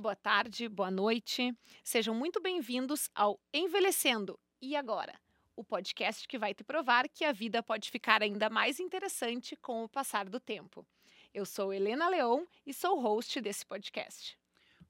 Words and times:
boa 0.00 0.16
tarde, 0.16 0.66
boa 0.66 0.90
noite. 0.90 1.54
Sejam 1.84 2.14
muito 2.14 2.40
bem-vindos 2.40 3.10
ao 3.14 3.38
Envelhecendo 3.52 4.40
e 4.60 4.74
Agora, 4.74 5.12
o 5.54 5.62
podcast 5.62 6.26
que 6.26 6.38
vai 6.38 6.54
te 6.54 6.64
provar 6.64 7.06
que 7.06 7.22
a 7.22 7.32
vida 7.32 7.62
pode 7.62 7.90
ficar 7.90 8.22
ainda 8.22 8.48
mais 8.48 8.80
interessante 8.80 9.54
com 9.56 9.84
o 9.84 9.88
passar 9.88 10.26
do 10.26 10.40
tempo. 10.40 10.86
Eu 11.34 11.44
sou 11.44 11.70
Helena 11.70 12.08
Leon 12.08 12.46
e 12.64 12.72
sou 12.72 12.98
host 12.98 13.42
desse 13.42 13.66
podcast. 13.66 14.38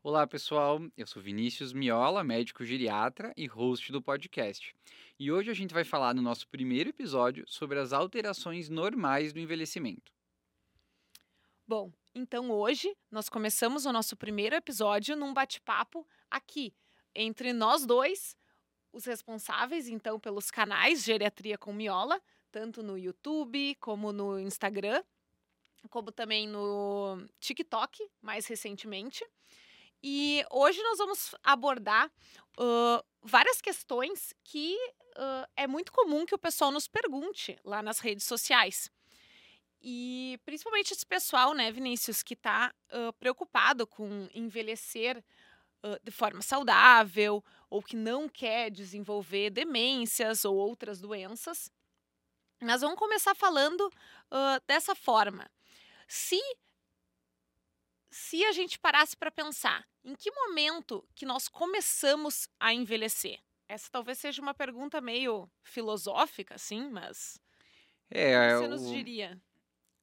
Olá, 0.01 0.29
pessoal. 0.29 0.80
Eu 0.96 1.09
sou 1.09 1.20
Vinícius 1.20 1.73
Miola, 1.73 2.23
médico 2.23 2.65
geriatra 2.65 3.34
e 3.37 3.48
host 3.48 3.91
do 3.91 4.01
podcast. 4.01 4.73
E 5.19 5.33
hoje 5.33 5.51
a 5.51 5.55
gente 5.55 5.74
vai 5.74 5.83
falar 5.83 6.15
no 6.15 6.23
nosso 6.23 6.47
primeiro 6.47 6.91
episódio 6.91 7.45
sobre 7.48 7.80
as 7.80 7.92
alterações 7.92 8.69
normais 8.69 9.33
do 9.33 9.41
envelhecimento. 9.41 10.20
Bom, 11.70 11.92
então 12.16 12.51
hoje 12.51 12.92
nós 13.12 13.29
começamos 13.29 13.87
o 13.87 13.92
nosso 13.92 14.16
primeiro 14.16 14.56
episódio 14.56 15.15
num 15.15 15.33
bate-papo 15.33 16.05
aqui 16.29 16.74
entre 17.15 17.52
nós 17.52 17.87
dois, 17.87 18.37
os 18.93 19.05
responsáveis 19.05 19.87
então 19.87 20.19
pelos 20.19 20.51
canais 20.51 21.05
Geriatria 21.05 21.56
com 21.56 21.73
Miola, 21.73 22.20
tanto 22.51 22.83
no 22.83 22.98
YouTube 22.98 23.77
como 23.77 24.10
no 24.10 24.37
Instagram, 24.41 25.01
como 25.88 26.10
também 26.10 26.48
no 26.48 27.24
TikTok, 27.38 28.05
mais 28.21 28.48
recentemente. 28.48 29.24
E 30.02 30.45
hoje 30.51 30.82
nós 30.82 30.98
vamos 30.98 31.37
abordar 31.41 32.10
uh, 32.59 33.07
várias 33.23 33.60
questões 33.60 34.34
que 34.43 34.74
uh, 35.16 35.46
é 35.55 35.68
muito 35.68 35.93
comum 35.93 36.27
que 36.27 36.34
o 36.34 36.38
pessoal 36.38 36.73
nos 36.73 36.88
pergunte 36.88 37.57
lá 37.62 37.80
nas 37.80 38.01
redes 38.01 38.27
sociais. 38.27 38.91
E 39.82 40.38
principalmente 40.45 40.92
esse 40.92 41.06
pessoal, 41.06 41.54
né, 41.54 41.73
Vinícius, 41.73 42.23
que 42.23 42.34
está 42.34 42.74
uh, 42.92 43.12
preocupado 43.14 43.86
com 43.86 44.28
envelhecer 44.34 45.24
uh, 45.84 45.98
de 46.02 46.10
forma 46.10 46.42
saudável 46.42 47.42
ou 47.70 47.82
que 47.82 47.96
não 47.96 48.28
quer 48.28 48.70
desenvolver 48.70 49.51
demências 49.51 50.45
ou 50.45 50.54
outras 50.56 51.01
doenças. 51.01 51.70
Nós 52.60 52.82
vamos 52.82 52.98
começar 52.98 53.34
falando 53.34 53.80
uh, 53.80 54.62
dessa 54.66 54.95
forma. 54.95 55.51
Se 56.06 56.38
se 58.12 58.45
a 58.45 58.51
gente 58.51 58.76
parasse 58.76 59.16
para 59.16 59.30
pensar, 59.30 59.86
em 60.04 60.16
que 60.16 60.32
momento 60.32 61.06
que 61.14 61.24
nós 61.24 61.46
começamos 61.46 62.48
a 62.58 62.74
envelhecer? 62.74 63.38
Essa 63.68 63.88
talvez 63.88 64.19
seja 64.19 64.42
uma 64.42 64.53
pergunta 64.53 65.00
meio 65.00 65.48
filosófica, 65.62 66.56
assim, 66.56 66.91
mas 66.91 67.41
é, 68.10 68.56
o 68.56 68.60
que 68.60 68.66
você 68.66 68.69
nos 68.69 68.88
diria? 68.91 69.41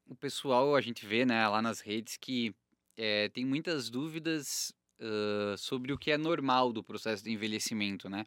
O 0.08 0.16
pessoal, 0.16 0.76
a 0.76 0.82
gente 0.82 1.06
vê 1.06 1.26
né, 1.26 1.48
lá 1.48 1.62
nas 1.62 1.82
redes 1.82 2.18
que 2.18 2.56
é, 2.96 3.30
tem 3.30 3.46
muitas 3.46 3.90
dúvidas 3.90 4.74
uh, 5.00 5.58
sobre 5.58 5.92
o 5.92 5.98
que 5.98 6.12
é 6.12 6.18
normal 6.18 6.72
do 6.72 6.84
processo 6.84 7.24
de 7.24 7.32
envelhecimento, 7.32 8.10
né? 8.10 8.26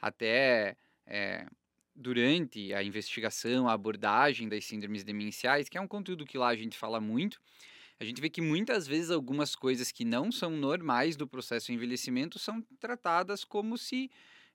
Até 0.00 0.76
é, 1.06 1.46
durante 1.94 2.74
a 2.74 2.82
investigação, 2.82 3.68
a 3.68 3.72
abordagem 3.72 4.48
das 4.48 4.64
síndromes 4.64 5.04
demenciais, 5.04 5.68
que 5.68 5.78
é 5.78 5.80
um 5.80 5.88
conteúdo 5.88 6.26
que 6.26 6.36
lá 6.36 6.48
a 6.48 6.56
gente 6.56 6.76
fala 6.76 7.00
muito, 7.00 7.40
a 8.00 8.04
gente 8.04 8.20
vê 8.20 8.28
que 8.28 8.40
muitas 8.40 8.86
vezes 8.86 9.10
algumas 9.10 9.54
coisas 9.54 9.92
que 9.92 10.04
não 10.04 10.32
são 10.32 10.50
normais 10.50 11.16
do 11.16 11.26
processo 11.26 11.66
de 11.66 11.74
envelhecimento 11.74 12.38
são 12.38 12.60
tratadas 12.80 13.44
como 13.44 13.78
se 13.78 14.10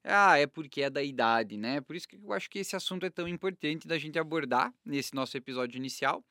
ah, 0.09 0.37
é 0.37 0.47
porque 0.47 0.81
é 0.81 0.89
da 0.89 1.03
idade, 1.03 1.57
né? 1.57 1.81
Por 1.81 1.95
isso 1.95 2.07
que 2.07 2.15
eu 2.15 2.33
acho 2.33 2.49
que 2.49 2.59
esse 2.59 2.75
assunto 2.75 3.05
é 3.05 3.09
tão 3.09 3.27
importante 3.27 3.87
da 3.87 3.97
gente 3.97 4.17
abordar 4.17 4.73
nesse 4.85 5.13
nosso 5.13 5.35
episódio 5.37 5.77
inicial, 5.77 6.23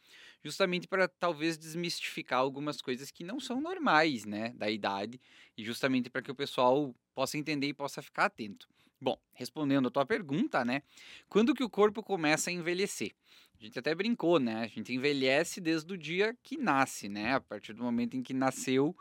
justamente 0.42 0.86
para 0.86 1.08
talvez 1.08 1.58
desmistificar 1.58 2.38
algumas 2.38 2.80
coisas 2.80 3.10
que 3.10 3.24
não 3.24 3.40
são 3.40 3.60
normais, 3.60 4.24
né, 4.24 4.52
da 4.54 4.70
idade, 4.70 5.20
e 5.56 5.64
justamente 5.64 6.08
para 6.08 6.22
que 6.22 6.30
o 6.30 6.34
pessoal 6.34 6.94
possa 7.14 7.36
entender 7.36 7.68
e 7.68 7.74
possa 7.74 8.00
ficar 8.00 8.26
atento. 8.26 8.68
Bom, 9.00 9.18
respondendo 9.34 9.88
a 9.88 9.90
tua 9.90 10.06
pergunta, 10.06 10.64
né? 10.64 10.82
Quando 11.28 11.54
que 11.54 11.62
o 11.62 11.68
corpo 11.68 12.02
começa 12.02 12.48
a 12.48 12.52
envelhecer? 12.52 13.12
A 13.58 13.64
gente 13.64 13.78
até 13.78 13.94
brincou, 13.94 14.38
né? 14.38 14.62
A 14.62 14.66
gente 14.66 14.92
envelhece 14.92 15.60
desde 15.60 15.92
o 15.92 15.98
dia 15.98 16.36
que 16.42 16.56
nasce, 16.56 17.08
né? 17.08 17.34
A 17.34 17.40
partir 17.40 17.72
do 17.72 17.82
momento 17.82 18.16
em 18.16 18.22
que 18.22 18.32
nasceu, 18.32 18.96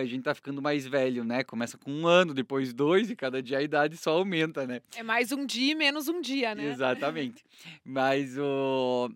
a 0.00 0.04
gente 0.04 0.22
tá 0.22 0.34
ficando 0.34 0.62
mais 0.62 0.86
velho, 0.86 1.24
né? 1.24 1.42
Começa 1.42 1.76
com 1.76 1.90
um 1.90 2.06
ano, 2.06 2.32
depois 2.32 2.72
dois, 2.72 3.10
e 3.10 3.16
cada 3.16 3.42
dia 3.42 3.58
a 3.58 3.62
idade 3.62 3.96
só 3.96 4.12
aumenta, 4.12 4.66
né? 4.66 4.80
É 4.96 5.02
mais 5.02 5.32
um 5.32 5.44
dia 5.44 5.72
e 5.72 5.74
menos 5.74 6.08
um 6.08 6.20
dia, 6.20 6.54
né? 6.54 6.70
Exatamente. 6.70 7.44
Mas 7.84 8.38
o... 8.38 9.10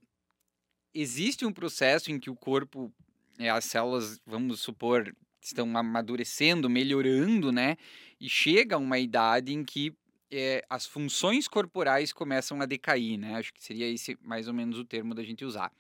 existe 0.93 1.47
um 1.47 1.53
processo 1.53 2.11
em 2.11 2.19
que 2.19 2.29
o 2.29 2.35
corpo, 2.35 2.93
eh, 3.39 3.49
as 3.49 3.65
células, 3.65 4.21
vamos 4.27 4.61
supor, 4.61 5.15
estão 5.41 5.77
amadurecendo, 5.77 6.69
melhorando, 6.69 7.53
né? 7.53 7.77
E 8.21 8.29
chega 8.29 8.75
a 8.75 8.79
uma 8.79 8.99
idade 8.99 9.55
em 9.55 9.65
que 9.65 9.95
é, 10.31 10.65
as 10.69 10.87
funções 10.87 11.49
corporais 11.49 12.13
começam 12.13 12.61
a 12.61 12.67
decair, 12.67 13.19
né? 13.19 13.37
Acho 13.37 13.53
que 13.53 13.63
seria 13.63 13.89
esse 13.89 14.17
mais 14.23 14.47
ou 14.47 14.55
menos 14.55 14.79
o 14.79 14.85
termo 14.85 15.15
da 15.15 15.23
gente 15.23 15.45
usar. 15.45 15.73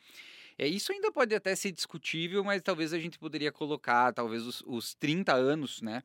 É, 0.61 0.69
isso 0.69 0.93
ainda 0.93 1.11
pode 1.11 1.35
até 1.35 1.57
ser 1.57 1.73
discutível, 1.73 2.45
mas 2.45 2.61
talvez 2.61 2.93
a 2.93 2.99
gente 2.99 3.19
poderia 3.19 3.51
colocar 3.51 4.13
talvez 4.13 4.47
os, 4.47 4.63
os 4.67 4.93
30 4.93 5.33
anos, 5.33 5.81
né? 5.81 6.03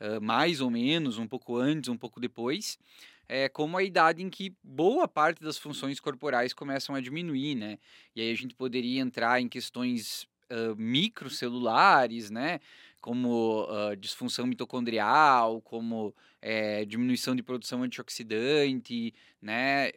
Uh, 0.00 0.20
mais 0.20 0.60
ou 0.60 0.68
menos, 0.68 1.18
um 1.18 1.28
pouco 1.28 1.56
antes, 1.56 1.88
um 1.88 1.96
pouco 1.96 2.18
depois, 2.18 2.80
é, 3.28 3.48
como 3.48 3.78
a 3.78 3.84
idade 3.84 4.20
em 4.20 4.28
que 4.28 4.52
boa 4.60 5.06
parte 5.06 5.40
das 5.40 5.56
funções 5.56 6.00
corporais 6.00 6.52
começam 6.52 6.96
a 6.96 7.00
diminuir, 7.00 7.54
né? 7.54 7.78
E 8.16 8.20
aí 8.20 8.32
a 8.32 8.34
gente 8.34 8.56
poderia 8.56 9.00
entrar 9.00 9.40
em 9.40 9.48
questões 9.48 10.24
uh, 10.50 10.74
microcelulares, 10.76 12.28
né? 12.28 12.58
Como 13.00 13.62
uh, 13.62 13.94
disfunção 13.96 14.48
mitocondrial, 14.48 15.60
como 15.60 16.12
é, 16.40 16.84
diminuição 16.84 17.36
de 17.36 17.42
produção 17.44 17.84
antioxidante, 17.84 19.14
né? 19.40 19.90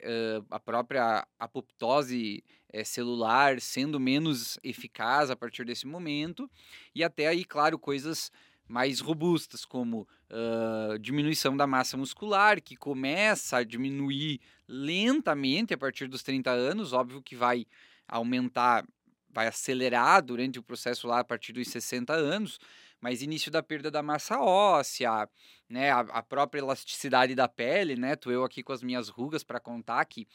A 0.51 0.59
própria 0.59 1.27
apoptose 1.39 2.43
é, 2.75 2.83
celular 2.83 3.61
sendo 3.61 3.97
menos 4.01 4.59
eficaz 4.61 5.29
a 5.29 5.35
partir 5.35 5.63
desse 5.63 5.87
momento, 5.87 6.49
e 6.93 7.05
até 7.05 7.27
aí, 7.27 7.45
claro, 7.45 7.79
coisas 7.79 8.29
mais 8.67 8.99
robustas, 8.99 9.63
como 9.63 10.05
uh, 10.29 10.99
diminuição 10.99 11.55
da 11.55 11.65
massa 11.65 11.95
muscular, 11.95 12.61
que 12.61 12.75
começa 12.75 13.57
a 13.57 13.63
diminuir 13.63 14.41
lentamente 14.67 15.73
a 15.73 15.77
partir 15.77 16.07
dos 16.07 16.21
30 16.21 16.51
anos, 16.51 16.91
óbvio 16.91 17.21
que 17.21 17.35
vai 17.35 17.65
aumentar, 18.07 18.85
vai 19.31 19.47
acelerar 19.47 20.21
durante 20.21 20.59
o 20.59 20.63
processo 20.63 21.07
lá 21.07 21.19
a 21.19 21.23
partir 21.23 21.53
dos 21.53 21.69
60 21.69 22.11
anos, 22.11 22.59
mas 23.05 23.21
início 23.21 23.51
da 23.51 23.61
perda 23.61 23.91
da 23.91 24.01
massa 24.01 24.39
óssea, 24.39 25.29
né, 25.69 25.91
a, 25.91 25.99
a 25.99 26.23
própria 26.23 26.59
elasticidade 26.59 27.35
da 27.35 27.47
pele, 27.47 27.95
né, 27.95 28.15
tô 28.15 28.31
eu 28.31 28.43
aqui 28.43 28.63
com 28.63 28.73
as 28.73 28.81
minhas 28.81 29.09
rugas 29.09 29.43
para 29.43 29.59
contar 29.59 30.03
que 30.05 30.27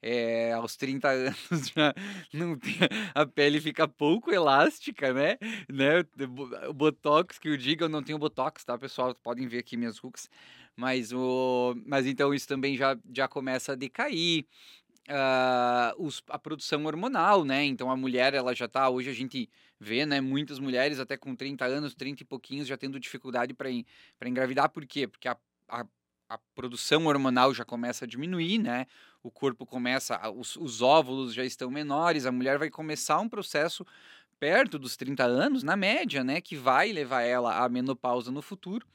é, 0.00 0.54
aos 0.54 0.74
30 0.74 1.06
anos 1.06 1.36
já 1.76 1.94
não 2.32 2.58
tem, 2.58 2.76
a 3.14 3.26
pele 3.26 3.60
fica 3.60 3.86
pouco 3.86 4.32
elástica, 4.32 5.12
né? 5.12 5.36
né? 5.68 6.02
O 6.66 6.72
Botox, 6.72 7.38
que 7.38 7.48
eu 7.48 7.58
digo, 7.58 7.84
eu 7.84 7.88
não 7.90 8.02
tenho 8.02 8.18
Botox, 8.18 8.64
tá, 8.64 8.78
pessoal? 8.78 9.14
Podem 9.14 9.46
ver 9.46 9.58
aqui 9.58 9.76
minhas 9.76 9.98
rugas. 9.98 10.30
Mas, 10.74 11.12
o, 11.12 11.74
mas 11.86 12.06
então 12.06 12.32
isso 12.32 12.48
também 12.48 12.74
já, 12.74 12.96
já 13.14 13.28
começa 13.28 13.72
a 13.72 13.76
decair. 13.76 14.46
Uh, 15.08 16.02
os, 16.02 16.22
a 16.28 16.38
produção 16.38 16.84
hormonal, 16.86 17.44
né? 17.44 17.64
Então 17.64 17.90
a 17.90 17.96
mulher, 17.96 18.32
ela 18.32 18.54
já 18.54 18.66
tá. 18.66 18.88
Hoje 18.88 19.10
a 19.10 19.14
gente 19.14 19.48
vê, 19.84 20.06
né? 20.06 20.20
Muitas 20.20 20.58
mulheres 20.58 20.98
até 20.98 21.16
com 21.16 21.36
30 21.36 21.64
anos, 21.64 21.94
30 21.94 22.22
e 22.22 22.26
pouquinhos, 22.26 22.66
já 22.66 22.76
tendo 22.76 22.98
dificuldade 22.98 23.54
para 23.54 24.28
engravidar. 24.28 24.68
Por 24.70 24.86
quê? 24.86 25.06
Porque 25.06 25.28
a, 25.28 25.36
a 25.68 25.86
a 26.28 26.38
produção 26.54 27.06
hormonal 27.06 27.52
já 27.54 27.64
começa 27.64 28.04
a 28.04 28.08
diminuir, 28.08 28.58
né? 28.58 28.86
O 29.22 29.30
corpo 29.30 29.64
começa, 29.66 30.18
os, 30.30 30.56
os 30.56 30.82
óvulos 30.82 31.34
já 31.34 31.44
estão 31.44 31.70
menores, 31.70 32.26
a 32.26 32.32
mulher 32.32 32.58
vai 32.58 32.70
começar 32.70 33.20
um 33.20 33.28
processo 33.28 33.86
perto 34.38 34.78
dos 34.78 34.96
30 34.96 35.24
anos, 35.24 35.62
na 35.62 35.76
média, 35.76 36.24
né, 36.24 36.40
que 36.40 36.56
vai 36.56 36.92
levar 36.92 37.22
ela 37.22 37.64
à 37.64 37.68
menopausa 37.68 38.30
no 38.30 38.42
futuro. 38.42 38.86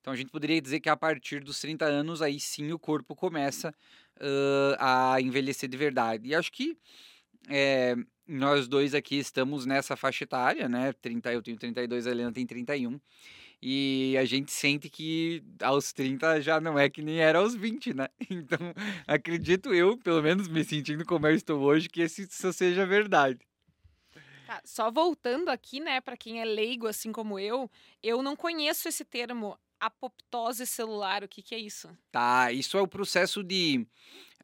Então 0.00 0.12
a 0.12 0.16
gente 0.16 0.30
poderia 0.30 0.60
dizer 0.60 0.80
que 0.80 0.88
a 0.88 0.96
partir 0.96 1.42
dos 1.42 1.60
30 1.60 1.84
anos 1.84 2.22
aí 2.22 2.38
sim 2.38 2.72
o 2.72 2.78
corpo 2.78 3.14
começa 3.14 3.74
uh, 4.16 4.76
a 4.78 5.20
envelhecer 5.20 5.68
de 5.68 5.76
verdade. 5.76 6.28
E 6.28 6.34
acho 6.34 6.52
que 6.52 6.78
é, 7.50 7.96
nós 8.26 8.68
dois 8.68 8.94
aqui 8.94 9.16
estamos 9.16 9.66
nessa 9.66 9.96
faixa 9.96 10.24
etária, 10.24 10.68
né? 10.68 10.92
30, 10.92 11.32
eu 11.32 11.42
tenho 11.42 11.56
32, 11.56 12.06
a 12.06 12.10
Helena 12.10 12.32
tem 12.32 12.46
31. 12.46 13.00
E 13.62 14.14
a 14.18 14.24
gente 14.24 14.52
sente 14.52 14.90
que 14.90 15.42
aos 15.62 15.92
30 15.92 16.40
já 16.40 16.60
não 16.60 16.78
é 16.78 16.90
que 16.90 17.00
nem 17.00 17.20
era 17.20 17.38
aos 17.38 17.54
20, 17.54 17.94
né? 17.94 18.08
Então, 18.30 18.58
acredito 19.06 19.72
eu, 19.72 19.96
pelo 19.96 20.22
menos 20.22 20.48
me 20.48 20.62
sentindo 20.64 21.04
como 21.04 21.26
eu 21.26 21.34
estou 21.34 21.60
hoje, 21.60 21.88
que 21.88 22.02
isso 22.02 22.52
seja 22.52 22.84
verdade. 22.84 23.38
Tá, 24.46 24.60
só 24.64 24.90
voltando 24.90 25.48
aqui, 25.48 25.80
né, 25.80 26.00
para 26.02 26.16
quem 26.16 26.42
é 26.42 26.44
leigo 26.44 26.86
assim 26.86 27.10
como 27.10 27.38
eu, 27.38 27.70
eu 28.02 28.22
não 28.22 28.36
conheço 28.36 28.86
esse 28.86 29.02
termo 29.02 29.58
apoptose 29.86 30.66
celular. 30.66 31.22
O 31.22 31.28
que, 31.28 31.42
que 31.42 31.54
é 31.54 31.58
isso? 31.58 31.88
Tá, 32.10 32.52
isso 32.52 32.76
é 32.76 32.80
o 32.80 32.88
processo 32.88 33.42
de 33.42 33.86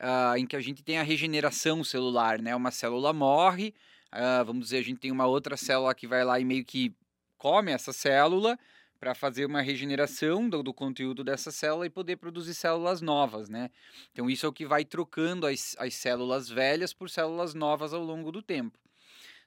uh, 0.00 0.36
em 0.36 0.46
que 0.46 0.56
a 0.56 0.60
gente 0.60 0.82
tem 0.82 0.98
a 0.98 1.02
regeneração 1.02 1.84
celular, 1.84 2.40
né? 2.40 2.54
Uma 2.54 2.70
célula 2.70 3.12
morre, 3.12 3.74
uh, 4.12 4.44
vamos 4.44 4.64
dizer, 4.64 4.78
a 4.78 4.84
gente 4.84 5.00
tem 5.00 5.10
uma 5.10 5.26
outra 5.26 5.56
célula 5.56 5.94
que 5.94 6.06
vai 6.06 6.24
lá 6.24 6.40
e 6.40 6.44
meio 6.44 6.64
que 6.64 6.94
come 7.36 7.72
essa 7.72 7.92
célula 7.92 8.58
para 9.00 9.14
fazer 9.14 9.46
uma 9.46 9.62
regeneração 9.62 10.46
do, 10.46 10.62
do, 10.62 10.74
conteúdo 10.74 11.24
dessa 11.24 11.50
célula 11.50 11.86
e 11.86 11.90
poder 11.90 12.16
produzir 12.16 12.54
células 12.54 13.00
novas, 13.00 13.48
né? 13.48 13.70
Então 14.12 14.28
isso 14.28 14.44
é 14.44 14.48
o 14.48 14.52
que 14.52 14.66
vai 14.66 14.84
trocando 14.84 15.46
as, 15.46 15.74
as 15.78 15.94
células 15.94 16.50
velhas 16.50 16.92
por 16.92 17.08
células 17.08 17.54
novas 17.54 17.94
ao 17.94 18.04
longo 18.04 18.30
do 18.30 18.42
tempo, 18.42 18.78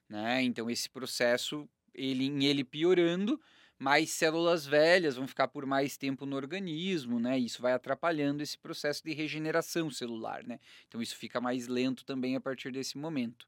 né? 0.08 0.42
Então 0.42 0.68
esse 0.68 0.90
processo, 0.90 1.68
ele, 1.94 2.26
em 2.26 2.44
ele 2.44 2.64
piorando, 2.64 3.40
mais 3.78 4.10
células 4.10 4.64
velhas 4.64 5.16
vão 5.16 5.26
ficar 5.26 5.48
por 5.48 5.66
mais 5.66 5.96
tempo 5.96 6.24
no 6.24 6.36
organismo, 6.36 7.18
né? 7.18 7.38
Isso 7.38 7.60
vai 7.60 7.72
atrapalhando 7.72 8.42
esse 8.42 8.56
processo 8.56 9.02
de 9.04 9.12
regeneração 9.12 9.90
celular, 9.90 10.44
né? 10.44 10.58
Então 10.86 11.02
isso 11.02 11.16
fica 11.16 11.40
mais 11.40 11.66
lento 11.66 12.04
também 12.04 12.36
a 12.36 12.40
partir 12.40 12.70
desse 12.70 12.96
momento. 12.96 13.46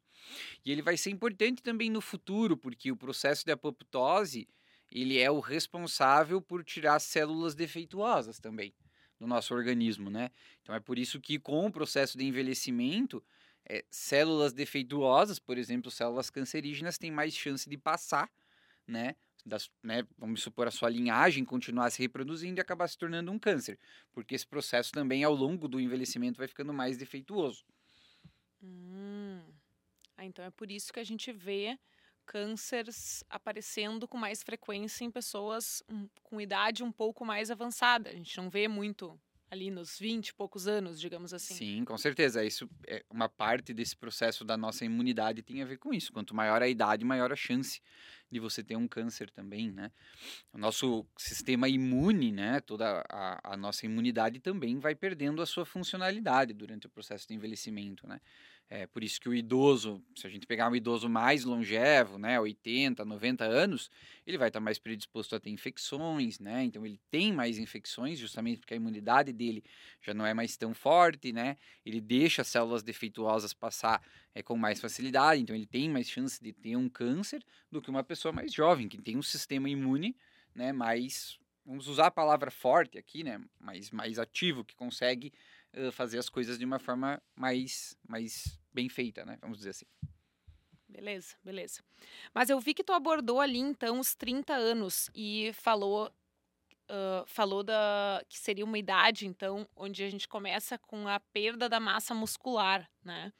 E 0.64 0.73
ele 0.73 0.82
vai 0.82 0.96
ser 0.96 1.11
importante 1.11 1.62
também 1.62 1.90
no 1.90 2.00
futuro, 2.00 2.56
porque 2.56 2.90
o 2.90 2.96
processo 2.96 3.44
de 3.44 3.52
apoptose 3.52 4.49
ele 4.90 5.19
é 5.19 5.31
o 5.31 5.40
responsável 5.40 6.40
por 6.40 6.64
tirar 6.64 6.99
células 7.00 7.55
defeituosas 7.55 8.38
também 8.38 8.75
do 9.19 9.26
nosso 9.26 9.55
organismo, 9.55 10.11
né? 10.11 10.31
Então 10.62 10.75
é 10.75 10.81
por 10.81 10.99
isso 10.99 11.20
que 11.20 11.38
com 11.38 11.67
o 11.67 11.72
processo 11.72 12.19
de 12.19 12.25
envelhecimento, 12.25 13.22
é, 13.69 13.84
células 13.90 14.52
defeituosas, 14.52 15.38
por 15.38 15.58
exemplo, 15.58 15.90
células 15.90 16.31
cancerígenas, 16.31 16.99
têm 16.99 17.11
mais 17.11 17.34
chance 17.34 17.69
de 17.69 17.76
passar, 17.76 18.31
né? 18.87 19.17
Das, 19.48 19.70
né, 19.81 20.04
vamos 20.19 20.43
supor, 20.43 20.66
a 20.66 20.72
sua 20.72 20.90
linhagem 20.90 21.44
continuar 21.44 21.88
se 21.90 22.02
reproduzindo 22.02 22.58
e 22.58 22.60
acabar 22.60 22.88
se 22.88 22.98
tornando 22.98 23.31
um 23.31 23.38
câncer, 23.38 23.78
porque 24.12 24.34
esse 24.34 24.46
processo 24.46 24.90
também, 24.90 25.22
ao 25.22 25.32
longo 25.32 25.69
do 25.69 25.78
envelhecimento, 25.78 26.38
vai 26.38 26.48
ficando 26.48 26.75
mais 26.75 26.96
defeituoso. 26.98 27.64
Hum. 28.60 29.40
Ah, 30.16 30.25
então 30.25 30.44
é 30.44 30.50
por 30.50 30.69
isso 30.69 30.93
que 30.93 30.98
a 30.98 31.04
gente 31.04 31.31
vê 31.31 31.78
cânceres 32.25 33.22
aparecendo 33.31 34.08
com 34.08 34.19
mais 34.19 34.43
frequência 34.43 35.04
em 35.04 35.10
pessoas 35.12 35.81
com 36.25 36.40
idade 36.40 36.82
um 36.82 36.90
pouco 36.90 37.25
mais 37.25 37.48
avançada. 37.48 38.10
A 38.10 38.14
gente 38.14 38.37
não 38.37 38.50
vê 38.50 38.66
muito 38.66 39.19
ali 39.50 39.70
nos 39.70 39.98
20 39.98 40.28
e 40.28 40.34
poucos 40.34 40.66
anos, 40.66 41.00
digamos 41.00 41.32
assim. 41.32 41.54
Sim, 41.54 41.84
com 41.84 41.96
certeza. 41.96 42.44
Isso 42.44 42.69
é 42.87 43.04
uma 43.10 43.28
parte 43.28 43.72
desse 43.72 43.96
processo 43.96 44.44
da 44.44 44.56
nossa 44.56 44.84
imunidade 44.84 45.43
tem 45.43 45.62
a 45.62 45.64
ver 45.64 45.78
com 45.78 45.93
isso. 45.94 46.12
Quanto 46.12 46.34
maior 46.34 46.62
a 46.62 46.69
idade, 46.69 47.04
maior 47.04 47.32
a 47.32 47.37
chance 47.37 47.81
de 48.31 48.40
você 48.40 48.62
ter 48.62 48.76
um 48.76 48.88
câncer 48.88 49.31
também, 49.31 49.70
né? 49.70 49.90
O 50.52 50.58
nosso 50.58 51.06
sistema 51.16 51.69
imune, 51.69 52.32
né, 52.32 52.60
toda 52.60 53.04
a, 53.08 53.52
a 53.52 53.56
nossa 53.56 53.87
imunidade 53.87 54.40
também 54.40 54.78
vai 54.78 54.94
perdendo 54.94 55.40
a 55.40 55.46
sua 55.46 55.64
funcionalidade 55.64 56.52
durante 56.52 56.87
o 56.87 56.90
processo 56.90 57.26
de 57.28 57.34
envelhecimento, 57.34 58.06
né? 58.06 58.20
É 58.69 58.85
por 58.85 59.05
isso 59.05 59.21
que 59.21 59.29
o 59.29 59.35
idoso, 59.35 60.03
se 60.17 60.27
a 60.27 60.31
gente 60.31 60.45
pegar 60.45 60.69
um 60.69 60.75
idoso 60.75 61.09
mais 61.09 61.45
longevo, 61.45 62.19
né, 62.19 62.41
80, 62.41 63.05
90 63.05 63.45
anos, 63.45 63.89
ele 64.27 64.37
vai 64.37 64.49
estar 64.49 64.59
mais 64.59 64.77
predisposto 64.77 65.37
a 65.37 65.41
ter 65.41 65.51
infecções, 65.51 66.41
né? 66.41 66.65
Então 66.65 66.85
ele 66.85 66.99
tem 67.09 67.33
mais 67.33 67.59
infecções, 67.59 68.19
justamente 68.19 68.59
porque 68.59 68.75
a 68.75 68.77
imunidade 68.77 69.33
dele 69.33 69.63
já 70.03 70.13
não 70.13 70.27
é 70.27 70.35
mais 70.35 70.57
tão 70.57 70.75
forte, 70.75 71.33
né? 71.33 71.57
Ele 71.85 72.01
deixa 72.01 72.43
as 72.43 72.49
células 72.49 72.83
defeituosas 72.83 73.53
passar 73.53 74.03
é, 74.35 74.43
com 74.43 74.57
mais 74.57 74.81
facilidade, 74.81 75.41
então 75.41 75.55
ele 75.55 75.67
tem 75.67 75.89
mais 75.89 76.11
chance 76.11 76.43
de 76.43 76.53
ter 76.53 76.75
um 76.77 76.89
câncer 76.89 77.45
do 77.71 77.81
que 77.81 77.89
uma 77.89 78.03
pessoa 78.03 78.33
mais 78.33 78.53
jovem, 78.53 78.89
que 78.89 79.01
tem 79.01 79.17
um 79.17 79.23
sistema 79.23 79.69
imune, 79.71 80.17
né, 80.53 80.73
mais 80.73 81.39
vamos 81.65 81.89
usar 81.89 82.07
a 82.07 82.11
palavra 82.11 82.51
forte 82.51 82.99
aqui, 82.99 83.23
né, 83.23 83.41
mais 83.61 83.91
mais 83.91 84.19
ativo, 84.19 84.65
que 84.65 84.75
consegue 84.75 85.33
fazer 85.93 86.19
as 86.19 86.28
coisas 86.28 86.58
de 86.58 86.64
uma 86.64 86.78
forma 86.78 87.23
mais, 87.34 87.96
mais 88.08 88.58
bem 88.73 88.88
feita, 88.88 89.25
né? 89.25 89.38
Vamos 89.40 89.58
dizer 89.58 89.70
assim. 89.70 89.87
Beleza, 90.88 91.37
beleza. 91.44 91.82
Mas 92.32 92.49
eu 92.49 92.58
vi 92.61 92.73
que 92.73 92.84
tu 92.84 92.93
abordou 92.93 93.40
ali, 93.40 93.58
então, 93.58 94.00
os 94.00 94.14
30 94.14 94.55
anos 94.55 95.11
e 95.14 95.52
falou, 95.52 96.11
uh, 96.90 97.26
falou 97.26 97.62
da, 97.62 98.25
que 98.28 98.38
seria 98.38 98.64
uma 98.64 98.78
idade, 98.78 99.26
então, 99.26 99.69
onde 99.76 100.02
a 100.02 100.08
gente 100.08 100.26
começa 100.26 100.78
com 100.78 101.06
a 101.06 101.20
perda 101.20 101.69
da 101.69 101.79
massa 101.79 102.14
muscular, 102.14 102.88
né? 103.05 103.32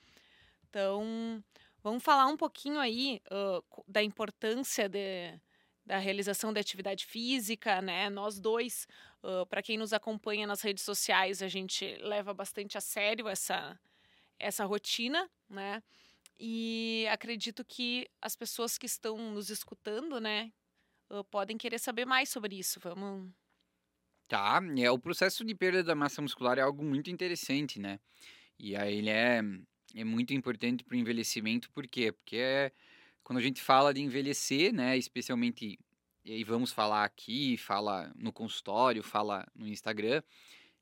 Então, 0.69 1.43
vamos 1.83 2.03
falar 2.03 2.27
um 2.27 2.37
pouquinho 2.37 2.79
aí 2.79 3.23
uh, 3.31 3.85
da 3.89 4.03
importância 4.03 4.89
de, 4.89 5.41
da 5.87 5.99
realização 5.99 6.53
da 6.53 6.61
atividade 6.61 7.07
física, 7.07 7.81
né? 7.81 8.11
Nós 8.11 8.41
dois, 8.41 8.89
uh, 9.23 9.47
para 9.47 9.63
quem 9.63 9.79
nos 9.79 9.93
acompanha 9.93 10.47
nas 10.47 10.61
redes 10.61 10.83
sociais, 10.83 11.41
a 11.41 11.49
gente 11.49 11.97
leva 11.99 12.35
bastante 12.35 12.77
a 12.77 12.81
sério 12.81 13.29
essa, 13.29 13.79
essa 14.37 14.65
rotina, 14.65 15.31
né? 15.49 15.81
E 16.39 17.07
acredito 17.11 17.65
que 17.65 18.09
as 18.21 18.35
pessoas 18.35 18.77
que 18.77 18.85
estão 18.85 19.17
nos 19.31 19.49
escutando, 19.49 20.21
né, 20.21 20.53
uh, 21.09 21.25
podem 21.25 21.57
querer 21.57 21.79
saber 21.79 22.05
mais 22.05 22.29
sobre 22.29 22.59
isso. 22.59 22.81
Vamos. 22.81 23.31
Tá, 24.27 24.61
é, 24.77 24.91
o 24.91 24.99
processo 24.99 25.45
de 25.45 25.55
perda 25.55 25.85
da 25.85 25.95
massa 25.95 26.21
muscular 26.21 26.59
é 26.59 26.63
algo 26.63 26.83
muito 26.83 27.09
interessante, 27.09 27.79
né? 27.79 28.01
E 28.59 28.75
aí 28.75 28.97
ele 28.97 29.11
é, 29.11 29.41
é 29.95 30.03
muito 30.03 30.35
importante 30.35 30.83
para 30.83 30.97
o 30.97 30.99
envelhecimento, 30.99 31.71
por 31.71 31.87
quê? 31.87 32.11
Porque 32.11 32.37
é 32.37 32.73
quando 33.27 33.41
a 33.41 33.43
gente 33.43 33.61
fala 33.61 33.93
de 33.93 34.01
envelhecer, 34.01 34.73
né, 34.73 34.97
especialmente, 34.97 35.81
e 36.25 36.45
vamos 36.45 36.71
falar 36.71 37.03
aqui, 37.03 37.57
fala 37.57 38.13
no 38.15 38.33
consultório, 38.33 39.03
fala 39.03 39.45
no 39.53 39.67
Instagram, 39.67 40.23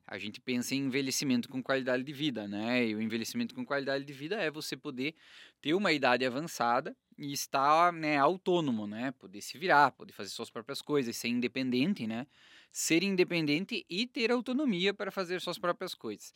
a 0.05 0.19
gente 0.19 0.39
pensa 0.39 0.75
em 0.75 0.85
envelhecimento 0.85 1.49
com 1.49 1.63
qualidade 1.63 2.03
de 2.03 2.13
vida, 2.13 2.47
né? 2.47 2.85
E 2.85 2.93
o 2.93 3.01
envelhecimento 3.01 3.55
com 3.55 3.65
qualidade 3.65 4.05
de 4.05 4.13
vida 4.13 4.35
é 4.35 4.51
você 4.51 4.77
poder 4.77 5.15
ter 5.59 5.73
uma 5.73 5.91
idade 5.91 6.23
avançada 6.23 6.95
e 7.17 7.33
estar 7.33 7.91
né, 7.91 8.15
autônomo, 8.19 8.85
né? 8.85 9.09
Poder 9.13 9.41
se 9.41 9.57
virar, 9.57 9.89
poder 9.93 10.13
fazer 10.13 10.29
suas 10.29 10.51
próprias 10.51 10.83
coisas, 10.83 11.17
ser 11.17 11.29
independente, 11.29 12.05
né? 12.05 12.27
Ser 12.71 13.01
independente 13.01 13.83
e 13.89 14.05
ter 14.05 14.31
autonomia 14.31 14.93
para 14.93 15.09
fazer 15.09 15.41
suas 15.41 15.57
próprias 15.57 15.95
coisas. 15.95 16.31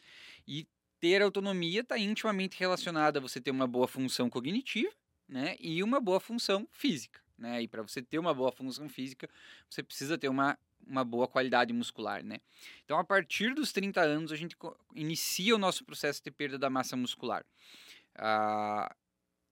E 0.47 0.67
ter 0.99 1.21
autonomia 1.21 1.81
está 1.81 1.99
intimamente 1.99 2.59
relacionada 2.59 3.19
a 3.19 3.21
você 3.21 3.39
ter 3.39 3.51
uma 3.51 3.67
boa 3.67 3.87
função 3.87 4.27
cognitiva 4.27 4.91
né? 5.29 5.55
E 5.59 5.83
uma 5.83 6.01
boa 6.01 6.19
função 6.19 6.67
física, 6.71 7.21
né? 7.37 7.61
E 7.61 7.67
para 7.67 7.83
você 7.83 8.01
ter 8.01 8.17
uma 8.17 8.33
boa 8.33 8.51
função 8.51 8.89
física, 8.89 9.29
você 9.69 9.83
precisa 9.83 10.17
ter 10.17 10.27
uma, 10.27 10.57
uma 10.85 11.05
boa 11.05 11.27
qualidade 11.27 11.71
muscular, 11.71 12.23
né? 12.23 12.39
Então, 12.83 12.97
a 12.97 13.03
partir 13.03 13.53
dos 13.53 13.71
30 13.71 14.01
anos, 14.01 14.31
a 14.31 14.35
gente 14.35 14.57
inicia 14.95 15.55
o 15.55 15.59
nosso 15.59 15.85
processo 15.85 16.21
de 16.23 16.31
perda 16.31 16.57
da 16.57 16.69
massa 16.69 16.97
muscular. 16.97 17.45
Ah, 18.15 18.93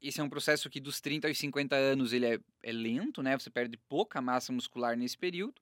esse 0.01 0.20
é 0.20 0.24
um 0.24 0.30
processo 0.30 0.70
que 0.70 0.80
dos 0.80 1.00
30 1.00 1.28
aos 1.28 1.38
50 1.38 1.75
anos 1.75 2.12
ele 2.12 2.25
é, 2.25 2.40
é 2.63 2.72
lento, 2.72 3.22
né? 3.22 3.38
Você 3.38 3.50
perde 3.50 3.78
pouca 3.78 4.20
massa 4.20 4.51
muscular 4.51 4.98
nesse 4.98 5.18
período. 5.18 5.62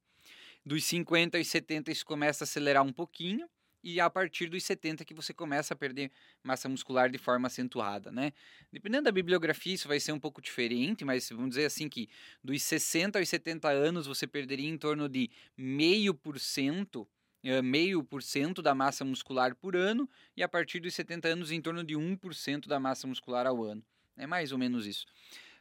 Dos 0.65 0.83
50 0.85 1.37
aos 1.37 1.47
70 1.47 1.91
isso 1.91 2.05
começa 2.05 2.43
a 2.43 2.45
acelerar 2.45 2.83
um 2.83 2.93
pouquinho 2.93 3.47
e 3.85 3.99
a 3.99 4.09
partir 4.09 4.47
dos 4.49 4.63
70 4.63 5.05
que 5.05 5.13
você 5.13 5.31
começa 5.31 5.75
a 5.75 5.77
perder 5.77 6.11
massa 6.43 6.67
muscular 6.67 7.07
de 7.07 7.19
forma 7.19 7.45
acentuada, 7.45 8.11
né? 8.11 8.33
Dependendo 8.71 9.03
da 9.03 9.11
bibliografia, 9.11 9.75
isso 9.75 9.87
vai 9.87 9.99
ser 9.99 10.11
um 10.11 10.19
pouco 10.19 10.41
diferente, 10.41 11.05
mas 11.05 11.29
vamos 11.29 11.49
dizer 11.49 11.65
assim 11.65 11.87
que 11.87 12.09
dos 12.43 12.63
60 12.63 13.19
aos 13.19 13.29
70 13.29 13.69
anos 13.69 14.07
você 14.07 14.25
perderia 14.25 14.67
em 14.67 14.75
torno 14.75 15.07
de 15.07 15.29
meio 15.55 16.15
por 16.15 16.39
cento 16.39 17.07
eh, 17.43 17.61
meio 17.61 18.03
por 18.03 18.23
cento 18.23 18.59
da 18.59 18.73
massa 18.73 19.05
muscular 19.05 19.53
por 19.55 19.75
ano 19.75 20.09
e 20.35 20.41
a 20.41 20.49
partir 20.49 20.79
dos 20.79 20.95
70 20.95 21.27
anos 21.27 21.51
em 21.51 21.61
torno 21.61 21.83
de 21.83 21.93
1% 21.93 22.67
da 22.67 22.79
massa 22.79 23.05
muscular 23.05 23.45
ao 23.45 23.63
ano. 23.63 23.83
É 24.17 24.25
mais 24.25 24.51
ou 24.51 24.57
menos 24.57 24.87
isso. 24.87 25.05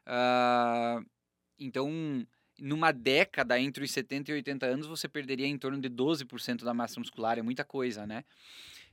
Uh, 0.07 1.05
então, 1.59 2.27
numa 2.65 2.93
década 2.93 3.61
entre 3.61 3.85
os 3.85 3.91
70 3.91 4.31
e 4.31 4.35
80 4.35 4.65
anos, 4.65 4.87
você 4.87 5.07
perderia 5.07 5.47
em 5.47 5.59
torno 5.59 5.79
de 5.79 5.91
12% 5.91 6.65
da 6.65 6.73
massa 6.73 6.99
muscular, 6.99 7.39
é 7.39 7.43
muita 7.43 7.63
coisa, 7.63 8.07
né? 8.07 8.25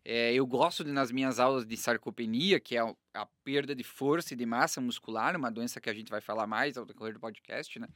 É, 0.03 0.33
eu 0.33 0.45
gosto 0.45 0.83
de, 0.83 0.91
nas 0.91 1.09
minhas 1.09 1.39
aulas 1.39 1.65
de 1.65 1.77
sarcopenia, 1.77 2.59
que 2.59 2.75
é 2.75 2.81
a, 2.81 2.93
a, 3.13 3.25
perda 3.45 3.73
de 3.73 3.83
força 3.83 4.33
e 4.33 4.37
de 4.37 4.45
massa 4.45 4.81
muscular, 4.81 5.37
uma 5.37 5.49
doença 5.49 5.79
que 5.79 5.89
a 5.89 5.93
gente 5.93 6.09
vai 6.09 6.19
falar 6.19 6.45
mais 6.47 6.77
ao 6.77 6.85
decorrer 6.85 7.13
do 7.13 7.19
podcast, 7.19 7.79
né? 7.79 7.87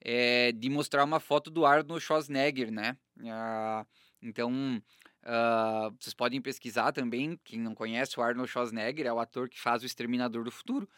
É, 0.00 0.52
de 0.52 0.70
mostrar 0.70 1.04
uma 1.04 1.20
foto 1.20 1.50
do 1.50 1.66
Arnold 1.66 2.02
Schwarzenegger, 2.02 2.70
né? 2.70 2.96
Ah, 3.26 3.84
então, 4.22 4.82
ah, 5.24 5.90
vocês 5.98 6.12
podem 6.12 6.40
pesquisar 6.40 6.92
também, 6.92 7.38
quem 7.44 7.58
não 7.58 7.74
conhece 7.74 8.18
o 8.18 8.22
Arnold 8.22 8.50
Schwarzenegger, 8.50 9.06
é 9.06 9.12
o 9.12 9.18
ator 9.18 9.48
que 9.48 9.60
faz 9.60 9.82
o 9.82 9.86
Exterminador 9.86 10.44
do 10.44 10.50
Futuro. 10.50 10.88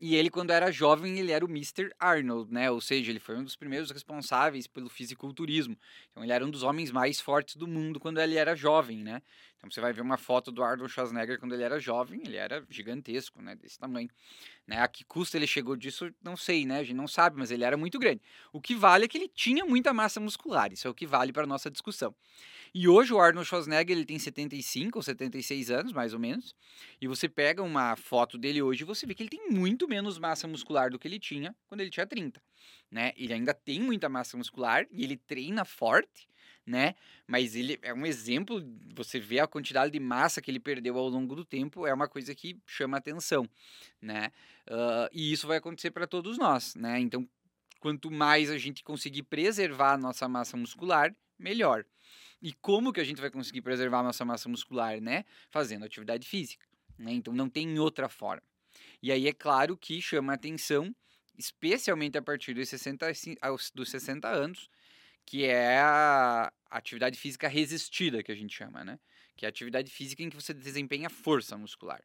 E 0.00 0.16
ele, 0.16 0.30
quando 0.30 0.50
era 0.50 0.72
jovem, 0.72 1.20
ele 1.20 1.30
era 1.30 1.44
o 1.44 1.48
Mr. 1.48 1.92
Arnold, 1.96 2.52
né? 2.52 2.68
Ou 2.68 2.80
seja, 2.80 3.12
ele 3.12 3.20
foi 3.20 3.36
um 3.36 3.44
dos 3.44 3.54
primeiros 3.54 3.88
responsáveis 3.92 4.66
pelo 4.66 4.88
fisiculturismo. 4.88 5.78
Então, 6.10 6.24
ele 6.24 6.32
era 6.32 6.44
um 6.44 6.50
dos 6.50 6.64
homens 6.64 6.90
mais 6.90 7.20
fortes 7.20 7.54
do 7.54 7.68
mundo 7.68 8.00
quando 8.00 8.20
ele 8.20 8.34
era 8.34 8.56
jovem, 8.56 8.98
né? 8.98 9.22
Então, 9.56 9.70
você 9.70 9.80
vai 9.80 9.92
ver 9.92 10.00
uma 10.00 10.16
foto 10.16 10.50
do 10.50 10.64
Arnold 10.64 10.92
Schwarzenegger 10.92 11.38
quando 11.38 11.54
ele 11.54 11.62
era 11.62 11.78
jovem, 11.78 12.20
ele 12.26 12.36
era 12.36 12.66
gigantesco, 12.68 13.40
né? 13.40 13.54
Desse 13.54 13.78
tamanho. 13.78 14.08
Né? 14.66 14.80
A 14.80 14.88
que 14.88 15.04
custo 15.04 15.36
ele 15.36 15.46
chegou 15.46 15.76
disso, 15.76 16.12
não 16.20 16.36
sei, 16.36 16.66
né? 16.66 16.80
A 16.80 16.82
gente 16.82 16.96
não 16.96 17.06
sabe, 17.06 17.38
mas 17.38 17.52
ele 17.52 17.62
era 17.62 17.76
muito 17.76 17.96
grande. 17.96 18.20
O 18.52 18.60
que 18.60 18.74
vale 18.74 19.04
é 19.04 19.08
que 19.08 19.16
ele 19.16 19.28
tinha 19.28 19.64
muita 19.64 19.94
massa 19.94 20.18
muscular. 20.18 20.72
Isso 20.72 20.88
é 20.88 20.90
o 20.90 20.94
que 20.94 21.06
vale 21.06 21.32
para 21.32 21.46
nossa 21.46 21.70
discussão. 21.70 22.12
E 22.74 22.88
hoje 22.88 23.12
o 23.12 23.20
Arnold 23.20 23.46
Schwarzenegger 23.46 23.94
ele 23.94 24.06
tem 24.06 24.18
75 24.18 24.98
ou 24.98 25.02
76 25.02 25.70
anos, 25.70 25.92
mais 25.92 26.14
ou 26.14 26.18
menos. 26.18 26.54
E 27.00 27.06
você 27.06 27.28
pega 27.28 27.62
uma 27.62 27.94
foto 27.96 28.38
dele 28.38 28.62
hoje 28.62 28.82
e 28.82 28.86
você 28.86 29.06
vê 29.06 29.14
que 29.14 29.22
ele 29.22 29.28
tem 29.28 29.50
muito 29.50 29.86
menos 29.86 30.18
massa 30.18 30.48
muscular 30.48 30.90
do 30.90 30.98
que 30.98 31.06
ele 31.06 31.18
tinha 31.18 31.54
quando 31.66 31.82
ele 31.82 31.90
tinha 31.90 32.06
30. 32.06 32.40
Né? 32.90 33.12
Ele 33.16 33.34
ainda 33.34 33.52
tem 33.52 33.80
muita 33.80 34.08
massa 34.08 34.38
muscular 34.38 34.86
e 34.90 35.04
ele 35.04 35.18
treina 35.18 35.66
forte, 35.66 36.26
né? 36.64 36.94
Mas 37.26 37.54
ele 37.54 37.78
é 37.82 37.92
um 37.92 38.06
exemplo, 38.06 38.62
você 38.94 39.18
vê 39.18 39.40
a 39.40 39.46
quantidade 39.46 39.92
de 39.92 40.00
massa 40.00 40.40
que 40.40 40.50
ele 40.50 40.60
perdeu 40.60 40.96
ao 40.96 41.08
longo 41.08 41.34
do 41.34 41.44
tempo, 41.44 41.86
é 41.86 41.92
uma 41.92 42.08
coisa 42.08 42.34
que 42.34 42.56
chama 42.66 42.96
atenção, 42.96 43.48
né? 44.00 44.30
Uh, 44.68 45.08
e 45.12 45.32
isso 45.32 45.46
vai 45.46 45.58
acontecer 45.58 45.90
para 45.90 46.06
todos 46.06 46.38
nós, 46.38 46.74
né? 46.74 47.00
Então, 47.00 47.28
quanto 47.80 48.10
mais 48.10 48.50
a 48.50 48.58
gente 48.58 48.84
conseguir 48.84 49.24
preservar 49.24 49.94
a 49.94 49.98
nossa 49.98 50.28
massa 50.28 50.56
muscular, 50.56 51.14
melhor. 51.38 51.84
E 52.42 52.52
como 52.54 52.92
que 52.92 53.00
a 53.00 53.04
gente 53.04 53.20
vai 53.20 53.30
conseguir 53.30 53.62
preservar 53.62 54.00
a 54.00 54.02
nossa 54.02 54.24
massa 54.24 54.48
muscular, 54.48 55.00
né? 55.00 55.24
Fazendo 55.48 55.84
atividade 55.84 56.26
física, 56.26 56.66
né? 56.98 57.12
Então 57.12 57.32
não 57.32 57.48
tem 57.48 57.78
outra 57.78 58.08
forma. 58.08 58.42
E 59.00 59.12
aí 59.12 59.28
é 59.28 59.32
claro 59.32 59.76
que 59.76 60.02
chama 60.02 60.34
atenção, 60.34 60.94
especialmente 61.38 62.18
a 62.18 62.22
partir 62.22 62.52
dos 62.52 62.68
60, 62.68 63.06
dos 63.74 63.90
60 63.90 64.28
anos, 64.28 64.68
que 65.24 65.44
é 65.44 65.78
a 65.78 66.52
atividade 66.68 67.16
física 67.16 67.46
resistida, 67.46 68.22
que 68.24 68.32
a 68.32 68.34
gente 68.34 68.54
chama, 68.54 68.84
né? 68.84 68.98
Que 69.36 69.46
é 69.46 69.48
a 69.48 69.50
atividade 69.50 69.90
física 69.90 70.22
em 70.24 70.28
que 70.28 70.36
você 70.36 70.52
desempenha 70.52 71.08
força 71.08 71.56
muscular. 71.56 72.02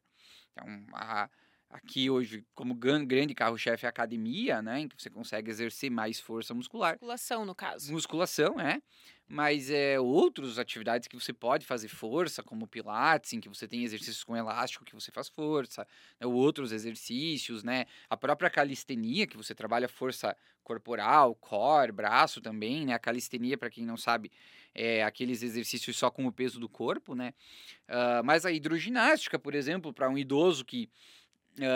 Então, 0.52 0.86
a, 0.92 1.28
aqui 1.70 2.10
hoje, 2.10 2.44
como 2.54 2.74
grande 2.74 3.34
carro-chefe, 3.34 3.84
é 3.84 3.88
a 3.88 3.90
academia, 3.90 4.62
né? 4.62 4.80
Em 4.80 4.88
que 4.88 5.00
você 5.00 5.10
consegue 5.10 5.50
exercer 5.50 5.90
mais 5.90 6.20
força 6.20 6.54
muscular. 6.54 6.94
Musculação, 6.94 7.44
no 7.44 7.54
caso. 7.54 7.92
Musculação, 7.92 8.60
é 8.60 8.80
mas 9.28 9.70
é 9.70 10.00
outras 10.00 10.58
atividades 10.58 11.06
que 11.06 11.14
você 11.14 11.34
pode 11.34 11.66
fazer 11.66 11.88
força, 11.88 12.42
como 12.42 12.66
pilates, 12.66 13.34
em 13.34 13.40
que 13.40 13.48
você 13.48 13.68
tem 13.68 13.84
exercícios 13.84 14.24
com 14.24 14.34
elástico 14.34 14.86
que 14.86 14.94
você 14.94 15.12
faz 15.12 15.28
força, 15.28 15.86
né, 16.18 16.26
ou 16.26 16.32
outros 16.32 16.72
exercícios, 16.72 17.62
né? 17.62 17.84
A 18.08 18.16
própria 18.16 18.48
calistenia, 18.48 19.26
que 19.26 19.36
você 19.36 19.54
trabalha 19.54 19.86
força 19.86 20.34
corporal, 20.64 21.34
core, 21.34 21.92
braço 21.92 22.40
também, 22.40 22.86
né? 22.86 22.94
A 22.94 22.98
calistenia, 22.98 23.58
para 23.58 23.68
quem 23.68 23.84
não 23.84 23.98
sabe, 23.98 24.32
é 24.74 25.04
aqueles 25.04 25.42
exercícios 25.42 25.96
só 25.96 26.10
com 26.10 26.26
o 26.26 26.32
peso 26.32 26.58
do 26.58 26.68
corpo, 26.68 27.14
né? 27.14 27.34
Uh, 27.88 28.24
mas 28.24 28.46
a 28.46 28.52
hidroginástica, 28.52 29.38
por 29.38 29.54
exemplo, 29.54 29.92
para 29.92 30.08
um 30.08 30.16
idoso 30.16 30.64
que 30.64 30.90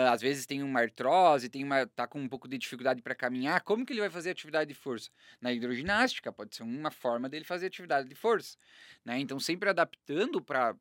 Às 0.09 0.21
vezes 0.21 0.45
tem 0.45 0.63
uma 0.63 0.79
artrose, 0.79 1.49
tem 1.49 1.63
uma, 1.63 1.85
tá 1.87 2.07
com 2.07 2.19
um 2.19 2.27
pouco 2.27 2.47
de 2.47 2.57
dificuldade 2.57 3.01
para 3.01 3.13
caminhar, 3.13 3.61
como 3.61 3.85
que 3.85 3.93
ele 3.93 3.99
vai 3.99 4.09
fazer 4.09 4.29
atividade 4.29 4.69
de 4.69 4.73
força? 4.73 5.09
Na 5.41 5.51
hidroginástica, 5.51 6.31
pode 6.31 6.55
ser 6.55 6.63
uma 6.63 6.91
forma 6.91 7.27
dele 7.27 7.43
fazer 7.43 7.67
atividade 7.67 8.07
de 8.07 8.15
força. 8.15 8.57
Né? 9.03 9.19
Então, 9.19 9.39
sempre 9.39 9.69
adaptando 9.69 10.41
para 10.41 10.73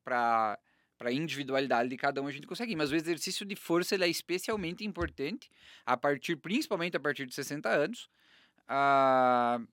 para 1.03 1.11
a 1.11 1.13
individualidade 1.13 1.89
de 1.89 1.97
cada 1.97 2.23
um 2.23 2.29
a 2.29 2.31
gente 2.31 2.47
consegue. 2.47 2.77
Mas 2.77 2.93
o 2.93 2.95
exercício 2.95 3.45
de 3.45 3.57
força 3.57 3.97
ele 3.97 4.05
é 4.05 4.09
especialmente 4.09 4.85
importante, 4.85 5.51
a 5.85 5.97
partir, 5.97 6.37
principalmente 6.37 6.97
a 6.97 7.01
partir 7.01 7.27
de 7.27 7.35
60 7.35 7.69
anos, 7.69 8.09
uh, 8.71 9.67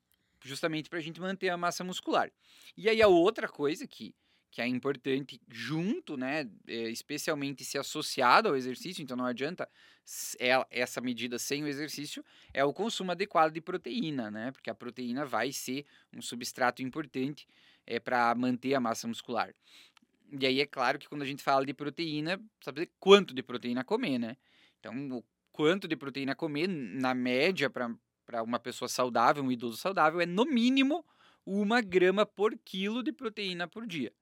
justamente 0.44 0.90
para 0.90 0.98
a 0.98 1.02
gente 1.02 1.22
manter 1.22 1.50
a 1.50 1.58
massa 1.58 1.84
muscular. 1.84 2.32
E 2.76 2.90
aí 2.90 3.00
a 3.00 3.08
outra 3.08 3.48
coisa 3.48 3.86
que 3.86 4.16
que 4.52 4.62
é 4.62 4.68
importante 4.68 5.40
junto, 5.48 6.18
né, 6.18 6.50
eh, 6.68 6.90
especialmente 6.90 7.64
se 7.64 7.78
associado 7.78 8.50
ao 8.50 8.56
exercício, 8.56 9.02
então 9.04 9.16
não 9.16 9.26
adianta 9.26 9.70
é 10.40 10.52
essa 10.72 11.00
medida 11.00 11.38
sem 11.38 11.64
o 11.64 11.68
exercício, 11.68 12.26
é 12.52 12.64
o 12.64 12.74
consumo 12.74 13.12
adequado 13.12 13.54
de 13.54 13.62
proteína, 13.62 14.32
né, 14.32 14.52
porque 14.52 14.70
a 14.70 14.76
proteína 14.76 15.26
vai 15.26 15.52
ser 15.52 15.86
um 16.12 16.22
substrato 16.22 16.82
importante 16.82 17.48
é, 17.86 18.00
para 18.00 18.34
manter 18.34 18.74
a 18.74 18.80
massa 18.80 19.08
muscular. 19.08 19.54
E 20.32 20.46
aí 20.46 20.62
é 20.62 20.66
claro 20.66 20.98
que 20.98 21.08
quando 21.08 21.22
a 21.22 21.26
gente 21.26 21.44
fala 21.44 21.66
de 21.66 21.74
proteína, 21.74 22.40
saber 22.62 22.92
quanto 23.00 23.34
de 23.34 23.42
proteína 23.44 23.84
comer, 23.84 24.20
né? 24.20 24.38
Então, 24.80 24.94
o 25.12 25.24
quanto 25.52 25.88
de 25.88 25.96
proteína 25.96 26.36
comer, 26.36 26.68
na 26.68 27.16
média, 27.16 27.68
para 27.68 28.44
uma 28.44 28.60
pessoa 28.60 28.88
saudável, 28.88 29.44
um 29.44 29.52
idoso 29.52 29.78
saudável, 29.78 30.22
é 30.22 30.28
no 30.28 30.46
mínimo 30.46 31.04
uma 31.44 31.82
grama 31.82 32.28
por 32.28 32.56
quilo 32.60 33.02
de 33.02 33.12
proteína 33.12 33.68
por 33.68 33.88
dia 33.88 34.14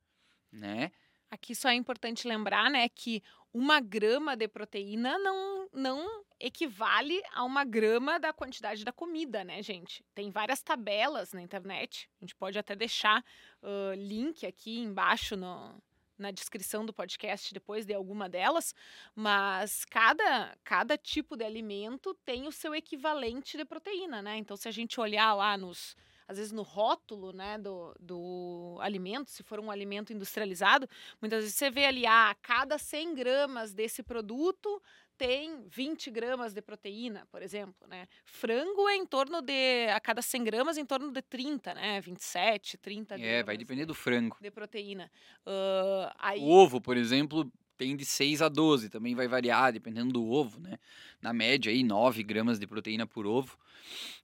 né? 0.52 0.92
Aqui 1.30 1.54
só 1.54 1.70
é 1.70 1.74
importante 1.74 2.28
lembrar, 2.28 2.72
né, 2.72 2.88
que 2.88 3.22
uma 3.54 3.80
grama 3.80 4.36
de 4.36 4.48
proteína 4.48 5.18
não, 5.18 5.70
não 5.74 6.24
equivale 6.40 7.22
a 7.34 7.44
uma 7.44 7.64
grama 7.64 8.20
da 8.20 8.32
quantidade 8.32 8.86
da 8.86 8.92
comida, 8.92 9.44
né, 9.44 9.62
gente? 9.62 10.06
Tem 10.14 10.30
várias 10.30 10.62
tabelas 10.62 11.34
na 11.34 11.42
internet. 11.42 12.10
A 12.22 12.24
gente 12.24 12.36
pode 12.36 12.58
até 12.58 12.76
deixar 12.76 13.24
uh, 13.62 13.94
link 13.96 14.46
aqui 14.46 14.80
embaixo 14.80 15.36
no, 15.36 15.82
na 16.18 16.32
descrição 16.32 16.86
do 16.86 16.94
podcast 16.94 17.54
depois 17.54 17.86
de 17.86 17.94
alguma 17.94 18.28
delas, 18.28 18.74
mas 19.16 19.86
cada, 19.86 20.58
cada 20.64 20.98
tipo 20.98 21.36
de 21.36 21.44
alimento 21.44 22.14
tem 22.26 22.48
o 22.48 22.52
seu 22.52 22.74
equivalente 22.74 23.58
de 23.58 23.66
proteína, 23.66 24.22
né? 24.22 24.38
Então, 24.38 24.58
se 24.58 24.68
a 24.68 24.72
gente 24.72 25.00
olhar 25.00 25.34
lá 25.34 25.58
nos 25.58 25.96
às 26.28 26.38
vezes 26.38 26.52
no 26.52 26.64
rótulo 26.64 27.32
né, 27.32 27.58
do, 27.58 27.96
do 28.00 28.78
alimento, 28.82 29.32
se 29.32 29.44
for 29.44 29.60
um 29.60 29.72
alimento 29.72 30.12
industrializado, 30.12 30.88
muitas 31.22 31.44
vezes 31.44 31.56
você 31.56 31.70
vê 31.72 31.86
ali, 31.86 32.06
ah, 32.06 32.32
a 32.32 32.36
cada 32.36 32.78
100 32.78 33.16
gramas 33.16 33.74
desse 33.74 34.04
produto 34.04 34.82
tem 35.18 35.68
20 35.68 36.12
gramas 36.12 36.54
de 36.54 36.62
proteína, 36.62 37.26
por 37.32 37.42
exemplo, 37.42 37.88
né? 37.88 38.08
Frango 38.24 38.88
é 38.88 38.96
em 38.96 39.06
torno 39.06 39.42
de, 39.42 39.88
a 39.88 40.00
cada 40.00 40.22
100 40.22 40.44
gramas, 40.44 40.78
em 40.78 40.86
torno 40.86 41.12
de 41.12 41.22
30, 41.24 41.74
né? 41.74 42.00
27, 42.00 42.78
30 42.78 43.18
gramas. 43.18 43.34
É, 43.34 43.44
vai 43.44 43.58
depender 43.58 43.86
do 43.86 43.96
frango. 43.96 44.38
De 44.40 44.52
proteína. 44.52 45.12
Uh, 45.46 46.14
aí... 46.20 46.40
O 46.40 46.48
ovo, 46.48 46.80
por 46.80 46.96
exemplo, 46.96 47.52
tem 47.78 47.96
de 47.96 48.06
6 48.06 48.42
a 48.42 48.50
12, 48.50 48.90
também 48.90 49.16
vai 49.16 49.28
variar 49.28 49.72
dependendo 49.72 50.14
do 50.14 50.30
ovo, 50.30 50.60
né? 50.60 50.78
Na 51.22 51.32
média 51.32 51.72
aí 51.72 51.84
9 51.84 52.24
gramas 52.24 52.60
de 52.60 52.68
proteína 52.68 53.06
por 53.06 53.26
ovo. 53.26 53.58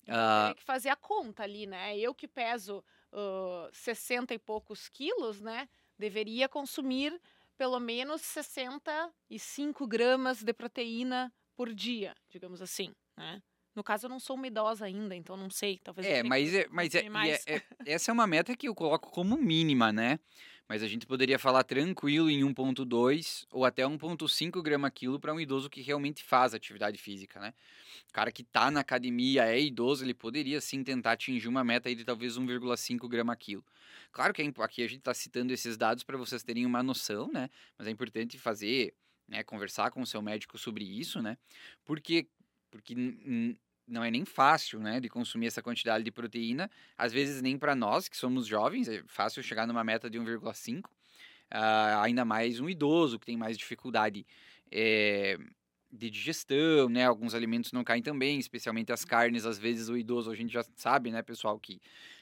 Uh... 0.03 0.47
Tem 0.47 0.55
que 0.55 0.63
fazer 0.63 0.89
a 0.89 0.95
conta 0.95 1.43
ali, 1.43 1.65
né? 1.65 1.97
Eu 1.97 2.13
que 2.13 2.27
peso 2.27 2.83
uh, 3.11 3.69
60 3.71 4.33
e 4.33 4.39
poucos 4.39 4.89
quilos, 4.89 5.41
né? 5.41 5.69
Deveria 5.97 6.49
consumir 6.49 7.19
pelo 7.57 7.79
menos 7.79 8.21
65 8.21 9.87
gramas 9.87 10.43
de 10.43 10.53
proteína 10.53 11.31
por 11.55 11.73
dia, 11.73 12.15
digamos 12.29 12.61
assim, 12.61 12.93
né? 13.15 13.41
No 13.75 13.83
caso, 13.83 14.05
eu 14.05 14.09
não 14.09 14.19
sou 14.19 14.35
uma 14.35 14.45
idosa 14.45 14.85
ainda, 14.85 15.15
então 15.15 15.35
não 15.35 15.49
sei. 15.49 15.79
Talvez 15.83 16.05
é, 16.05 16.21
mas, 16.21 16.53
é, 16.53 16.67
mas 16.69 16.93
é, 16.93 16.99
é, 16.99 17.55
é, 17.55 17.63
essa 17.85 18.11
é 18.11 18.13
uma 18.13 18.27
meta 18.27 18.55
que 18.55 18.67
eu 18.67 18.75
coloco 18.75 19.09
como 19.09 19.35
mínima, 19.35 19.91
né? 19.91 20.19
Mas 20.67 20.81
a 20.81 20.87
gente 20.87 21.05
poderia 21.05 21.37
falar 21.37 21.63
tranquilo 21.63 22.29
em 22.29 22.41
1,2 22.41 23.45
ou 23.51 23.65
até 23.65 23.83
1,5 23.83 24.61
grama 24.61 24.89
quilo 24.89 25.19
para 25.19 25.33
um 25.33 25.39
idoso 25.39 25.69
que 25.69 25.81
realmente 25.81 26.23
faz 26.23 26.53
atividade 26.53 26.97
física, 26.97 27.39
né? 27.39 27.53
O 28.09 28.13
cara 28.13 28.31
que 28.31 28.41
está 28.41 28.71
na 28.71 28.79
academia, 28.79 29.45
é 29.45 29.59
idoso, 29.59 30.03
ele 30.03 30.13
poderia 30.13 30.61
sim 30.61 30.83
tentar 30.83 31.13
atingir 31.13 31.47
uma 31.47 31.63
meta 31.63 31.89
aí 31.89 31.95
de 31.95 32.05
talvez 32.05 32.37
1,5 32.37 33.07
grama 33.09 33.35
quilo. 33.35 33.63
Claro 34.11 34.33
que 34.33 34.41
é, 34.41 34.53
aqui 34.59 34.83
a 34.83 34.87
gente 34.87 34.99
está 34.99 35.13
citando 35.13 35.51
esses 35.51 35.75
dados 35.77 36.03
para 36.03 36.17
vocês 36.17 36.43
terem 36.43 36.65
uma 36.65 36.81
noção, 36.81 37.29
né? 37.31 37.49
Mas 37.77 37.87
é 37.87 37.91
importante 37.91 38.37
fazer, 38.37 38.93
né, 39.27 39.43
conversar 39.43 39.91
com 39.91 40.01
o 40.01 40.05
seu 40.05 40.21
médico 40.21 40.57
sobre 40.57 40.85
isso, 40.85 41.21
né? 41.21 41.37
Porque 41.83 42.27
porque 42.71 42.95
não 43.87 44.03
é 44.03 44.09
nem 44.11 44.25
fácil, 44.25 44.79
né, 44.79 44.99
de 44.99 45.09
consumir 45.09 45.47
essa 45.47 45.61
quantidade 45.61 46.03
de 46.03 46.11
proteína. 46.11 46.69
Às 46.97 47.11
vezes 47.11 47.41
nem 47.41 47.57
para 47.57 47.75
nós 47.75 48.07
que 48.07 48.17
somos 48.17 48.47
jovens 48.47 48.87
é 48.87 49.03
fácil 49.07 49.43
chegar 49.43 49.67
numa 49.67 49.83
meta 49.83 50.09
de 50.09 50.19
1,5. 50.19 50.79
Uh, 50.79 50.89
ah, 51.51 52.01
ainda 52.03 52.25
mais 52.25 52.59
um 52.59 52.67
idoso 52.69 53.19
que 53.19 53.25
tem 53.25 53.37
mais 53.37 53.57
dificuldade 53.57 54.25
é, 54.71 55.37
de 55.91 56.09
digestão, 56.09 56.89
né? 56.89 57.05
Alguns 57.05 57.35
alimentos 57.35 57.71
não 57.71 57.83
caem 57.83 58.01
também, 58.01 58.39
especialmente 58.39 58.91
as 58.91 59.05
carnes. 59.05 59.45
Às 59.45 59.59
vezes 59.59 59.89
o 59.89 59.95
idoso 59.95 60.31
a 60.31 60.35
gente 60.35 60.51
já 60.51 60.63
sabe, 60.75 61.11
né, 61.11 61.21
pessoal, 61.21 61.59
que 61.59 61.79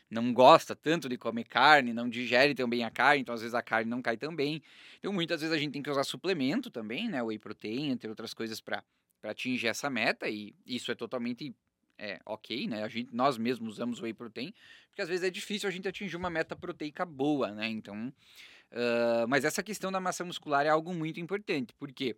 não 0.09 0.33
gosta 0.33 0.75
tanto 0.75 1.07
de 1.07 1.17
comer 1.17 1.45
carne, 1.45 1.93
não 1.93 2.09
digere 2.09 2.53
também 2.53 2.83
a 2.83 2.91
carne, 2.91 3.21
então 3.21 3.33
às 3.33 3.41
vezes 3.41 3.55
a 3.55 3.61
carne 3.61 3.89
não 3.89 4.01
cai 4.01 4.17
também. 4.17 4.61
Então 4.99 5.13
muitas 5.13 5.39
vezes 5.39 5.55
a 5.55 5.57
gente 5.57 5.71
tem 5.71 5.81
que 5.81 5.89
usar 5.89 6.03
suplemento 6.03 6.69
também, 6.69 7.07
né, 7.09 7.23
whey 7.23 7.39
protein, 7.39 7.91
entre 7.91 8.09
outras 8.09 8.33
coisas 8.33 8.59
para 8.59 8.83
para 9.21 9.31
atingir 9.31 9.67
essa 9.67 9.89
meta 9.89 10.27
e 10.27 10.55
isso 10.65 10.91
é 10.91 10.95
totalmente 10.95 11.55
é, 11.97 12.19
ok, 12.25 12.67
né? 12.67 12.83
A 12.83 12.87
gente, 12.87 13.13
nós 13.15 13.37
mesmos 13.37 13.75
usamos 13.75 14.01
whey 14.01 14.13
protein, 14.13 14.51
porque 14.89 15.03
às 15.03 15.07
vezes 15.07 15.23
é 15.23 15.29
difícil 15.29 15.69
a 15.69 15.71
gente 15.71 15.87
atingir 15.87 16.17
uma 16.17 16.31
meta 16.31 16.55
proteica 16.55 17.05
boa, 17.05 17.51
né? 17.51 17.69
Então, 17.69 18.11
uh, 18.71 19.27
mas 19.29 19.45
essa 19.45 19.61
questão 19.61 19.91
da 19.91 19.99
massa 19.99 20.25
muscular 20.25 20.65
é 20.65 20.69
algo 20.69 20.93
muito 20.93 21.19
importante, 21.19 21.73
por 21.75 21.91
quê? 21.91 22.17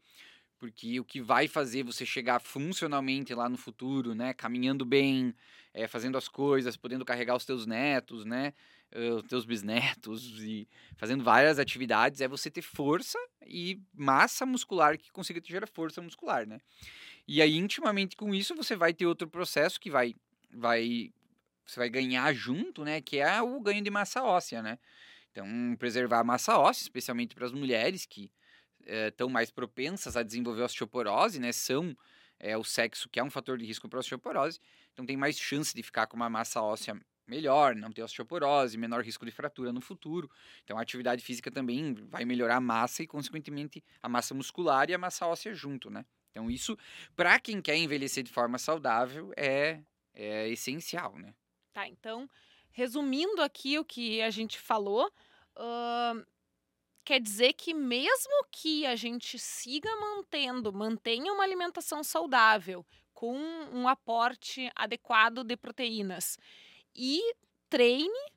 Porque 0.58 0.98
o 1.02 1.04
que 1.04 1.22
vai 1.22 1.50
fazer 1.50 1.84
você 1.84 2.06
chegar 2.06 2.40
funcionalmente 2.40 3.34
lá 3.34 3.50
no 3.50 3.58
futuro, 3.58 4.16
né? 4.16 4.34
Caminhando 4.34 4.86
bem, 4.86 5.36
é, 5.74 5.86
fazendo 5.88 6.18
as 6.18 6.30
coisas, 6.30 6.78
podendo 6.78 7.04
carregar 7.04 7.36
os 7.36 7.44
teus 7.44 7.66
netos, 7.66 8.24
né? 8.24 8.54
Os 8.96 9.24
teus 9.24 9.46
bisnetos 9.46 10.42
e 10.44 10.68
fazendo 10.98 11.24
várias 11.24 11.60
atividades 11.60 12.22
é 12.22 12.28
você 12.28 12.50
ter 12.50 12.62
força 12.62 13.18
e 13.46 13.80
massa 13.94 14.46
muscular 14.46 14.98
que 14.98 15.12
consiga 15.12 15.42
te 15.42 15.52
gerar 15.52 15.68
força 15.68 16.02
muscular, 16.02 16.48
né? 16.48 16.60
E 17.28 17.42
aí 17.42 17.56
intimamente 17.56 18.16
com 18.16 18.34
isso 18.34 18.56
você 18.56 18.76
vai 18.76 18.94
ter 18.94 19.06
outro 19.06 19.28
processo 19.28 19.80
que 19.80 19.90
vai 19.90 20.14
vai 20.52 21.12
você 21.66 21.80
vai 21.80 21.90
ganhar 21.90 22.34
junto, 22.34 22.84
né, 22.84 23.02
que 23.02 23.18
é 23.20 23.42
o 23.42 23.60
ganho 23.62 23.82
de 23.82 23.90
massa 23.90 24.22
óssea, 24.22 24.62
né? 24.62 24.78
Então, 25.32 25.48
preservar 25.80 26.20
a 26.20 26.24
massa 26.24 26.58
óssea, 26.58 26.84
especialmente 26.84 27.34
para 27.34 27.46
as 27.46 27.52
mulheres 27.52 28.06
que 28.06 28.32
estão 28.86 29.30
mais 29.30 29.50
propensas 29.50 30.16
a 30.16 30.24
desenvolver 30.24 30.62
osteoporose, 30.62 31.40
né? 31.40 31.52
São 31.52 31.98
é, 32.40 32.58
o 32.58 32.64
sexo 32.64 33.10
que 33.10 33.20
é 33.20 33.24
um 33.24 33.32
fator 33.32 33.58
de 33.58 33.66
risco 33.66 33.88
para 33.90 34.00
osteoporose, 34.00 34.60
então 34.92 35.06
tem 35.06 35.18
mais 35.18 35.40
chance 35.40 35.74
de 35.74 35.82
ficar 35.82 36.06
com 36.06 36.16
uma 36.16 36.30
massa 36.30 36.62
óssea 36.62 37.00
melhor, 37.28 37.76
não 37.76 37.92
ter 37.92 38.04
osteoporose, 38.04 38.78
menor 38.78 39.04
risco 39.04 39.26
de 39.26 39.32
fratura 39.32 39.72
no 39.72 39.82
futuro. 39.82 40.30
Então 40.64 40.78
a 40.78 40.82
atividade 40.82 41.24
física 41.24 41.52
também 41.52 41.94
vai 41.94 42.26
melhorar 42.26 42.58
a 42.58 42.62
massa 42.62 43.04
e, 43.04 43.08
consequentemente, 43.08 43.84
a 44.02 44.10
massa 44.10 44.34
muscular 44.34 44.90
e 44.90 44.94
a 44.94 44.98
massa 44.98 45.28
óssea 45.28 45.54
junto, 45.54 45.90
né? 45.90 46.06
Então 46.32 46.50
isso, 46.50 46.78
para 47.16 47.40
quem 47.40 47.62
quer 47.62 47.78
envelhecer 47.78 48.24
de 48.24 48.32
forma 48.32 48.58
saudável, 48.58 49.32
é, 49.38 49.82
é 50.14 50.50
essencial, 50.50 51.18
né? 51.18 51.34
Tá, 51.72 51.88
então, 51.88 52.30
resumindo 52.72 53.42
aqui 53.42 53.80
o 53.80 53.86
que 53.86 54.22
a 54.22 54.30
gente 54.30 54.60
falou, 54.60 55.12
uh, 55.58 56.26
quer 57.04 57.20
dizer 57.20 57.54
que 57.54 57.74
mesmo 57.74 58.46
que 58.52 58.86
a 58.86 58.96
gente 58.96 59.38
siga 59.40 59.90
mantendo, 59.96 60.72
mantenha 60.72 61.32
uma 61.34 61.44
alimentação 61.44 62.04
saudável, 62.04 62.86
com 63.14 63.38
um 63.72 63.88
aporte 63.88 64.70
adequado 64.76 65.44
de 65.44 65.56
proteínas 65.56 66.38
e 66.96 67.22
treine, 67.70 68.32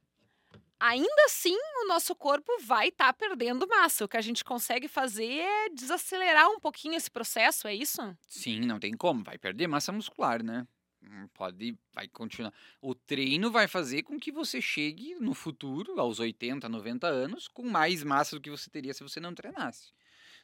ainda 0.79 1.25
assim 1.25 1.57
o 1.83 1.89
nosso 1.89 2.15
corpo 2.15 2.51
vai 2.63 2.89
estar 2.89 3.13
tá 3.13 3.13
perdendo 3.13 3.67
massa. 3.67 4.05
O 4.05 4.09
que 4.09 4.17
a 4.17 4.23
gente 4.23 4.45
consegue 4.45 4.89
fazer 4.89 5.41
é 5.41 5.69
desacelerar 5.71 6.49
um 6.51 6.61
pouquinho 6.61 6.95
esse 6.95 7.11
processo, 7.11 7.69
é 7.69 7.75
isso? 7.75 8.01
Sim, 8.29 8.61
não 8.61 8.79
tem 8.79 8.95
como, 8.95 9.23
vai 9.23 9.39
perder 9.39 9.67
massa 9.67 9.93
muscular, 9.93 10.43
né? 10.43 10.67
Hum, 11.03 11.29
pode, 11.35 11.77
vai 11.93 12.09
continuar. 12.09 12.53
O 12.81 12.95
treino 12.95 13.51
vai 13.51 13.69
fazer 13.69 14.03
com 14.03 14.19
que 14.19 14.33
você 14.33 14.61
chegue 14.61 15.15
no 15.17 15.35
futuro, 15.35 16.01
aos 16.01 16.19
80, 16.19 16.69
90 16.69 17.07
anos, 17.07 17.49
com 17.49 17.63
mais 17.63 18.03
massa 18.03 18.37
do 18.37 18.43
que 18.43 18.51
você 18.51 18.69
teria 18.69 18.93
se 18.93 19.03
você 19.03 19.21
não 19.21 19.35
treinasse. 19.35 19.93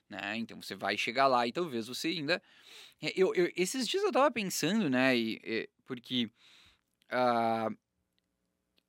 Né? 0.08 0.36
Então 0.36 0.60
você 0.60 0.74
vai 0.74 0.96
chegar 0.96 1.26
lá 1.26 1.46
e 1.46 1.52
talvez 1.52 1.88
você 1.88 2.08
ainda. 2.08 2.42
É, 3.00 3.12
eu, 3.16 3.34
eu 3.34 3.50
esses 3.56 3.88
dias 3.88 4.02
eu 4.02 4.12
tava 4.12 4.30
pensando, 4.30 4.88
né? 4.90 5.16
E, 5.16 5.40
e, 5.42 5.70
porque 5.86 6.30
uh, 7.10 7.76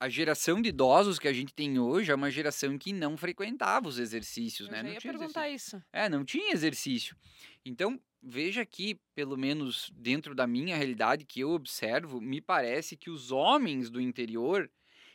a 0.04 0.10
geração 0.10 0.62
de 0.62 0.68
idosos 0.68 1.18
que 1.18 1.30
a 1.30 1.34
gente 1.34 1.54
tem 1.54 1.80
hoje 1.80 2.12
é 2.12 2.16
uma 2.16 2.30
geração 2.30 2.78
que 2.78 2.92
não 2.92 3.16
frequentava 3.16 3.88
os 3.88 3.98
exercícios, 3.98 4.68
eu 4.68 4.72
né? 4.74 4.80
Já 4.80 4.84
não 4.84 4.92
ia 4.92 5.00
tinha 5.00 5.14
perguntar 5.14 5.48
exercício. 5.48 5.78
isso. 5.78 5.86
É, 5.94 6.10
não 6.10 6.26
tinha 6.26 6.52
exercício. 6.52 7.16
Então, 7.64 7.98
veja 8.22 8.66
que, 8.66 9.00
pelo 9.16 9.38
menos 9.38 9.90
dentro 9.96 10.36
da 10.36 10.46
minha 10.46 10.76
realidade 10.76 11.24
que 11.24 11.40
eu 11.40 11.52
observo, 11.52 12.20
me 12.20 12.42
parece 12.42 12.98
que 12.98 13.10
os 13.10 13.32
homens 13.32 13.90
do 13.90 14.02
interior, 14.02 14.70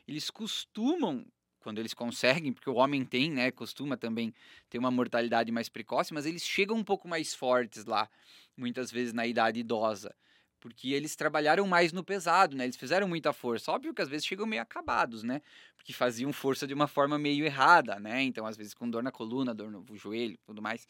eles 0.06 0.30
costumam, 0.30 1.26
quando 1.60 1.80
eles 1.80 1.92
conseguem, 1.92 2.50
porque 2.50 2.70
o 2.70 2.76
homem 2.76 3.04
tem, 3.04 3.30
né, 3.30 3.50
costuma 3.50 3.94
também 3.94 4.32
ter 4.70 4.78
uma 4.78 4.90
mortalidade 4.90 5.52
mais 5.52 5.68
precoce, 5.68 6.14
mas 6.14 6.24
eles 6.24 6.42
chegam 6.42 6.78
um 6.78 6.84
pouco 6.84 7.06
mais 7.06 7.34
fortes 7.34 7.84
lá, 7.84 8.08
muitas 8.56 8.90
vezes 8.90 9.12
na 9.12 9.26
idade 9.26 9.60
idosa 9.60 10.16
porque 10.60 10.92
eles 10.92 11.14
trabalharam 11.14 11.66
mais 11.66 11.92
no 11.92 12.02
pesado, 12.02 12.56
né? 12.56 12.64
Eles 12.64 12.76
fizeram 12.76 13.08
muita 13.08 13.32
força. 13.32 13.70
Óbvio 13.70 13.94
que 13.94 14.02
às 14.02 14.08
vezes 14.08 14.26
chegam 14.26 14.46
meio 14.46 14.62
acabados, 14.62 15.22
né? 15.22 15.40
Porque 15.76 15.92
faziam 15.92 16.32
força 16.32 16.66
de 16.66 16.74
uma 16.74 16.88
forma 16.88 17.18
meio 17.18 17.44
errada, 17.44 17.98
né? 17.98 18.22
Então, 18.22 18.46
às 18.46 18.56
vezes 18.56 18.74
com 18.74 18.88
dor 18.88 19.02
na 19.02 19.12
coluna, 19.12 19.54
dor 19.54 19.70
no 19.70 19.84
joelho, 19.96 20.38
tudo 20.44 20.60
mais. 20.60 20.86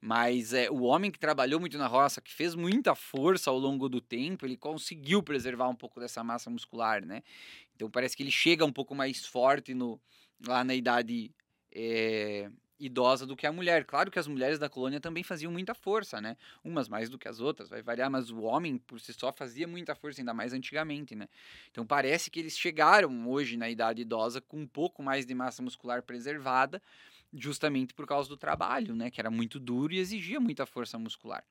Mas 0.00 0.52
é, 0.52 0.70
o 0.70 0.82
homem 0.82 1.10
que 1.10 1.18
trabalhou 1.18 1.58
muito 1.58 1.78
na 1.78 1.86
roça, 1.86 2.20
que 2.20 2.32
fez 2.32 2.54
muita 2.54 2.94
força 2.94 3.50
ao 3.50 3.58
longo 3.58 3.88
do 3.88 4.00
tempo, 4.00 4.44
ele 4.44 4.56
conseguiu 4.56 5.22
preservar 5.22 5.68
um 5.68 5.74
pouco 5.74 5.98
dessa 5.98 6.22
massa 6.22 6.50
muscular, 6.50 7.04
né? 7.04 7.22
Então, 7.74 7.90
parece 7.90 8.16
que 8.16 8.22
ele 8.22 8.30
chega 8.30 8.64
um 8.64 8.72
pouco 8.72 8.94
mais 8.94 9.26
forte 9.26 9.74
no, 9.74 10.00
lá 10.46 10.62
na 10.62 10.74
idade 10.74 11.30
é, 11.74 12.50
idosa 12.78 13.26
do 13.26 13.36
que 13.36 13.46
a 13.46 13.52
mulher. 13.52 13.84
Claro 13.84 14.10
que 14.10 14.18
as 14.18 14.26
mulheres 14.26 14.58
da 14.58 14.68
colônia 14.68 15.00
também 15.00 15.22
faziam 15.22 15.50
muita 15.50 15.74
força, 15.74 16.20
né? 16.20 16.36
Umas 16.64 16.88
mais 16.88 17.08
do 17.08 17.18
que 17.18 17.28
as 17.28 17.40
outras, 17.40 17.68
vai 17.68 17.82
variar, 17.82 18.10
mas 18.10 18.30
o 18.30 18.42
homem 18.42 18.78
por 18.78 19.00
si 19.00 19.12
só 19.12 19.32
fazia 19.32 19.66
muita 19.66 19.94
força, 19.94 20.20
ainda 20.20 20.34
mais 20.34 20.52
antigamente, 20.52 21.14
né? 21.14 21.28
Então 21.70 21.86
parece 21.86 22.30
que 22.30 22.38
eles 22.38 22.58
chegaram 22.58 23.28
hoje 23.28 23.56
na 23.56 23.68
idade 23.68 24.02
idosa 24.02 24.40
com 24.40 24.60
um 24.60 24.66
pouco 24.66 25.02
mais 25.02 25.24
de 25.24 25.34
massa 25.34 25.62
muscular 25.62 26.02
preservada, 26.02 26.82
justamente 27.32 27.94
por 27.94 28.06
causa 28.06 28.28
do 28.28 28.36
trabalho, 28.36 28.94
né? 28.94 29.10
Que 29.10 29.20
era 29.20 29.30
muito 29.30 29.58
duro 29.58 29.92
e 29.92 29.98
exigia 29.98 30.40
muita 30.40 30.66
força 30.66 30.98
muscular. 30.98 31.44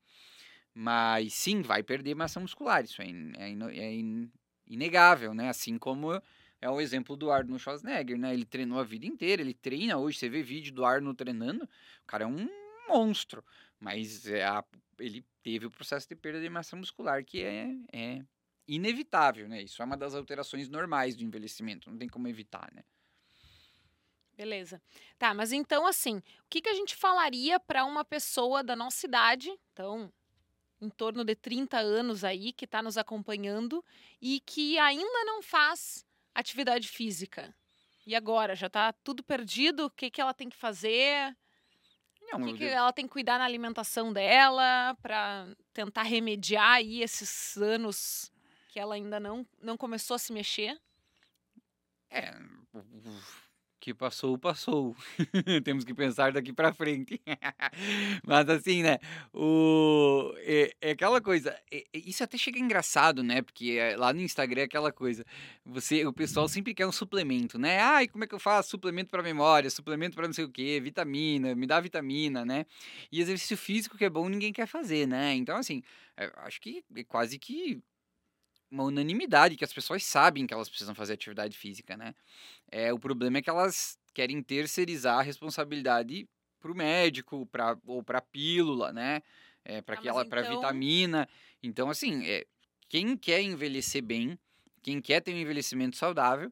Mas 0.74 1.34
sim, 1.34 1.62
vai 1.62 1.82
perder 1.82 2.16
massa 2.16 2.40
muscular, 2.40 2.84
isso 2.84 3.02
é, 3.02 3.08
in, 3.08 3.34
é, 3.38 3.50
in, 3.50 3.64
é 3.70 3.94
in, 3.94 4.32
inegável, 4.68 5.34
né? 5.34 5.50
Assim 5.50 5.78
como 5.78 6.22
é 6.62 6.70
o 6.70 6.82
exemplo 6.82 7.16
do 7.16 7.32
Arnold 7.32 7.62
Schwarzenegger, 7.62 8.18
né? 8.18 8.34
Ele 8.34 8.46
treinou 8.46 8.80
a 8.80 8.84
vida 8.84 9.06
inteira, 9.06 9.42
ele 9.42 9.54
treina 9.54 9.98
hoje, 9.98 10.18
você 10.18 10.30
vê 10.30 10.42
vídeo 10.42 10.74
do 10.74 10.86
Arnold 10.86 11.18
treinando, 11.18 11.66
o 11.66 12.06
cara 12.08 12.24
é 12.24 12.28
um 12.28 12.50
monstro, 12.88 13.44
mas 13.80 14.26
é 14.28 14.46
a, 14.46 14.64
ele 15.00 15.26
teve 15.44 15.66
o 15.66 15.72
processo 15.72 16.08
de 16.08 16.16
perda 16.16 16.42
de 16.42 16.50
massa 16.50 16.76
muscular 16.76 17.24
que 17.24 17.44
é, 17.44 17.76
é 17.92 18.22
inevitável, 18.68 19.48
né? 19.48 19.62
Isso 19.62 19.82
é 19.82 19.86
uma 19.86 19.98
das 19.98 20.16
alterações 20.16 20.70
normais 20.70 21.16
do 21.16 21.24
envelhecimento, 21.24 21.90
não 21.90 21.98
tem 21.98 22.10
como 22.10 22.28
evitar, 22.28 22.72
né? 22.74 22.84
Beleza. 24.36 24.82
Tá, 25.18 25.34
mas 25.34 25.52
então 25.52 25.88
assim, 25.88 26.18
o 26.18 26.50
que, 26.50 26.62
que 26.62 26.70
a 26.70 26.74
gente 26.74 26.96
falaria 26.96 27.60
para 27.60 27.86
uma 27.86 28.04
pessoa 28.04 28.64
da 28.64 28.76
nossa 28.76 29.06
idade, 29.06 29.50
então, 29.72 30.12
em 30.82 30.90
torno 30.90 31.24
de 31.24 31.36
30 31.36 31.78
anos 31.78 32.24
aí, 32.24 32.52
que 32.52 32.66
está 32.66 32.84
nos 32.84 32.98
acompanhando 32.98 33.84
e 34.22 34.42
que 34.42 34.78
ainda 34.78 35.24
não 35.24 35.42
faz 35.42 36.05
atividade 36.36 36.88
física. 36.88 37.56
E 38.06 38.16
agora? 38.16 38.56
Já 38.56 38.68
está 38.68 38.94
tudo 38.94 39.24
perdido? 39.24 39.86
O 39.86 39.90
que, 39.90 40.12
que 40.12 40.22
ela 40.22 40.34
tem 40.34 40.50
que 40.50 40.56
fazer? 40.56 41.36
Não, 42.32 42.42
o 42.42 42.46
que, 42.46 42.58
que 42.58 42.66
ela 42.66 42.92
tem 42.92 43.06
que 43.06 43.12
cuidar 43.12 43.40
na 43.40 43.46
alimentação 43.46 44.12
dela 44.12 44.96
para 45.02 45.48
tentar 45.74 46.04
remediar 46.04 46.74
aí 46.74 47.02
esses 47.02 47.58
anos 47.58 48.32
que 48.70 48.80
ela 48.80 48.96
ainda 48.96 49.20
não, 49.20 49.48
não 49.62 49.78
começou 49.78 50.16
a 50.16 50.20
se 50.20 50.34
mexer? 50.34 50.80
É, 52.10 52.34
que 53.80 53.94
passou, 53.94 54.38
passou. 54.38 54.96
Temos 55.64 55.84
que 55.84 55.94
pensar 55.94 56.32
daqui 56.32 56.52
para 56.52 56.74
frente. 56.74 57.22
Mas 58.26 58.50
assim, 58.50 58.84
né? 58.84 58.98
O, 59.34 60.34
é, 60.38 60.74
é 60.82 60.92
aquela 60.92 61.22
coisa. 61.22 61.58
É, 61.72 61.84
isso 61.94 62.24
até 62.24 62.38
chega 62.38 62.60
engraçado, 62.60 63.24
né? 63.24 63.42
Porque 63.42 63.78
é, 63.80 63.96
lá 63.96 64.12
no 64.14 64.22
Instagram 64.22 64.62
é 64.62 64.66
aquela 64.66 64.92
coisa. 64.92 65.26
Você, 65.66 66.06
o 66.06 66.14
pessoal 66.14 66.48
sempre 66.48 66.74
quer 66.74 66.88
um 66.88 66.92
suplemento, 66.92 67.58
né? 67.60 67.80
Ai, 67.80 68.08
como 68.08 68.24
é 68.24 68.28
que 68.28 68.36
eu 68.36 68.40
faço? 68.40 68.70
Suplemento 68.70 69.12
para 69.12 69.22
memória, 69.22 69.70
suplemento 69.70 70.16
para 70.16 70.28
não 70.28 70.34
sei 70.34 70.46
o 70.46 70.50
que, 70.50 70.80
vitamina, 70.80 71.54
me 71.56 71.68
dá 71.68 71.80
vitamina, 71.80 72.44
né? 72.44 72.66
E 73.12 73.22
exercício 73.22 73.58
físico 73.58 73.98
que 73.98 74.06
é 74.06 74.10
bom 74.10 74.28
ninguém 74.30 74.54
quer 74.54 74.68
fazer, 74.68 75.08
né? 75.08 75.34
Então, 75.36 75.58
assim, 75.58 75.82
é, 76.18 76.32
acho 76.38 76.60
que 76.62 76.84
é 76.96 77.04
quase 77.04 77.38
que 77.38 77.82
uma 78.70 78.84
unanimidade 78.84 79.56
que 79.56 79.64
as 79.64 79.74
pessoas 79.74 80.04
sabem 80.04 80.46
que 80.48 80.54
elas 80.54 80.70
precisam 80.70 80.96
fazer 80.96 81.14
atividade 81.14 81.58
física, 81.58 81.96
né? 81.96 82.14
É, 82.72 82.92
o 82.92 83.00
problema 83.00 83.38
é 83.38 83.42
que 83.42 83.50
elas 83.50 83.98
querem 84.14 84.42
terceirizar 84.42 85.20
a 85.20 85.22
responsabilidade 85.22 86.28
para 86.60 86.72
o 86.72 86.76
médico, 86.76 87.46
pra, 87.48 87.78
ou 87.86 88.04
para 88.04 88.18
a 88.18 88.22
pílula, 88.22 88.92
né? 88.92 89.22
É, 89.64 89.82
para 89.82 89.96
ah, 89.96 90.02
então... 90.02 90.30
para 90.30 90.42
vitamina. 90.42 91.28
Então, 91.62 91.90
assim, 91.90 92.26
é, 92.26 92.46
quem 92.90 93.18
quer 93.18 93.42
envelhecer 93.42 94.04
bem, 94.04 94.38
quem 94.82 95.02
quer 95.02 95.22
ter 95.22 95.34
um 95.34 95.38
envelhecimento 95.38 95.98
saudável, 95.98 96.52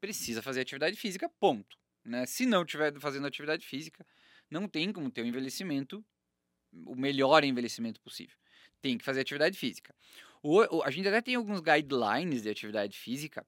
precisa 0.00 0.42
fazer 0.42 0.60
atividade 0.60 0.96
física, 0.96 1.28
ponto. 1.40 1.78
Né? 2.04 2.26
Se 2.26 2.44
não 2.44 2.62
estiver 2.62 2.92
fazendo 3.00 3.26
atividade 3.26 3.66
física, 3.66 4.06
não 4.50 4.68
tem 4.68 4.92
como 4.92 5.10
ter 5.10 5.22
um 5.22 5.26
envelhecimento, 5.26 6.04
o 6.86 6.94
melhor 6.94 7.44
envelhecimento 7.44 8.00
possível. 8.00 8.36
Tem 8.82 8.98
que 8.98 9.04
fazer 9.04 9.20
atividade 9.20 9.58
física. 9.58 9.94
O, 10.46 10.82
a 10.82 10.90
gente 10.90 11.08
até 11.08 11.22
tem 11.22 11.36
alguns 11.36 11.60
guidelines 11.60 12.42
de 12.42 12.50
atividade 12.50 12.98
física 12.98 13.46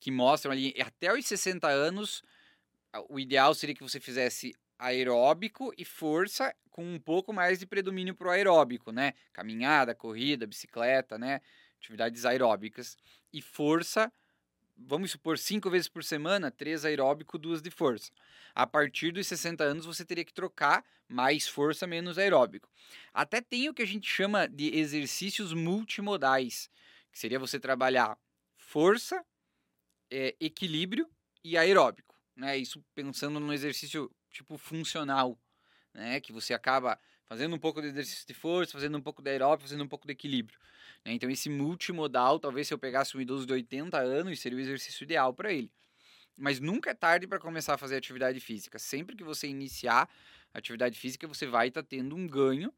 que 0.00 0.10
mostram 0.10 0.50
ali 0.50 0.74
até 0.82 1.12
os 1.12 1.24
60 1.24 1.68
anos, 1.68 2.24
o 3.08 3.20
ideal 3.20 3.54
seria 3.54 3.76
que 3.76 3.82
você 3.82 4.00
fizesse 4.00 4.52
aeróbico 4.76 5.72
e 5.78 5.84
força 5.84 6.52
com 6.68 6.84
um 6.84 6.98
pouco 6.98 7.32
mais 7.32 7.60
de 7.60 7.66
predomínio 7.66 8.12
para 8.12 8.26
o 8.26 8.30
aeróbico, 8.32 8.90
né? 8.90 9.12
Caminhada, 9.32 9.94
corrida, 9.94 10.44
bicicleta, 10.44 11.16
né? 11.16 11.40
Atividades 11.78 12.24
aeróbicas. 12.24 12.96
E 13.32 13.40
força, 13.40 14.12
vamos 14.76 15.10
supor, 15.10 15.38
cinco 15.38 15.70
vezes 15.70 15.88
por 15.88 16.04
semana, 16.04 16.50
três 16.50 16.84
aeróbico, 16.84 17.38
duas 17.38 17.62
de 17.62 17.70
força. 17.70 18.12
A 18.54 18.66
partir 18.66 19.12
dos 19.12 19.26
60 19.26 19.64
anos, 19.64 19.86
você 19.86 20.04
teria 20.04 20.24
que 20.24 20.32
trocar 20.32 20.84
mais 21.08 21.46
força, 21.46 21.86
menos 21.86 22.18
aeróbico. 22.18 22.68
Até 23.12 23.40
tem 23.40 23.68
o 23.68 23.74
que 23.74 23.82
a 23.82 23.86
gente 23.86 24.08
chama 24.08 24.48
de 24.48 24.76
exercícios 24.76 25.52
multimodais, 25.52 26.70
que 27.10 27.18
seria 27.18 27.38
você 27.38 27.60
trabalhar 27.60 28.18
força, 28.56 29.24
é, 30.10 30.34
equilíbrio 30.40 31.08
e 31.44 31.56
aeróbico. 31.56 32.14
Né? 32.36 32.56
Isso 32.58 32.82
pensando 32.94 33.38
no 33.38 33.52
exercício 33.52 34.10
tipo 34.30 34.56
funcional, 34.56 35.38
né? 35.92 36.20
que 36.20 36.32
você 36.32 36.54
acaba 36.54 36.98
fazendo 37.26 37.54
um 37.54 37.58
pouco 37.58 37.80
de 37.80 37.88
exercício 37.88 38.26
de 38.26 38.34
força, 38.34 38.72
fazendo 38.72 38.98
um 38.98 39.02
pouco 39.02 39.22
de 39.22 39.30
aeróbico, 39.30 39.68
fazendo 39.68 39.84
um 39.84 39.88
pouco 39.88 40.06
de 40.06 40.12
equilíbrio. 40.12 40.58
Né? 41.04 41.14
Então, 41.14 41.30
esse 41.30 41.48
multimodal, 41.50 42.38
talvez 42.38 42.68
se 42.68 42.74
eu 42.74 42.78
pegasse 42.78 43.16
um 43.16 43.20
idoso 43.20 43.46
de 43.46 43.52
80 43.52 43.98
anos, 43.98 44.40
seria 44.40 44.58
o 44.58 44.60
exercício 44.60 45.04
ideal 45.04 45.34
para 45.34 45.52
ele. 45.52 45.70
mas 46.38 46.60
nunca 46.60 46.90
é 46.90 46.94
tarde 46.94 47.26
para 47.26 47.38
começar 47.38 47.74
a 47.74 47.78
fazer 47.78 47.96
atividade 47.96 48.40
física. 48.40 48.78
Sempre 48.78 49.14
que 49.16 49.24
você 49.24 49.46
iniciar 49.48 50.08
atividade 50.54 50.98
física, 50.98 51.28
você 51.28 51.46
vai 51.46 51.68
estar 51.68 51.82
tá 51.82 51.88
tendo 51.88 52.16
um 52.16 52.26
ganho 52.26 52.72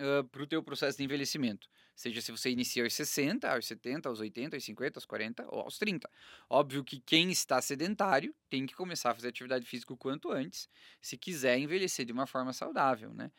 uh, 0.00 0.24
para 0.28 0.42
o 0.42 0.46
teu 0.46 0.62
processo 0.62 0.98
de 0.98 1.04
envelhecimento. 1.04 1.68
Seja 1.94 2.22
se 2.22 2.32
você 2.32 2.50
inicia 2.50 2.82
aos 2.82 2.94
60, 2.94 3.52
aos 3.52 3.66
70, 3.66 4.08
aos 4.08 4.20
80, 4.20 4.56
aos 4.56 4.64
50, 4.64 4.98
aos 4.98 5.04
40 5.04 5.46
ou 5.48 5.60
aos 5.60 5.76
30. 5.78 6.10
Óbvio 6.48 6.82
que 6.82 6.98
quem 7.00 7.30
está 7.30 7.60
sedentário 7.60 8.34
tem 8.48 8.64
que 8.64 8.74
começar 8.74 9.10
a 9.10 9.14
fazer 9.14 9.28
atividade 9.28 9.66
física 9.66 9.92
o 9.92 9.96
quanto 9.96 10.30
antes, 10.30 10.68
se 11.00 11.18
quiser 11.18 11.58
envelhecer 11.58 12.06
de 12.06 12.12
uma 12.12 12.26
forma 12.26 12.52
saudável, 12.54 13.12
né? 13.12 13.30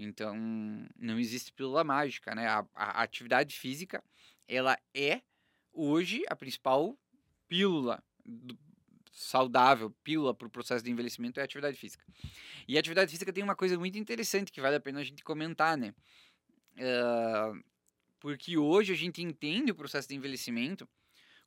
Então, 0.00 0.36
não 0.96 1.18
existe 1.18 1.52
pílula 1.52 1.82
mágica, 1.82 2.34
né? 2.34 2.46
A, 2.46 2.64
a 2.74 3.02
atividade 3.02 3.56
física, 3.56 4.02
ela 4.46 4.78
é 4.94 5.22
hoje 5.72 6.22
a 6.28 6.36
principal 6.36 6.96
pílula 7.48 8.02
do, 8.24 8.56
saudável, 9.12 9.90
pílula 10.04 10.32
para 10.32 10.46
o 10.46 10.50
processo 10.50 10.84
de 10.84 10.90
envelhecimento 10.90 11.40
é 11.40 11.42
a 11.42 11.44
atividade 11.44 11.76
física. 11.76 12.04
E 12.68 12.76
a 12.76 12.80
atividade 12.80 13.10
física 13.10 13.32
tem 13.32 13.42
uma 13.42 13.56
coisa 13.56 13.76
muito 13.76 13.98
interessante 13.98 14.52
que 14.52 14.60
vale 14.60 14.76
a 14.76 14.80
pena 14.80 15.00
a 15.00 15.04
gente 15.04 15.24
comentar, 15.24 15.76
né? 15.76 15.92
Uh, 16.76 17.60
porque 18.20 18.56
hoje 18.56 18.92
a 18.92 18.96
gente 18.96 19.20
entende 19.20 19.72
o 19.72 19.74
processo 19.74 20.08
de 20.08 20.14
envelhecimento 20.14 20.88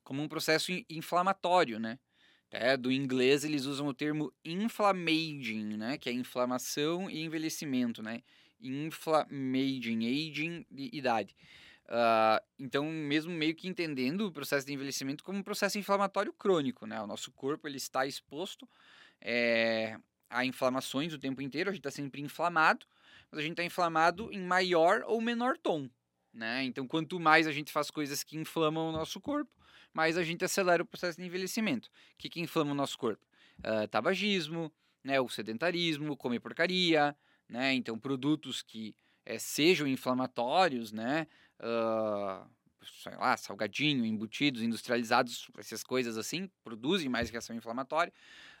como 0.04 0.22
um 0.22 0.28
processo 0.28 0.70
inflamatório, 0.90 1.78
né? 1.78 1.98
É, 2.50 2.76
do 2.76 2.92
inglês 2.92 3.44
eles 3.44 3.64
usam 3.64 3.86
o 3.86 3.94
termo 3.94 4.30
inflammaging, 4.44 5.78
né? 5.78 5.96
Que 5.96 6.10
é 6.10 6.12
inflamação 6.12 7.08
e 7.08 7.22
envelhecimento, 7.22 8.02
né? 8.02 8.22
Inflammaging, 8.62 10.06
aging 10.06 10.66
de 10.70 10.90
idade. 10.92 11.34
Uh, 11.86 12.42
então, 12.58 12.86
mesmo 12.86 13.32
meio 13.32 13.54
que 13.54 13.68
entendendo 13.68 14.22
o 14.22 14.32
processo 14.32 14.66
de 14.66 14.72
envelhecimento 14.72 15.22
como 15.22 15.38
um 15.38 15.42
processo 15.42 15.78
inflamatório 15.78 16.32
crônico, 16.32 16.86
né? 16.86 17.00
O 17.00 17.06
nosso 17.06 17.30
corpo 17.32 17.68
ele 17.68 17.76
está 17.76 18.06
exposto 18.06 18.68
é, 19.20 19.98
a 20.30 20.44
inflamações 20.44 21.12
o 21.12 21.18
tempo 21.18 21.42
inteiro, 21.42 21.70
a 21.70 21.72
gente 21.72 21.80
está 21.80 21.90
sempre 21.90 22.22
inflamado, 22.22 22.86
mas 23.30 23.40
a 23.40 23.42
gente 23.42 23.52
está 23.52 23.64
inflamado 23.64 24.32
em 24.32 24.40
maior 24.40 25.02
ou 25.06 25.20
menor 25.20 25.58
tom, 25.58 25.88
né? 26.32 26.64
Então, 26.64 26.86
quanto 26.86 27.20
mais 27.20 27.46
a 27.46 27.52
gente 27.52 27.70
faz 27.70 27.90
coisas 27.90 28.22
que 28.22 28.38
inflamam 28.38 28.88
o 28.88 28.92
nosso 28.92 29.20
corpo, 29.20 29.50
mais 29.92 30.16
a 30.16 30.22
gente 30.22 30.44
acelera 30.44 30.82
o 30.82 30.86
processo 30.86 31.18
de 31.18 31.26
envelhecimento. 31.26 31.88
O 31.88 31.90
que, 32.16 32.30
que 32.30 32.40
inflama 32.40 32.72
o 32.72 32.74
nosso 32.74 32.98
corpo? 32.98 33.24
Uh, 33.58 33.86
tabagismo, 33.88 34.72
né? 35.04 35.20
O 35.20 35.28
sedentarismo, 35.28 36.16
comer 36.16 36.40
porcaria, 36.40 37.14
né? 37.52 37.74
Então, 37.74 37.98
produtos 37.98 38.62
que 38.62 38.96
é, 39.24 39.38
sejam 39.38 39.86
inflamatórios, 39.86 40.90
né? 40.90 41.26
uh, 41.62 42.48
sei 43.02 43.14
lá, 43.16 43.36
salgadinho, 43.36 44.04
embutidos, 44.04 44.62
industrializados, 44.62 45.48
essas 45.56 45.82
coisas 45.82 46.18
assim, 46.18 46.50
produzem 46.64 47.08
mais 47.08 47.30
reação 47.30 47.54
inflamatória. 47.56 48.12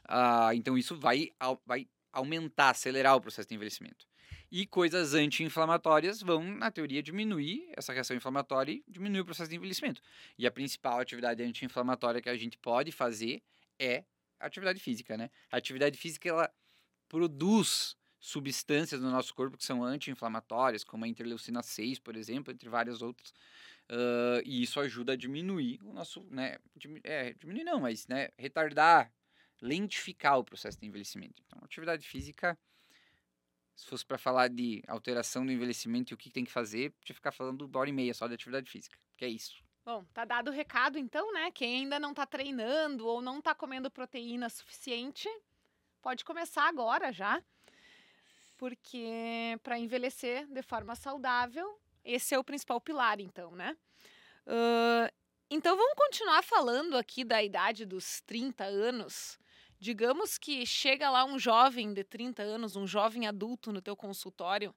Uh, 0.04 0.52
então 0.54 0.78
isso 0.78 0.96
vai, 0.98 1.30
vai 1.66 1.88
aumentar, 2.12 2.70
acelerar 2.70 3.16
o 3.16 3.20
processo 3.20 3.48
de 3.48 3.54
envelhecimento. 3.54 4.06
E 4.50 4.66
coisas 4.66 5.14
anti-inflamatórias 5.14 6.20
vão, 6.20 6.42
na 6.42 6.70
teoria, 6.70 7.02
diminuir 7.02 7.70
essa 7.74 7.92
reação 7.92 8.14
inflamatória 8.14 8.72
e 8.72 8.84
diminuir 8.86 9.20
o 9.20 9.24
processo 9.24 9.48
de 9.48 9.56
envelhecimento. 9.56 10.02
E 10.38 10.46
a 10.46 10.50
principal 10.50 11.00
atividade 11.00 11.42
anti-inflamatória 11.42 12.20
que 12.20 12.28
a 12.28 12.36
gente 12.36 12.58
pode 12.58 12.92
fazer 12.92 13.42
é 13.78 14.04
a 14.38 14.46
atividade 14.46 14.78
física, 14.78 15.16
né? 15.16 15.30
A 15.50 15.56
atividade 15.56 15.96
física, 15.96 16.28
ela 16.28 16.52
produz 17.08 17.96
substâncias 18.22 19.00
no 19.00 19.10
nosso 19.10 19.34
corpo 19.34 19.58
que 19.58 19.64
são 19.64 19.82
anti-inflamatórias, 19.82 20.84
como 20.84 21.04
a 21.04 21.08
interleucina 21.08 21.60
6, 21.60 21.98
por 21.98 22.14
exemplo, 22.14 22.52
entre 22.52 22.68
várias 22.68 23.02
outras. 23.02 23.30
Uh, 23.90 24.40
e 24.44 24.62
isso 24.62 24.78
ajuda 24.78 25.14
a 25.14 25.16
diminuir 25.16 25.80
o 25.82 25.92
nosso, 25.92 26.24
né, 26.30 26.56
é, 27.02 27.32
diminuir 27.32 27.64
não, 27.64 27.80
mas, 27.80 28.06
né, 28.06 28.28
retardar, 28.38 29.12
lentificar 29.60 30.38
o 30.38 30.44
processo 30.44 30.78
de 30.78 30.86
envelhecimento. 30.86 31.42
Então, 31.44 31.58
atividade 31.64 32.06
física, 32.06 32.56
se 33.74 33.86
fosse 33.86 34.06
para 34.06 34.16
falar 34.16 34.48
de 34.48 34.84
alteração 34.86 35.44
do 35.44 35.50
envelhecimento 35.50 36.12
e 36.12 36.14
o 36.14 36.16
que 36.16 36.30
tem 36.30 36.44
que 36.44 36.52
fazer, 36.52 36.92
podia 36.92 37.16
ficar 37.16 37.32
falando 37.32 37.62
uma 37.62 37.78
hora 37.80 37.90
e 37.90 37.92
meia 37.92 38.14
só 38.14 38.28
de 38.28 38.34
atividade 38.34 38.70
física, 38.70 38.96
que 39.16 39.24
é 39.24 39.28
isso. 39.28 39.64
Bom, 39.84 40.04
tá 40.14 40.24
dado 40.24 40.52
o 40.52 40.54
recado 40.54 40.96
então, 40.96 41.32
né? 41.32 41.50
Quem 41.50 41.80
ainda 41.80 41.98
não 41.98 42.14
tá 42.14 42.24
treinando 42.24 43.04
ou 43.04 43.20
não 43.20 43.42
tá 43.42 43.52
comendo 43.52 43.90
proteína 43.90 44.48
suficiente, 44.48 45.28
pode 46.00 46.24
começar 46.24 46.68
agora 46.68 47.12
já 47.12 47.42
porque 48.62 49.58
para 49.64 49.76
envelhecer 49.76 50.46
de 50.46 50.62
forma 50.62 50.94
saudável, 50.94 51.80
esse 52.04 52.32
é 52.32 52.38
o 52.38 52.44
principal 52.44 52.80
pilar, 52.80 53.18
então, 53.18 53.56
né? 53.56 53.76
Uh, 54.46 55.12
então 55.50 55.76
vamos 55.76 55.94
continuar 55.96 56.44
falando 56.44 56.96
aqui 56.96 57.24
da 57.24 57.42
idade 57.42 57.84
dos 57.84 58.20
30 58.20 58.62
anos. 58.62 59.36
Digamos 59.80 60.38
que 60.38 60.64
chega 60.64 61.10
lá 61.10 61.24
um 61.24 61.40
jovem 61.40 61.92
de 61.92 62.04
30 62.04 62.40
anos, 62.44 62.76
um 62.76 62.86
jovem 62.86 63.26
adulto 63.26 63.72
no 63.72 63.82
teu 63.82 63.96
consultório, 63.96 64.72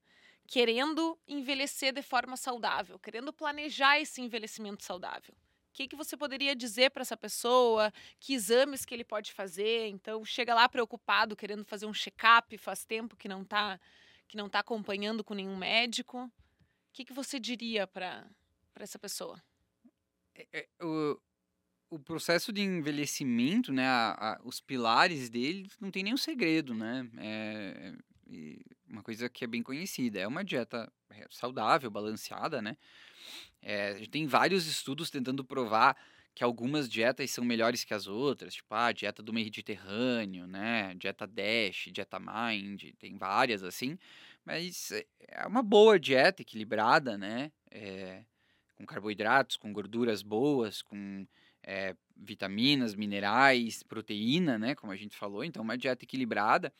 querendo 0.48 1.15
envelhecer 1.28 1.93
de 1.93 2.02
forma 2.02 2.36
saudável, 2.36 2.98
querendo 2.98 3.32
planejar 3.32 4.00
esse 4.00 4.19
envelhecimento 4.19 4.84
saudável 4.84 5.36
que, 5.75 5.89
que 5.89 5.95
você 5.95 6.15
poderia 6.15 6.55
dizer 6.55 6.89
para 6.89 7.01
essa 7.01 7.17
pessoa? 7.17 7.91
Que 8.19 8.33
exames 8.33 8.85
que 8.85 8.93
ele 8.93 9.03
pode 9.03 9.33
fazer? 9.33 9.88
Então, 9.89 10.23
chega 10.23 10.55
lá 10.55 10.69
preocupado, 10.69 11.35
querendo 11.35 11.65
fazer 11.65 11.85
um 11.85 11.93
check-up, 11.93 12.57
faz 12.57 12.85
tempo 12.85 13.17
que 13.17 13.27
não 13.27 13.41
está 13.41 13.79
que 14.27 14.38
não 14.38 14.49
tá 14.49 14.59
acompanhando 14.59 15.23
com 15.23 15.35
nenhum 15.35 15.55
médico. 15.55 16.23
O 16.23 16.31
que, 16.93 17.05
que 17.05 17.13
você 17.13 17.39
diria 17.39 17.85
para 17.85 18.25
essa 18.79 18.97
pessoa? 18.97 19.39
É, 20.33 20.47
é, 20.51 20.67
o, 20.83 21.21
o 21.91 21.99
processo 21.99 22.51
de 22.51 22.61
envelhecimento, 22.61 23.71
né, 23.71 23.85
a, 23.85 24.13
a, 24.13 24.41
os 24.43 24.59
pilares 24.59 25.29
dele 25.29 25.69
não 25.79 25.91
tem 25.91 26.01
nenhum 26.01 26.17
segredo, 26.17 26.73
né? 26.73 27.07
É, 27.19 27.93
é 28.31 28.57
uma 28.88 29.03
coisa 29.03 29.29
que 29.29 29.43
é 29.43 29.47
bem 29.47 29.61
conhecida. 29.63 30.19
É 30.19 30.27
uma 30.27 30.43
dieta 30.43 30.91
saudável, 31.29 31.89
balanceada, 31.89 32.61
né? 32.61 32.77
É, 33.61 33.93
tem 34.07 34.27
vários 34.27 34.67
estudos 34.67 35.09
tentando 35.09 35.43
provar 35.43 35.97
que 36.33 36.43
algumas 36.43 36.89
dietas 36.89 37.31
são 37.31 37.45
melhores 37.45 37.85
que 37.85 37.93
as 37.93 38.07
outras, 38.07 38.55
tipo 38.55 38.75
a 38.75 38.91
dieta 38.91 39.23
do 39.23 39.31
Mediterrâneo, 39.31 40.45
né? 40.45 40.93
Dieta 40.95 41.25
Dash, 41.25 41.88
dieta 41.91 42.19
Mind, 42.19 42.91
tem 42.99 43.17
várias 43.17 43.63
assim, 43.63 43.97
mas 44.43 44.91
é 44.91 45.47
uma 45.47 45.63
boa 45.63 45.97
dieta 45.97 46.41
equilibrada, 46.41 47.17
né? 47.17 47.51
É, 47.71 48.25
com 48.75 48.85
carboidratos, 48.85 49.55
com 49.55 49.71
gorduras 49.71 50.21
boas, 50.21 50.81
com 50.81 51.25
é, 51.63 51.95
vitaminas, 52.15 52.95
minerais, 52.95 53.84
proteína, 53.84 54.58
né? 54.58 54.75
Como 54.75 54.91
a 54.91 54.95
gente 54.95 55.15
falou, 55.15 55.43
então 55.43 55.62
uma 55.62 55.78
dieta 55.78 56.06
equilibrada 56.06 56.73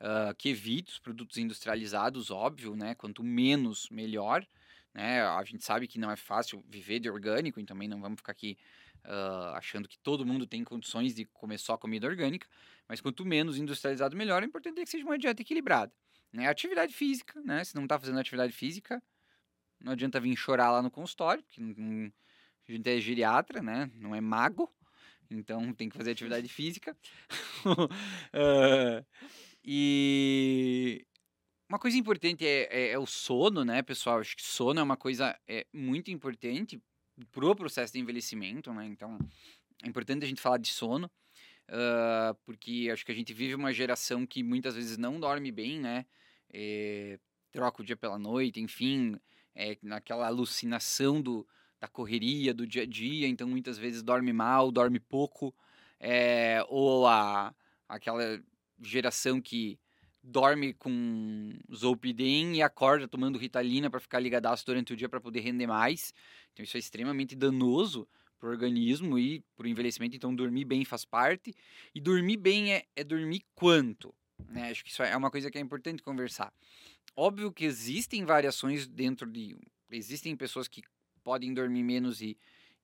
uh, 0.00 0.34
que 0.36 0.50
evita 0.50 0.92
os 0.92 0.98
produtos 0.98 1.38
industrializados, 1.38 2.30
óbvio, 2.30 2.76
né? 2.76 2.94
Quanto 2.94 3.22
menos, 3.22 3.88
melhor. 3.90 4.46
Né? 4.92 5.22
A 5.22 5.42
gente 5.44 5.64
sabe 5.64 5.88
que 5.88 5.98
não 5.98 6.10
é 6.10 6.16
fácil 6.16 6.64
viver 6.68 7.00
de 7.00 7.10
orgânico, 7.10 7.58
e 7.58 7.64
também 7.64 7.88
não 7.88 8.00
vamos 8.00 8.18
ficar 8.18 8.32
aqui 8.32 8.56
uh, 9.04 9.54
achando 9.56 9.88
que 9.88 9.98
todo 9.98 10.24
mundo 10.24 10.46
tem 10.46 10.62
condições 10.62 11.14
de 11.14 11.24
comer 11.26 11.58
só 11.58 11.76
comida 11.76 12.06
orgânica, 12.06 12.46
mas 12.88 13.00
quanto 13.00 13.24
menos 13.24 13.58
industrializado, 13.58 14.16
melhor. 14.16 14.42
O 14.42 14.46
importante 14.46 14.80
é 14.80 14.84
que 14.84 14.90
seja 14.90 15.04
uma 15.04 15.18
dieta 15.18 15.42
equilibrada. 15.42 15.92
Né? 16.32 16.46
Atividade 16.46 16.92
física, 16.92 17.40
né? 17.42 17.64
Se 17.64 17.74
não 17.74 17.84
está 17.84 17.98
fazendo 17.98 18.18
atividade 18.18 18.52
física, 18.52 19.02
não 19.80 19.92
adianta 19.92 20.20
vir 20.20 20.36
chorar 20.36 20.70
lá 20.70 20.82
no 20.82 20.90
consultório, 20.90 21.42
porque 21.42 21.60
não, 21.60 22.12
a 22.68 22.72
gente 22.72 22.88
é 22.88 23.00
geriatra, 23.00 23.62
né? 23.62 23.90
Não 23.94 24.14
é 24.14 24.20
mago, 24.20 24.72
então 25.30 25.72
tem 25.72 25.88
que 25.88 25.96
fazer 25.96 26.12
atividade 26.12 26.48
física. 26.48 26.96
uh, 27.66 29.04
e, 29.64 31.06
uma 31.68 31.78
coisa 31.78 31.96
importante 31.96 32.46
é, 32.46 32.68
é, 32.70 32.90
é, 32.92 32.98
o 32.98 33.06
sono, 33.06 33.64
né, 33.64 33.82
pessoal? 33.82 34.20
Acho 34.20 34.36
que 34.36 34.42
sono 34.42 34.80
é 34.80 34.82
uma 34.82 34.96
coisa 34.96 35.38
é, 35.48 35.66
muito 35.72 36.10
importante 36.10 36.80
pro 37.32 37.54
processo 37.54 37.92
de 37.92 38.00
envelhecimento, 38.00 38.72
né? 38.72 38.86
Então, 38.86 39.18
é 39.82 39.88
importante 39.88 40.24
a 40.24 40.28
gente 40.28 40.40
falar 40.40 40.58
de 40.58 40.68
sono, 40.68 41.10
uh, 41.68 42.34
porque 42.44 42.88
acho 42.92 43.04
que 43.04 43.12
a 43.12 43.14
gente 43.14 43.32
vive 43.32 43.54
uma 43.54 43.72
geração 43.72 44.26
que 44.26 44.42
muitas 44.42 44.74
vezes 44.74 44.98
não 44.98 45.18
dorme 45.18 45.50
bem, 45.50 45.80
né? 45.80 46.06
É, 46.52 47.18
troca 47.50 47.82
o 47.82 47.84
dia 47.84 47.96
pela 47.96 48.18
noite, 48.18 48.60
enfim, 48.60 49.18
é, 49.54 49.76
naquela 49.82 50.26
alucinação 50.26 51.20
do, 51.20 51.46
da 51.84 51.88
correria, 51.88 52.54
do 52.54 52.66
dia 52.66 52.82
a 52.82 52.86
dia, 52.86 53.28
então 53.28 53.46
muitas 53.46 53.76
vezes 53.76 54.02
dorme 54.02 54.32
mal, 54.32 54.72
dorme 54.72 54.98
pouco, 54.98 55.54
é, 56.00 56.64
ou 56.68 57.06
a, 57.06 57.54
aquela 57.86 58.42
geração 58.82 59.40
que 59.40 59.78
dorme 60.22 60.72
com 60.72 61.52
Zolpidem 61.74 62.56
e 62.56 62.62
acorda 62.62 63.06
tomando 63.06 63.38
Ritalina 63.38 63.90
para 63.90 64.00
ficar 64.00 64.18
ligadaço 64.18 64.64
durante 64.64 64.94
o 64.94 64.96
dia 64.96 65.08
para 65.08 65.20
poder 65.20 65.40
render 65.40 65.66
mais. 65.66 66.14
Então 66.52 66.64
isso 66.64 66.78
é 66.78 66.80
extremamente 66.80 67.36
danoso 67.36 68.08
para 68.40 68.48
o 68.48 68.52
organismo 68.52 69.18
e 69.18 69.44
para 69.54 69.66
o 69.66 69.68
envelhecimento. 69.68 70.16
Então 70.16 70.34
dormir 70.34 70.64
bem 70.64 70.84
faz 70.86 71.04
parte. 71.04 71.54
E 71.94 72.00
dormir 72.00 72.38
bem 72.38 72.72
é, 72.72 72.84
é 72.96 73.04
dormir 73.04 73.42
quanto? 73.54 74.14
Né? 74.48 74.70
Acho 74.70 74.82
que 74.82 74.90
isso 74.90 75.02
é 75.02 75.14
uma 75.14 75.30
coisa 75.30 75.50
que 75.50 75.58
é 75.58 75.60
importante 75.60 76.02
conversar. 76.02 76.50
Óbvio 77.14 77.52
que 77.52 77.66
existem 77.66 78.24
variações 78.24 78.86
dentro 78.86 79.30
de... 79.30 79.54
Existem 79.90 80.34
pessoas 80.34 80.66
que 80.66 80.82
podem 81.24 81.52
dormir 81.54 81.82
menos 81.82 82.20
e, 82.20 82.36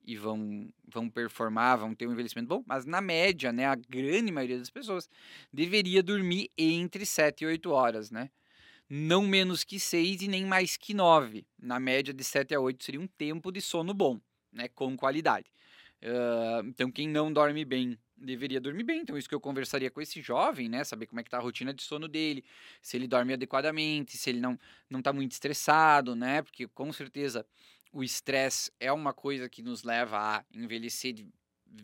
e 0.04 0.16
vão, 0.16 0.68
vão 0.88 1.08
performar, 1.08 1.78
vão 1.78 1.94
ter 1.94 2.06
um 2.06 2.12
envelhecimento 2.12 2.48
bom, 2.48 2.64
mas 2.66 2.86
na 2.86 3.00
média, 3.00 3.52
né, 3.52 3.66
a 3.66 3.76
grande 3.76 4.32
maioria 4.32 4.58
das 4.58 4.70
pessoas 4.70 5.08
deveria 5.52 6.02
dormir 6.02 6.50
entre 6.56 7.04
7 7.04 7.44
e 7.44 7.46
8 7.46 7.70
horas, 7.70 8.10
né? 8.10 8.30
Não 8.88 9.24
menos 9.24 9.62
que 9.62 9.78
6 9.78 10.22
e 10.22 10.28
nem 10.28 10.44
mais 10.44 10.76
que 10.76 10.92
9. 10.92 11.46
Na 11.56 11.78
média 11.78 12.12
de 12.12 12.24
7 12.24 12.54
a 12.54 12.60
8 12.60 12.82
seria 12.82 13.00
um 13.00 13.06
tempo 13.06 13.52
de 13.52 13.60
sono 13.60 13.94
bom, 13.94 14.18
né, 14.52 14.66
com 14.68 14.96
qualidade. 14.96 15.46
Uh, 16.02 16.66
então, 16.66 16.90
quem 16.90 17.06
não 17.06 17.30
dorme 17.30 17.64
bem 17.64 17.96
deveria 18.20 18.60
dormir 18.60 18.84
bem. 18.84 19.00
Então, 19.00 19.16
isso 19.16 19.28
que 19.28 19.34
eu 19.34 19.40
conversaria 19.40 19.90
com 19.90 20.00
esse 20.00 20.20
jovem, 20.20 20.68
né? 20.68 20.84
Saber 20.84 21.06
como 21.06 21.20
é 21.20 21.24
que 21.24 21.30
tá 21.30 21.38
a 21.38 21.40
rotina 21.40 21.72
de 21.72 21.82
sono 21.82 22.06
dele, 22.06 22.44
se 22.82 22.96
ele 22.96 23.06
dorme 23.06 23.32
adequadamente, 23.32 24.16
se 24.16 24.30
ele 24.30 24.40
não, 24.40 24.58
não 24.88 25.00
tá 25.00 25.12
muito 25.12 25.32
estressado, 25.32 26.14
né? 26.14 26.42
Porque 26.42 26.66
com 26.68 26.92
certeza 26.92 27.46
o 27.92 28.02
estresse 28.02 28.70
é 28.78 28.92
uma 28.92 29.12
coisa 29.12 29.48
que 29.48 29.62
nos 29.62 29.82
leva 29.82 30.18
a 30.18 30.44
envelhecer, 30.54 31.26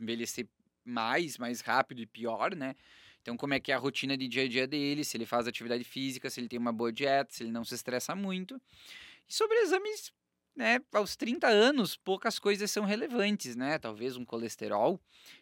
envelhecer 0.00 0.46
mais, 0.84 1.36
mais 1.38 1.60
rápido 1.60 2.00
e 2.00 2.06
pior, 2.06 2.54
né? 2.54 2.74
Então, 3.20 3.36
como 3.36 3.54
é 3.54 3.60
que 3.60 3.72
é 3.72 3.74
a 3.74 3.78
rotina 3.78 4.16
de 4.16 4.28
dia 4.28 4.44
a 4.44 4.48
dia 4.48 4.66
dele, 4.68 5.04
se 5.04 5.16
ele 5.16 5.26
faz 5.26 5.48
atividade 5.48 5.82
física, 5.82 6.30
se 6.30 6.38
ele 6.38 6.48
tem 6.48 6.58
uma 6.58 6.72
boa 6.72 6.92
dieta, 6.92 7.34
se 7.34 7.42
ele 7.42 7.50
não 7.50 7.64
se 7.64 7.74
estressa 7.74 8.14
muito. 8.14 8.60
E 9.28 9.34
sobre 9.34 9.56
exames 9.58 10.12
né, 10.56 10.80
aos 10.92 11.14
30 11.16 11.46
anos, 11.46 11.96
poucas 11.96 12.38
coisas 12.38 12.70
são 12.70 12.84
relevantes, 12.84 13.54
né? 13.54 13.78
Talvez 13.78 14.16
um 14.16 14.24
colesterol, 14.24 14.98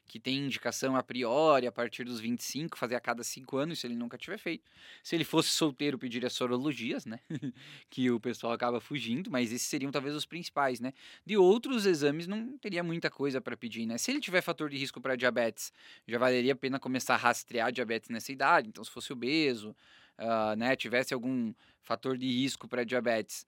que 0.08 0.18
tem 0.18 0.38
indicação 0.38 0.96
a 0.96 1.02
priori 1.04 1.68
a 1.68 1.72
partir 1.72 2.02
dos 2.02 2.18
25, 2.18 2.76
fazer 2.76 2.96
a 2.96 3.00
cada 3.00 3.22
5 3.22 3.56
anos, 3.56 3.78
se 3.78 3.86
ele 3.86 3.94
nunca 3.94 4.18
tiver 4.18 4.38
feito. 4.38 4.68
Se 5.04 5.14
ele 5.14 5.22
fosse 5.22 5.50
solteiro, 5.50 5.96
pediria 5.96 6.28
sorologias, 6.28 7.06
né? 7.06 7.20
que 7.88 8.10
o 8.10 8.18
pessoal 8.18 8.52
acaba 8.52 8.80
fugindo, 8.80 9.30
mas 9.30 9.52
esses 9.52 9.68
seriam 9.68 9.92
talvez 9.92 10.16
os 10.16 10.26
principais, 10.26 10.80
né? 10.80 10.92
De 11.24 11.36
outros 11.36 11.86
exames, 11.86 12.26
não 12.26 12.58
teria 12.58 12.82
muita 12.82 13.08
coisa 13.08 13.40
para 13.40 13.56
pedir, 13.56 13.86
né? 13.86 13.96
Se 13.98 14.10
ele 14.10 14.20
tiver 14.20 14.40
fator 14.40 14.68
de 14.68 14.76
risco 14.76 15.00
para 15.00 15.14
diabetes, 15.14 15.72
já 16.08 16.18
valeria 16.18 16.54
a 16.54 16.56
pena 16.56 16.80
começar 16.80 17.14
a 17.14 17.18
rastrear 17.18 17.70
diabetes 17.70 18.10
nessa 18.10 18.32
idade. 18.32 18.68
Então, 18.68 18.82
se 18.82 18.90
fosse 18.90 19.12
obeso, 19.12 19.76
uh, 20.18 20.56
né, 20.56 20.74
tivesse 20.76 21.14
algum 21.14 21.52
fator 21.82 22.16
de 22.16 22.26
risco 22.26 22.66
para 22.66 22.84
diabetes, 22.84 23.46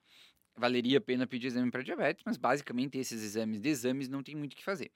valeria 0.57 0.97
a 0.97 1.01
pena 1.01 1.27
pedir 1.27 1.47
exame 1.47 1.69
para 1.69 1.83
diabetes, 1.83 2.23
mas 2.25 2.35
basicamente 2.35 2.97
esses 2.97 3.23
exames 3.23 3.61
de 3.61 3.69
exames 3.69 4.09
não 4.09 4.23
tem 4.23 4.35
muito 4.35 4.53
o 4.53 4.55
que 4.55 4.63
fazer. 4.63 4.91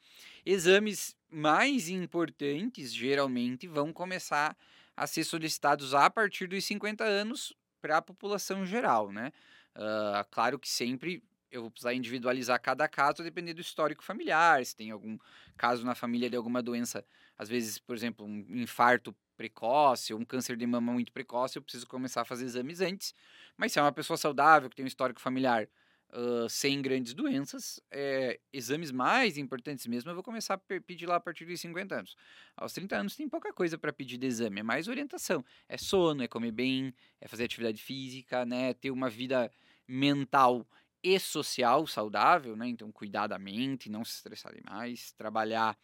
Exames 0.45 1.15
mais 1.29 1.87
importantes 1.87 2.93
geralmente 2.93 3.67
vão 3.67 3.93
começar 3.93 4.57
a 4.97 5.07
ser 5.07 5.23
solicitados 5.23 5.93
a 5.93 6.09
partir 6.09 6.47
dos 6.47 6.65
50 6.65 7.03
anos 7.03 7.53
para 7.81 7.97
a 7.97 8.01
população 8.01 8.65
geral, 8.65 9.11
né? 9.11 9.31
Uh, 9.75 10.27
claro 10.29 10.59
que 10.59 10.69
sempre 10.69 11.23
eu 11.51 11.61
vou 11.61 11.71
precisar 11.71 11.93
individualizar 11.93 12.59
cada 12.61 12.87
caso, 12.87 13.23
dependendo 13.23 13.55
do 13.55 13.61
histórico 13.61 14.03
familiar, 14.03 14.65
se 14.65 14.75
tem 14.75 14.89
algum 14.89 15.17
caso 15.57 15.85
na 15.85 15.93
família 15.93 16.29
de 16.29 16.35
alguma 16.37 16.61
doença, 16.61 17.05
às 17.37 17.49
vezes, 17.49 17.77
por 17.77 17.95
exemplo, 17.95 18.25
um 18.25 18.45
infarto 18.49 19.13
precoce 19.41 20.13
um 20.13 20.23
câncer 20.23 20.55
de 20.55 20.67
mama 20.67 20.93
muito 20.93 21.11
precoce, 21.11 21.57
eu 21.57 21.63
preciso 21.63 21.87
começar 21.87 22.21
a 22.21 22.25
fazer 22.25 22.45
exames 22.45 22.79
antes. 22.79 23.15
Mas 23.57 23.71
se 23.71 23.79
é 23.79 23.81
uma 23.81 23.91
pessoa 23.91 24.15
saudável, 24.15 24.69
que 24.69 24.75
tem 24.75 24.85
um 24.85 24.87
histórico 24.87 25.19
familiar 25.19 25.67
uh, 26.13 26.47
sem 26.47 26.79
grandes 26.79 27.15
doenças, 27.15 27.81
é, 27.89 28.39
exames 28.53 28.91
mais 28.91 29.39
importantes 29.39 29.87
mesmo, 29.87 30.11
eu 30.11 30.13
vou 30.13 30.23
começar 30.23 30.53
a 30.53 30.79
pedir 30.81 31.07
lá 31.07 31.15
a 31.15 31.19
partir 31.19 31.45
dos 31.45 31.59
50 31.59 31.95
anos. 31.95 32.15
Aos 32.55 32.71
30 32.71 32.95
anos 32.97 33.15
tem 33.15 33.27
pouca 33.27 33.51
coisa 33.51 33.79
para 33.79 33.91
pedir 33.91 34.17
de 34.19 34.27
exame, 34.27 34.59
é 34.59 34.63
mais 34.63 34.87
orientação. 34.87 35.43
É 35.67 35.75
sono, 35.75 36.21
é 36.21 36.27
comer 36.27 36.51
bem, 36.51 36.93
é 37.19 37.27
fazer 37.27 37.45
atividade 37.45 37.81
física, 37.81 38.45
né? 38.45 38.75
Ter 38.75 38.91
uma 38.91 39.09
vida 39.09 39.51
mental 39.87 40.67
e 41.03 41.19
social 41.19 41.87
saudável, 41.87 42.55
né? 42.55 42.67
Então 42.67 42.91
cuidar 42.91 43.25
da 43.25 43.39
mente, 43.39 43.89
não 43.89 44.05
se 44.05 44.17
estressar 44.17 44.53
demais, 44.53 45.13
trabalhar 45.13 45.75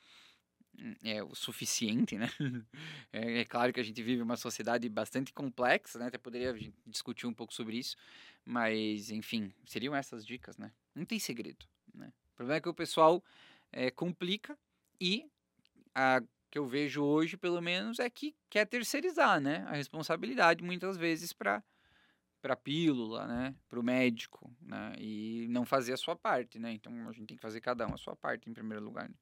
é 1.03 1.23
o 1.23 1.33
suficiente, 1.35 2.17
né? 2.17 2.29
É, 3.11 3.39
é, 3.39 3.45
claro 3.45 3.71
que 3.71 3.79
a 3.79 3.83
gente 3.83 4.01
vive 4.03 4.21
uma 4.21 4.35
sociedade 4.35 4.87
bastante 4.89 5.33
complexa, 5.33 5.97
né? 5.97 6.07
Até 6.07 6.17
poderia 6.17 6.53
discutir 6.85 7.25
um 7.25 7.33
pouco 7.33 7.53
sobre 7.53 7.77
isso, 7.77 7.95
mas 8.45 9.09
enfim, 9.09 9.51
seriam 9.65 9.95
essas 9.95 10.25
dicas, 10.25 10.57
né? 10.57 10.71
Não 10.93 11.05
tem 11.05 11.17
segredo, 11.19 11.65
né? 11.93 12.11
O 12.33 12.35
problema 12.35 12.57
é 12.57 12.61
que 12.61 12.69
o 12.69 12.73
pessoal 12.73 13.23
é, 13.71 13.89
complica 13.89 14.57
e 14.99 15.29
a 15.95 16.21
que 16.49 16.57
eu 16.57 16.65
vejo 16.65 17.03
hoje, 17.03 17.35
pelo 17.35 17.61
menos, 17.61 17.99
é 17.99 18.09
que 18.09 18.33
quer 18.49 18.65
terceirizar, 18.65 19.39
né? 19.41 19.65
A 19.67 19.73
responsabilidade 19.73 20.63
muitas 20.63 20.97
vezes 20.97 21.33
para 21.33 21.63
para 22.41 22.55
pílula, 22.55 23.25
né, 23.25 23.55
para 23.67 23.79
o 23.79 23.83
médico, 23.83 24.49
né, 24.61 24.93
e 24.99 25.47
não 25.49 25.65
fazer 25.65 25.93
a 25.93 25.97
sua 25.97 26.15
parte, 26.15 26.59
né. 26.59 26.71
Então 26.71 26.93
a 27.09 27.11
gente 27.11 27.27
tem 27.27 27.35
que 27.35 27.41
fazer 27.41 27.59
cada 27.59 27.85
um 27.87 27.93
a 27.93 27.97
sua 27.97 28.15
parte 28.15 28.49
em 28.49 28.53
primeiro 28.53 28.83
lugar. 28.83 29.09
Né? 29.09 29.15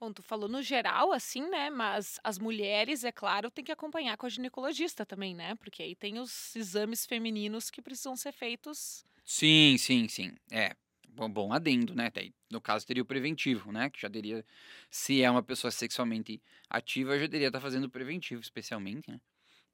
Bom, 0.00 0.12
tu 0.12 0.22
falou 0.22 0.48
no 0.48 0.62
geral, 0.62 1.12
assim, 1.12 1.48
né? 1.48 1.70
Mas 1.70 2.20
as 2.22 2.38
mulheres, 2.38 3.02
é 3.02 3.10
claro, 3.10 3.50
tem 3.50 3.64
que 3.64 3.72
acompanhar 3.72 4.16
com 4.16 4.26
a 4.26 4.28
ginecologista 4.28 5.04
também, 5.04 5.34
né? 5.34 5.56
Porque 5.56 5.82
aí 5.82 5.96
tem 5.96 6.20
os 6.20 6.54
exames 6.54 7.04
femininos 7.04 7.68
que 7.68 7.82
precisam 7.82 8.16
ser 8.16 8.30
feitos. 8.32 9.04
Sim, 9.24 9.76
sim, 9.76 10.08
sim. 10.08 10.34
É. 10.52 10.76
Bom, 11.08 11.28
bom 11.28 11.52
adendo, 11.52 11.94
né? 11.96 12.12
No 12.50 12.60
caso, 12.60 12.86
teria 12.86 13.02
o 13.02 13.06
preventivo, 13.06 13.72
né? 13.72 13.90
Que 13.90 14.00
já 14.00 14.08
teria. 14.08 14.44
Se 14.88 15.20
é 15.20 15.28
uma 15.28 15.42
pessoa 15.42 15.70
sexualmente 15.72 16.40
ativa, 16.70 17.18
já 17.18 17.26
deveria 17.26 17.48
estar 17.48 17.60
fazendo 17.60 17.84
o 17.84 17.90
preventivo, 17.90 18.40
especialmente, 18.40 19.10
né? 19.10 19.20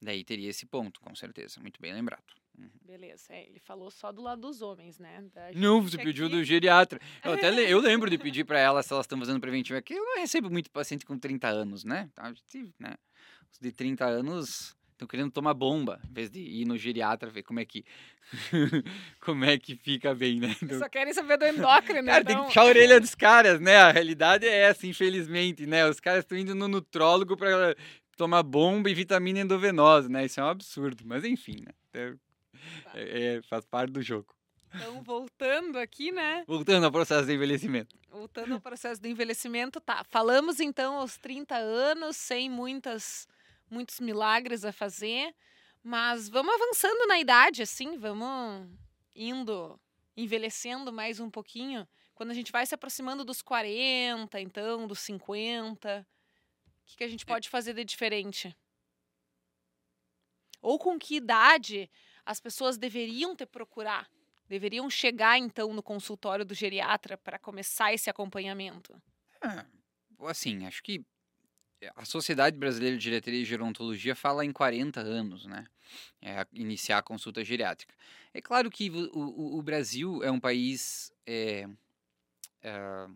Daí 0.00 0.24
teria 0.24 0.48
esse 0.50 0.66
ponto, 0.66 1.00
com 1.00 1.14
certeza. 1.14 1.60
Muito 1.60 1.80
bem 1.80 1.92
lembrado. 1.92 2.43
Uhum. 2.58 2.70
Beleza, 2.82 3.26
é, 3.30 3.46
ele 3.46 3.58
falou 3.58 3.90
só 3.90 4.12
do 4.12 4.22
lado 4.22 4.42
dos 4.42 4.62
homens, 4.62 4.98
né? 4.98 5.24
Não, 5.54 5.82
você 5.82 5.96
aqui... 5.96 6.04
pediu 6.04 6.28
do 6.28 6.44
geriatra. 6.44 7.00
Eu 7.24 7.32
até 7.32 7.50
le... 7.50 7.68
eu 7.68 7.80
lembro 7.82 8.08
de 8.08 8.16
pedir 8.16 8.44
para 8.44 8.58
elas 8.58 8.86
se 8.86 8.92
elas 8.92 9.04
estão 9.04 9.18
fazendo 9.18 9.40
preventivo 9.40 9.78
aqui. 9.78 9.94
Eu 9.94 10.04
não 10.04 10.18
recebo 10.18 10.50
muito 10.50 10.70
paciente 10.70 11.04
com 11.04 11.18
30 11.18 11.48
anos, 11.48 11.84
né? 11.84 12.08
Tá, 12.14 12.32
né? 12.78 12.94
Os 13.50 13.58
de 13.58 13.72
30 13.72 14.04
anos 14.04 14.76
estão 14.92 15.08
querendo 15.08 15.30
tomar 15.30 15.54
bomba, 15.54 16.00
em 16.08 16.12
vez 16.12 16.30
de 16.30 16.40
ir 16.40 16.64
no 16.64 16.78
geriatra 16.78 17.28
ver 17.28 17.42
como 17.42 17.58
é 17.58 17.64
que 17.64 17.84
como 19.20 19.44
é 19.44 19.58
que 19.58 19.74
fica 19.76 20.14
bem, 20.14 20.40
né? 20.40 20.54
Então... 20.62 20.78
Só 20.78 20.88
querem 20.88 21.12
saber 21.12 21.36
do 21.36 21.44
endócrino, 21.44 22.06
Cara, 22.06 22.20
então... 22.20 22.24
tem 22.24 22.26
que 22.26 22.32
então. 22.32 22.44
puxar 22.46 22.62
a 22.62 22.66
orelha 22.66 23.00
dos 23.00 23.14
caras, 23.14 23.60
né? 23.60 23.76
A 23.76 23.90
realidade 23.90 24.46
é 24.46 24.60
essa, 24.62 24.86
infelizmente, 24.86 25.66
né? 25.66 25.88
Os 25.88 26.00
caras 26.00 26.20
estão 26.20 26.38
indo 26.38 26.54
no 26.54 26.68
nutrólogo 26.68 27.36
para 27.36 27.74
tomar 28.16 28.42
bomba 28.42 28.88
e 28.88 28.94
vitamina 28.94 29.40
endovenosa, 29.40 30.08
né? 30.08 30.24
Isso 30.24 30.40
é 30.40 30.44
um 30.44 30.48
absurdo, 30.48 31.04
mas 31.04 31.24
enfim, 31.24 31.64
né? 31.64 32.14
É, 32.94 33.36
é, 33.36 33.42
faz 33.42 33.64
parte 33.64 33.90
do 33.92 34.02
jogo. 34.02 34.34
Então, 34.74 35.02
voltando 35.02 35.78
aqui, 35.78 36.10
né? 36.10 36.44
Voltando 36.46 36.84
ao 36.84 36.90
processo 36.90 37.26
de 37.26 37.34
envelhecimento. 37.34 37.96
Voltando 38.10 38.54
ao 38.54 38.60
processo 38.60 39.00
de 39.00 39.08
envelhecimento, 39.08 39.80
tá. 39.80 40.04
Falamos 40.10 40.58
então 40.58 40.96
aos 40.96 41.16
30 41.16 41.54
anos, 41.56 42.16
sem 42.16 42.50
muitas, 42.50 43.28
muitos 43.70 44.00
milagres 44.00 44.64
a 44.64 44.72
fazer, 44.72 45.32
mas 45.82 46.28
vamos 46.28 46.54
avançando 46.54 47.06
na 47.06 47.20
idade, 47.20 47.62
assim, 47.62 47.96
vamos 47.96 48.68
indo, 49.14 49.78
envelhecendo 50.16 50.92
mais 50.92 51.20
um 51.20 51.30
pouquinho. 51.30 51.86
Quando 52.14 52.30
a 52.30 52.34
gente 52.34 52.50
vai 52.50 52.66
se 52.66 52.74
aproximando 52.74 53.24
dos 53.24 53.42
40, 53.42 54.40
então, 54.40 54.86
dos 54.86 55.00
50, 55.00 56.06
o 56.84 56.86
que, 56.86 56.96
que 56.96 57.04
a 57.04 57.08
gente 57.08 57.22
é. 57.22 57.26
pode 57.26 57.48
fazer 57.48 57.74
de 57.74 57.84
diferente? 57.84 58.56
Ou 60.60 60.78
com 60.78 60.98
que 60.98 61.16
idade 61.16 61.90
as 62.24 62.40
pessoas 62.40 62.76
deveriam 62.76 63.34
ter 63.36 63.46
procurar, 63.46 64.08
deveriam 64.48 64.88
chegar 64.88 65.38
então 65.38 65.72
no 65.72 65.82
consultório 65.82 66.44
do 66.44 66.54
geriatra 66.54 67.16
para 67.16 67.38
começar 67.38 67.92
esse 67.92 68.08
acompanhamento? 68.08 68.94
É, 69.42 69.64
assim, 70.28 70.66
acho 70.66 70.82
que 70.82 71.04
a 71.94 72.04
Sociedade 72.04 72.56
Brasileira 72.56 72.96
de 72.96 73.02
Diretoria 73.02 73.40
e 73.40 73.44
Gerontologia 73.44 74.14
fala 74.14 74.44
em 74.44 74.52
40 74.52 75.00
anos, 75.00 75.46
né? 75.46 75.66
É, 76.22 76.46
iniciar 76.52 76.98
a 76.98 77.02
consulta 77.02 77.44
geriátrica. 77.44 77.94
É 78.32 78.40
claro 78.40 78.70
que 78.70 78.90
o, 78.90 79.10
o, 79.12 79.58
o 79.58 79.62
Brasil 79.62 80.22
é 80.22 80.30
um 80.30 80.40
país 80.40 81.12
é, 81.26 81.68
é, 82.62 83.06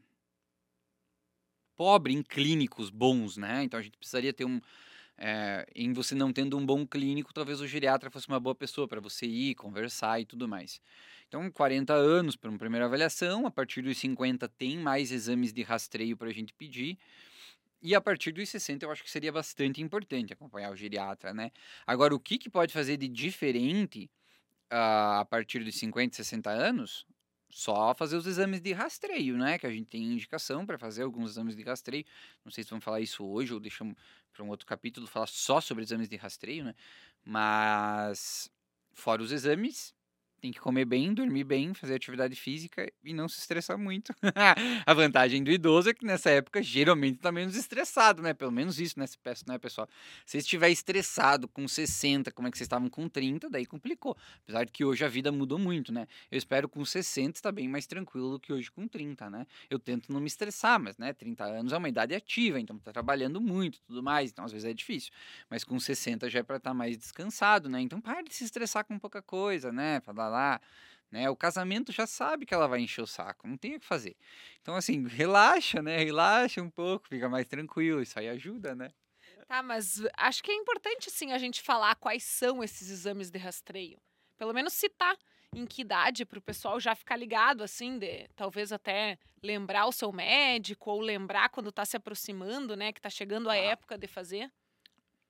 pobre 1.75 2.13
em 2.13 2.23
clínicos 2.23 2.91
bons, 2.91 3.37
né? 3.37 3.63
Então 3.63 3.81
a 3.81 3.83
gente 3.83 3.97
precisaria 3.97 4.33
ter 4.33 4.45
um, 4.45 4.61
é, 5.19 5.67
em 5.75 5.93
você 5.93 6.15
não 6.15 6.33
tendo 6.33 6.57
um 6.57 6.65
bom 6.65 6.87
clínico, 6.87 7.35
talvez 7.35 7.61
o 7.61 7.67
geriatra 7.67 8.11
fosse 8.11 8.29
uma 8.29 8.39
boa 8.39 8.55
pessoa 8.55 8.87
para 8.87 9.01
você 9.01 9.27
ir, 9.27 9.57
conversar 9.57 10.21
e 10.21 10.25
tudo 10.25 10.47
mais. 10.47 10.81
Então, 11.27 11.51
40 11.51 11.93
anos 11.93 12.37
para 12.37 12.49
uma 12.49 12.59
primeira 12.59 12.87
avaliação, 12.87 13.47
a 13.47 13.51
partir 13.51 13.83
dos 13.83 13.99
50 13.99 14.49
tem 14.49 14.79
mais 14.79 15.11
exames 15.11 15.53
de 15.53 15.63
rastreio 15.63 16.17
para 16.17 16.29
a 16.29 16.33
gente 16.33 16.55
pedir. 16.55 16.97
E 17.83 17.95
a 17.95 18.01
partir 18.01 18.33
dos 18.33 18.49
60 18.49 18.87
eu 18.87 18.91
acho 18.91 19.03
que 19.03 19.11
seria 19.11 19.31
bastante 19.31 19.83
importante 19.83 20.33
acompanhar 20.33 20.73
o 20.73 20.77
geriatra, 20.77 21.35
né? 21.35 21.51
Agora, 21.87 22.15
o 22.15 22.21
que, 22.21 22.39
que 22.39 22.49
pode 22.49 22.73
fazer 22.73 22.97
de 22.97 23.09
diferente 23.09 24.11
uh, 24.73 25.21
a 25.21 25.27
partir 25.29 25.63
dos 25.63 25.77
50, 25.77 26.17
60 26.17 26.51
anos? 26.51 27.07
Só 27.51 27.95
fazer 27.95 28.17
os 28.17 28.27
exames 28.27 28.61
de 28.61 28.73
rastreio, 28.73 29.37
né? 29.37 29.59
Que 29.59 29.67
a 29.67 29.71
gente 29.71 29.87
tem 29.87 30.03
indicação 30.03 30.67
para 30.67 30.79
fazer 30.79 31.03
alguns 31.03 31.33
exames 31.33 31.57
de 31.57 31.63
rastreio. 31.63 32.05
Não 32.45 32.53
sei 32.53 32.65
se 32.65 32.71
vamos 32.71 32.85
falar 32.85 33.01
isso 33.01 33.25
hoje 33.25 33.55
ou 33.55 33.61
deixamos 33.61 33.97
para 34.33 34.45
um 34.45 34.49
outro 34.49 34.67
capítulo 34.67 35.07
falar 35.07 35.27
só 35.27 35.61
sobre 35.61 35.85
exames 35.85 36.09
de 36.09 36.17
rastreio, 36.17 36.65
né? 36.65 36.75
Mas 37.25 38.51
fora 38.95 39.23
os 39.23 39.33
exames, 39.33 39.95
tem 40.41 40.53
que 40.53 40.61
comer 40.61 40.85
bem, 40.85 41.13
dormir 41.13 41.45
bem, 41.45 41.75
fazer 41.75 41.95
atividade 41.95 42.37
física 42.37 42.91
e 43.03 43.13
não 43.13 43.29
se 43.29 43.39
estressar 43.41 43.79
muito. 43.79 44.15
a 44.87 44.95
vantagem 44.95 45.43
do 45.43 45.51
idoso 45.51 45.91
é 45.91 45.95
que 45.95 46.05
nessa 46.05 46.31
época 46.31 46.63
geralmente 46.63 47.19
tá 47.19 47.33
menos 47.33 47.57
estressado, 47.57 48.23
né? 48.23 48.33
Pelo 48.35 48.53
menos 48.53 48.79
isso, 48.79 48.99
né, 48.99 49.07
né 49.47 49.59
pessoal? 49.59 49.89
Se 50.25 50.39
estiver 50.39 50.71
estressado 50.71 51.49
com 51.49 51.67
60, 51.67 52.31
como 52.31 52.49
é 52.49 52.51
que 52.51 52.59
vocês 52.59 52.67
estavam 52.67 52.89
com 52.89 53.09
30, 53.09 53.51
daí 53.51 53.67
complicou. 53.67 54.17
Apesar 54.45 54.65
de 54.65 54.73
que 54.73 54.85
hoje 54.85 55.05
a 55.05 55.09
vida 55.09 55.33
mudou 55.33 55.59
muito, 55.59 55.93
né? 55.93 56.07
Eu 56.31 56.39
espero 56.39 56.69
com 56.69 56.85
60 56.85 57.39
estar 57.39 57.53
bem 57.53 57.69
mais 57.69 57.87
tranquilo 57.87 58.33
do 58.33 58.41
que 58.41 58.53
hoje 58.53 58.71
com 58.71 58.87
30, 58.87 59.29
né? 59.31 59.47
Eu 59.69 59.79
tento 59.79 60.13
não 60.13 60.21
me 60.21 60.27
estressar, 60.27 60.81
mas, 60.81 60.97
né, 60.97 61.13
30 61.13 61.45
anos 61.45 61.73
é 61.73 61.77
uma 61.77 61.89
idade 61.89 62.15
ativa, 62.15 62.61
então 62.61 62.79
tá 62.79 62.93
trabalhando 62.93 63.41
muito 63.41 63.81
tudo 63.83 64.03
mais, 64.03 64.31
então 64.31 64.45
às 64.45 64.53
vezes 64.53 64.69
é 64.69 64.73
difícil. 64.73 65.13
Mas 65.51 65.65
com 65.65 65.79
60 65.79 66.31
já 66.31 66.41
é 66.41 66.43
para 66.43 66.57
estar 66.57 66.71
tá 66.71 66.75
mais 66.75 66.97
descansado, 66.97 67.69
né? 67.69 67.81
Então 67.81 68.01
pare 68.01 68.29
de 68.29 68.35
se 68.35 68.45
estressar 68.45 68.85
com 68.85 68.99
pouca 68.99 69.23
coisa, 69.23 69.73
né? 69.73 70.01
Pra 70.01 70.13
lá, 70.29 70.61
né? 71.11 71.29
O 71.31 71.37
casamento 71.37 71.93
já 71.93 72.07
sabe 72.07 72.45
que 72.45 72.55
ela 72.55 72.69
vai 72.69 72.81
encher 72.81 73.03
o 73.03 73.07
saco, 73.07 73.49
não 73.49 73.57
tem 73.57 73.77
o 73.77 73.81
que 73.81 73.87
fazer. 73.87 74.17
Então, 74.61 74.75
assim, 74.75 75.07
relaxa, 75.07 75.83
né? 75.83 75.99
Relaxa 75.99 76.63
um 76.63 76.71
pouco, 76.71 77.09
fica 77.09 77.29
mais 77.29 77.47
tranquilo, 77.47 78.03
isso 78.03 78.19
aí 78.19 78.29
ajuda, 78.29 78.75
né? 78.75 78.91
Tá, 79.47 79.63
mas 79.63 80.03
acho 80.19 80.43
que 80.43 80.51
é 80.51 80.55
importante, 80.55 81.11
sim, 81.11 81.33
a 81.33 81.39
gente 81.39 81.63
falar 81.63 81.95
quais 81.95 82.23
são 82.23 82.63
esses 82.63 82.91
exames 82.91 83.31
de 83.31 83.39
rastreio. 83.39 83.99
Pelo 84.37 84.53
menos 84.53 84.75
citar 84.75 85.17
em 85.55 85.67
que 85.67 85.81
idade 85.81 86.27
para 86.27 86.39
o 86.39 86.43
pessoal 86.43 86.79
já 86.79 86.95
ficar 86.95 87.17
ligado, 87.17 87.63
assim, 87.65 87.99
de 87.99 88.29
talvez 88.37 88.73
até 88.73 89.19
lembrar 89.43 89.87
o 89.87 89.93
seu 89.93 90.13
médico 90.13 90.91
ou 90.91 91.01
lembrar 91.01 91.49
quando 91.49 91.71
está 91.71 91.85
se 91.87 91.97
aproximando, 91.97 92.77
né? 92.77 92.93
Que 92.93 92.99
está 92.99 93.09
chegando 93.09 93.49
a 93.49 93.55
ah. 93.55 93.57
época 93.57 93.97
de 93.97 94.07
fazer. 94.07 94.53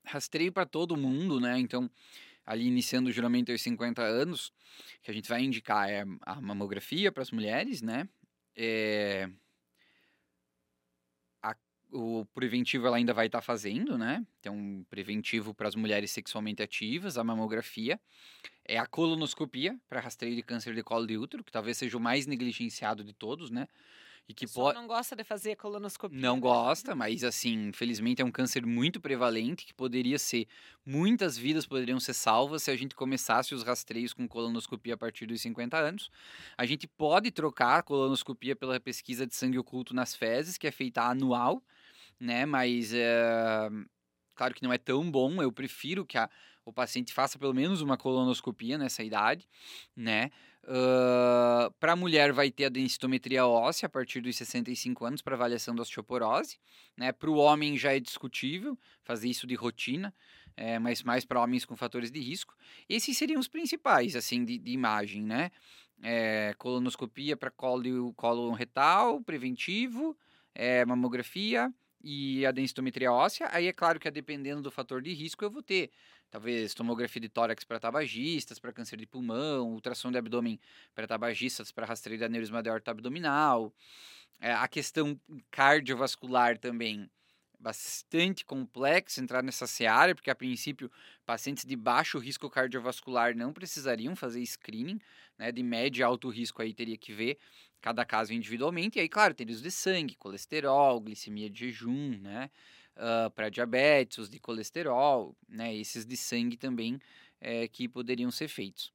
Rastreio 0.05 0.53
para 0.53 0.67
todo 0.67 0.97
mundo, 0.97 1.39
né? 1.39 1.57
Então, 1.59 1.89
ali 2.49 2.67
iniciando 2.67 3.11
o 3.11 3.13
juramento 3.13 3.53
aos 3.53 3.61
50 3.61 4.01
anos, 4.01 4.51
que 5.03 5.11
a 5.11 5.15
gente 5.15 5.29
vai 5.29 5.43
indicar 5.43 5.91
é 5.91 6.07
a 6.23 6.41
mamografia 6.41 7.13
para 7.13 7.23
as 7.23 7.31
mulheres, 7.31 7.83
né? 7.83 8.09
É, 8.57 9.29
a, 11.43 11.55
o 11.93 12.25
preventivo 12.35 12.87
ela 12.87 12.97
ainda 12.97 13.13
vai 13.13 13.27
estar 13.27 13.41
tá 13.41 13.43
fazendo, 13.43 13.99
né? 13.99 14.27
Então, 14.41 14.83
preventivo 14.89 15.53
para 15.53 15.69
as 15.69 15.75
mulheres 15.75 16.11
sexualmente 16.11 16.63
ativas, 16.63 17.19
a 17.19 17.23
mamografia. 17.23 18.01
É 18.65 18.79
a 18.79 18.87
colonoscopia 18.87 19.79
para 19.87 20.01
rastreio 20.01 20.35
de 20.35 20.43
câncer 20.43 20.75
de 20.75 20.83
colo 20.83 21.07
de 21.07 21.19
útero, 21.19 21.45
que 21.45 21.53
talvez 21.53 21.77
seja 21.77 21.99
o 21.99 22.01
mais 22.01 22.27
negligenciado 22.27 23.05
de 23.05 23.13
todos, 23.13 23.51
né? 23.51 23.69
E 24.29 24.35
que 24.35 24.47
pode. 24.47 24.79
não 24.79 24.87
gosta 24.87 25.17
de 25.17 25.25
fazer 25.25 25.57
colonoscopia. 25.57 26.21
Não 26.21 26.35
né? 26.35 26.41
gosta, 26.43 26.95
mas 26.95 27.25
assim, 27.25 27.69
infelizmente 27.69 28.21
é 28.21 28.25
um 28.25 28.31
câncer 28.31 28.67
muito 28.67 29.01
prevalente 29.01 29.64
que 29.64 29.73
poderia 29.73 30.19
ser. 30.19 30.47
Muitas 30.85 31.38
vidas 31.38 31.64
poderiam 31.64 31.99
ser 31.99 32.12
salvas 32.12 32.62
se 32.62 32.71
a 32.71 32.77
gente 32.77 32.95
começasse 32.95 33.55
os 33.55 33.62
rastreios 33.62 34.12
com 34.12 34.29
colonoscopia 34.29 34.95
a 34.95 34.97
partir 34.99 35.25
dos 35.25 35.41
50 35.41 35.79
anos. 35.79 36.11
A 36.59 36.67
gente 36.67 36.87
pode 36.87 37.31
trocar 37.31 37.79
a 37.79 37.83
colonoscopia 37.83 38.55
pela 38.55 38.79
pesquisa 38.79 39.27
de 39.27 39.35
sangue 39.35 39.59
oculto 39.59 39.95
nas 39.95 40.14
fezes, 40.14 40.59
que 40.59 40.67
é 40.67 40.71
feita 40.71 41.03
anual, 41.03 41.62
né? 42.21 42.45
Mas 42.45 42.93
é... 42.93 43.71
claro 44.35 44.55
que 44.55 44.62
não 44.62 44.73
é 44.75 44.79
tão 44.79 45.11
bom. 45.11 45.43
Eu 45.43 45.51
prefiro 45.51 46.05
que 46.05 46.19
a, 46.19 46.29
o 46.67 46.73
paciente 46.73 47.14
faça 47.14 47.38
pelo 47.38 47.55
menos 47.55 47.81
uma 47.81 47.97
colonoscopia 47.97 48.77
nessa 48.77 49.03
idade, 49.03 49.49
né? 49.97 50.31
Uh, 50.69 51.73
para 51.81 51.93
a 51.93 51.97
mulher 51.97 52.31
vai 52.31 52.51
ter 52.51 52.67
a 52.67 52.69
densitometria 52.69 53.47
óssea 53.47 53.87
a 53.87 53.89
partir 53.89 54.21
dos 54.21 54.37
65 54.37 55.03
anos 55.07 55.23
para 55.23 55.35
avaliação 55.35 55.75
da 55.75 55.81
osteoporose. 55.81 56.59
Né? 56.95 57.11
Para 57.11 57.31
o 57.31 57.37
homem 57.37 57.75
já 57.79 57.97
é 57.97 57.99
discutível 57.99 58.79
fazer 59.03 59.31
isso 59.31 59.47
de 59.47 59.55
rotina, 59.55 60.15
é, 60.55 60.79
mas 60.79 61.03
mais 61.03 61.25
para 61.25 61.41
homens 61.41 61.65
com 61.65 61.75
fatores 61.75 62.11
de 62.11 62.21
risco. 62.21 62.55
Esses 62.87 63.17
seriam 63.17 63.41
os 63.41 63.49
principais 63.49 64.15
assim 64.15 64.45
de, 64.45 64.59
de 64.59 64.71
imagem, 64.71 65.23
né? 65.23 65.51
É, 66.03 66.55
colonoscopia 66.59 67.35
para 67.35 67.51
colo, 67.51 68.13
colo 68.13 68.53
retal, 68.53 69.23
preventivo, 69.23 70.17
é, 70.55 70.85
mamografia 70.85 71.73
e 72.03 72.45
a 72.45 72.53
densitometria 72.53 73.11
óssea. 73.11 73.49
Aí 73.51 73.67
é 73.67 73.73
claro 73.73 73.99
que, 73.99 74.11
dependendo 74.11 74.63
do 74.63 74.71
fator 74.71 75.01
de 75.01 75.13
risco, 75.15 75.45
eu 75.45 75.51
vou 75.51 75.63
ter 75.63 75.91
talvez 76.31 76.75
tomografia 76.75 77.21
de 77.21 77.29
tórax 77.29 77.64
para 77.64 77.81
tabagistas, 77.81 78.59
para 78.59 78.73
câncer 78.73 78.97
de 78.97 79.07
pulmão, 79.07 79.71
ultrassom 79.73 80.11
de 80.11 80.19
abdômen 80.19 80.61
para 80.95 81.07
tabagistas, 81.07 81.73
para 81.73 81.87
rastreio 81.87 82.19
de 82.19 82.25
aneurisma 82.25 82.62
de 82.62 82.69
aorta 82.71 82.91
abdominal. 82.91 83.73
É, 84.41 84.53
a 84.53 84.69
questão 84.69 85.21
cardiovascular 85.51 86.59
também 86.59 87.11
bastante 87.59 88.45
complexo 88.45 89.21
entrar 89.21 89.43
nessa 89.43 89.67
seara, 89.67 90.14
porque 90.14 90.31
a 90.31 90.35
princípio 90.35 90.91
pacientes 91.27 91.64
de 91.64 91.75
baixo 91.75 92.19
risco 92.19 92.49
cardiovascular 92.49 93.37
não 93.37 93.53
precisariam 93.53 94.14
fazer 94.14 94.45
screening, 94.47 95.01
né, 95.37 95.51
de 95.51 95.62
médio 95.62 96.01
e 96.01 96.03
alto 96.05 96.29
risco 96.29 96.62
aí 96.62 96.73
teria 96.73 96.97
que 96.97 97.12
ver 97.12 97.37
cada 97.81 98.05
caso 98.05 98.33
individualmente, 98.33 98.99
e 98.99 99.01
aí, 99.01 99.09
claro, 99.09 99.35
tem 99.35 99.49
os 99.49 99.62
de 99.62 99.71
sangue, 99.71 100.14
colesterol, 100.17 101.01
glicemia 101.01 101.49
de 101.51 101.67
jejum, 101.67 102.19
né, 102.21 102.51
uh, 102.99 103.27
ah, 103.27 103.31
para 103.31 103.49
diabetes, 103.49 104.19
os 104.19 104.29
de 104.29 104.39
colesterol, 104.39 105.37
né, 105.49 105.75
esses 105.75 106.05
de 106.05 106.17
sangue 106.17 106.57
também 106.57 107.01
é, 107.41 107.69
que 107.69 107.89
poderiam 107.89 108.31
ser 108.31 108.49
feitos. 108.49 108.93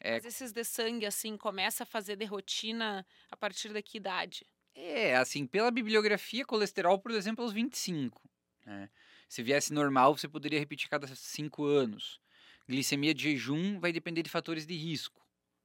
É, 0.00 0.14
Mas 0.14 0.24
esses 0.24 0.52
de 0.52 0.64
sangue, 0.64 1.06
assim, 1.06 1.36
começa 1.36 1.84
a 1.84 1.86
fazer 1.86 2.16
de 2.16 2.24
rotina 2.24 3.06
a 3.30 3.36
partir 3.36 3.72
da 3.72 3.80
que 3.80 3.96
idade? 3.96 4.44
É, 4.74 5.16
assim, 5.16 5.46
pela 5.46 5.70
bibliografia, 5.70 6.44
colesterol, 6.44 6.98
por 6.98 7.12
exemplo, 7.12 7.44
aos 7.44 7.52
25. 7.52 8.20
Né? 8.66 8.90
Se 9.28 9.42
viesse 9.42 9.72
normal, 9.72 10.16
você 10.16 10.28
poderia 10.28 10.58
repetir 10.58 10.90
cada 10.90 11.06
5 11.06 11.64
anos. 11.64 12.20
Glicemia 12.68 13.14
de 13.14 13.22
jejum 13.22 13.78
vai 13.78 13.92
depender 13.92 14.22
de 14.22 14.30
fatores 14.30 14.66
de 14.66 14.74
risco. 14.76 15.24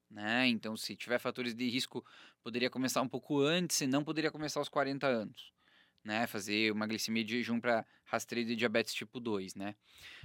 Né? 0.09 0.47
Então, 0.47 0.77
se 0.77 0.95
tiver 0.95 1.19
fatores 1.19 1.53
de 1.55 1.67
risco, 1.67 2.05
poderia 2.43 2.69
começar 2.69 3.01
um 3.01 3.09
pouco 3.09 3.41
antes, 3.41 3.77
se 3.77 3.87
não, 3.87 4.03
poderia 4.03 4.31
começar 4.31 4.59
aos 4.59 4.69
40 4.69 5.07
anos 5.07 5.58
né? 6.03 6.27
Fazer 6.27 6.71
uma 6.71 6.87
glicemia 6.87 7.23
de 7.23 7.37
jejum 7.37 7.59
para 7.59 7.85
rastreio 8.05 8.45
de 8.45 8.55
diabetes 8.55 8.93
tipo 8.93 9.19
2, 9.19 9.55
né? 9.55 9.75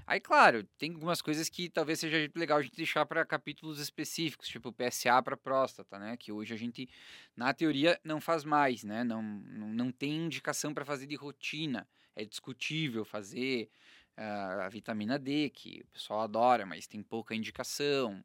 Aí, 0.07 0.21
claro, 0.21 0.65
tem 0.79 0.93
algumas 0.93 1.23
coisas 1.23 1.49
que 1.49 1.69
talvez 1.69 2.01
seja 2.01 2.31
legal 2.35 2.59
a 2.59 2.63
gente 2.63 2.77
deixar 2.77 3.07
para 3.07 3.25
capítulos 3.25 3.79
específicos, 3.79 4.49
tipo 4.49 4.73
PSA 4.73 5.23
para 5.23 5.37
próstata, 5.37 5.99
né? 5.99 6.17
Que 6.17 6.31
hoje 6.31 6.53
a 6.53 6.57
gente, 6.57 6.89
na 7.37 7.53
teoria, 7.55 7.99
não 8.05 8.21
faz 8.21 8.45
mais, 8.45 8.85
né? 8.85 9.03
Não, 9.03 9.23
não, 9.23 9.91
tem 9.91 10.27
indicação 10.27 10.75
para 10.75 10.85
fazer 10.85 11.07
de 11.07 11.15
rotina. 11.15 11.89
É 12.15 12.25
discutível 12.25 13.05
fazer 13.05 13.71
uh, 14.17 14.61
a 14.63 14.69
vitamina 14.69 15.19
D, 15.19 15.51
que 15.51 15.83
o 15.83 15.93
pessoal 15.93 16.21
adora, 16.21 16.65
mas 16.67 16.87
tem 16.87 17.03
pouca 17.03 17.35
indicação. 17.35 18.23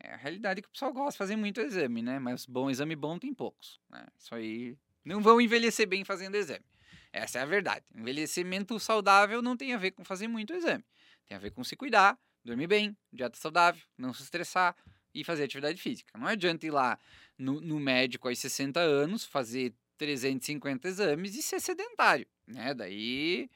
É 0.00 0.12
a 0.12 0.16
realidade 0.16 0.58
é 0.60 0.62
que 0.62 0.68
o 0.68 0.72
pessoal 0.72 0.92
gosta 0.92 1.12
de 1.12 1.18
fazer 1.18 1.36
muito 1.36 1.60
exame, 1.60 2.02
né? 2.02 2.18
Mas 2.18 2.46
bom 2.46 2.70
exame 2.70 2.96
bom 2.96 3.18
tem 3.18 3.32
poucos, 3.32 3.80
né? 3.90 4.06
Isso 4.18 4.34
aí 4.34 4.76
não 5.04 5.20
vão 5.20 5.40
envelhecer 5.40 5.86
bem 5.86 6.04
fazendo 6.04 6.36
exame. 6.36 6.64
Essa 7.12 7.38
é 7.38 7.42
a 7.42 7.46
verdade. 7.46 7.84
Envelhecimento 7.94 8.78
saudável 8.80 9.40
não 9.40 9.56
tem 9.56 9.72
a 9.72 9.78
ver 9.78 9.92
com 9.92 10.04
fazer 10.04 10.26
muito 10.26 10.52
exame. 10.52 10.84
Tem 11.26 11.36
a 11.36 11.40
ver 11.40 11.50
com 11.50 11.62
se 11.62 11.76
cuidar, 11.76 12.18
dormir 12.44 12.66
bem, 12.66 12.96
dieta 13.12 13.38
saudável, 13.38 13.82
não 13.96 14.12
se 14.12 14.22
estressar 14.22 14.76
e 15.14 15.22
fazer 15.22 15.44
atividade 15.44 15.80
física. 15.80 16.18
Não 16.18 16.26
adianta 16.26 16.66
ir 16.66 16.70
lá 16.70 16.98
no, 17.38 17.60
no 17.60 17.78
médico 17.78 18.28
aos 18.28 18.38
60 18.38 18.80
anos, 18.80 19.24
fazer 19.24 19.72
350 19.96 20.88
exames 20.88 21.36
e 21.36 21.42
ser 21.42 21.60
sedentário, 21.60 22.26
né? 22.46 22.74
Daí 22.74 23.48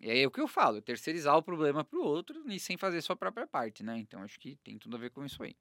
é 0.00 0.26
o 0.26 0.30
que 0.30 0.40
eu 0.40 0.46
falo, 0.46 0.80
terceirizar 0.80 1.36
o 1.36 1.42
problema 1.42 1.84
para 1.84 1.98
o 1.98 2.02
outro 2.04 2.42
e 2.48 2.60
sem 2.60 2.76
fazer 2.76 3.00
sua 3.02 3.16
própria 3.16 3.46
parte, 3.46 3.82
né? 3.82 3.98
Então 3.98 4.22
acho 4.22 4.38
que 4.38 4.56
tem 4.56 4.78
tudo 4.78 4.96
a 4.96 5.00
ver 5.00 5.10
com 5.10 5.24
isso 5.24 5.42
aí. 5.42 5.56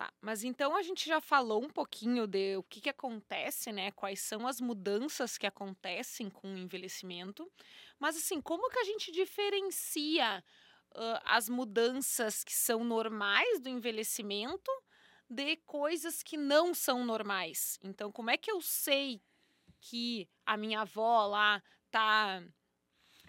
Tá, 0.00 0.10
mas 0.18 0.44
então 0.44 0.74
a 0.74 0.80
gente 0.80 1.06
já 1.06 1.20
falou 1.20 1.62
um 1.62 1.68
pouquinho 1.68 2.26
de 2.26 2.56
o 2.56 2.62
que, 2.62 2.80
que 2.80 2.88
acontece, 2.88 3.70
né? 3.70 3.90
Quais 3.90 4.18
são 4.20 4.46
as 4.46 4.58
mudanças 4.58 5.36
que 5.36 5.46
acontecem 5.46 6.30
com 6.30 6.54
o 6.54 6.56
envelhecimento. 6.56 7.46
Mas 7.98 8.16
assim, 8.16 8.40
como 8.40 8.70
que 8.70 8.78
a 8.78 8.84
gente 8.84 9.12
diferencia 9.12 10.42
uh, 10.92 11.20
as 11.22 11.50
mudanças 11.50 12.42
que 12.42 12.54
são 12.54 12.82
normais 12.82 13.60
do 13.60 13.68
envelhecimento 13.68 14.70
de 15.28 15.56
coisas 15.66 16.22
que 16.22 16.38
não 16.38 16.72
são 16.72 17.04
normais? 17.04 17.78
Então, 17.82 18.10
como 18.10 18.30
é 18.30 18.38
que 18.38 18.50
eu 18.50 18.62
sei 18.62 19.20
que 19.82 20.26
a 20.46 20.56
minha 20.56 20.80
avó 20.80 21.26
lá 21.26 21.62
tá 21.90 22.42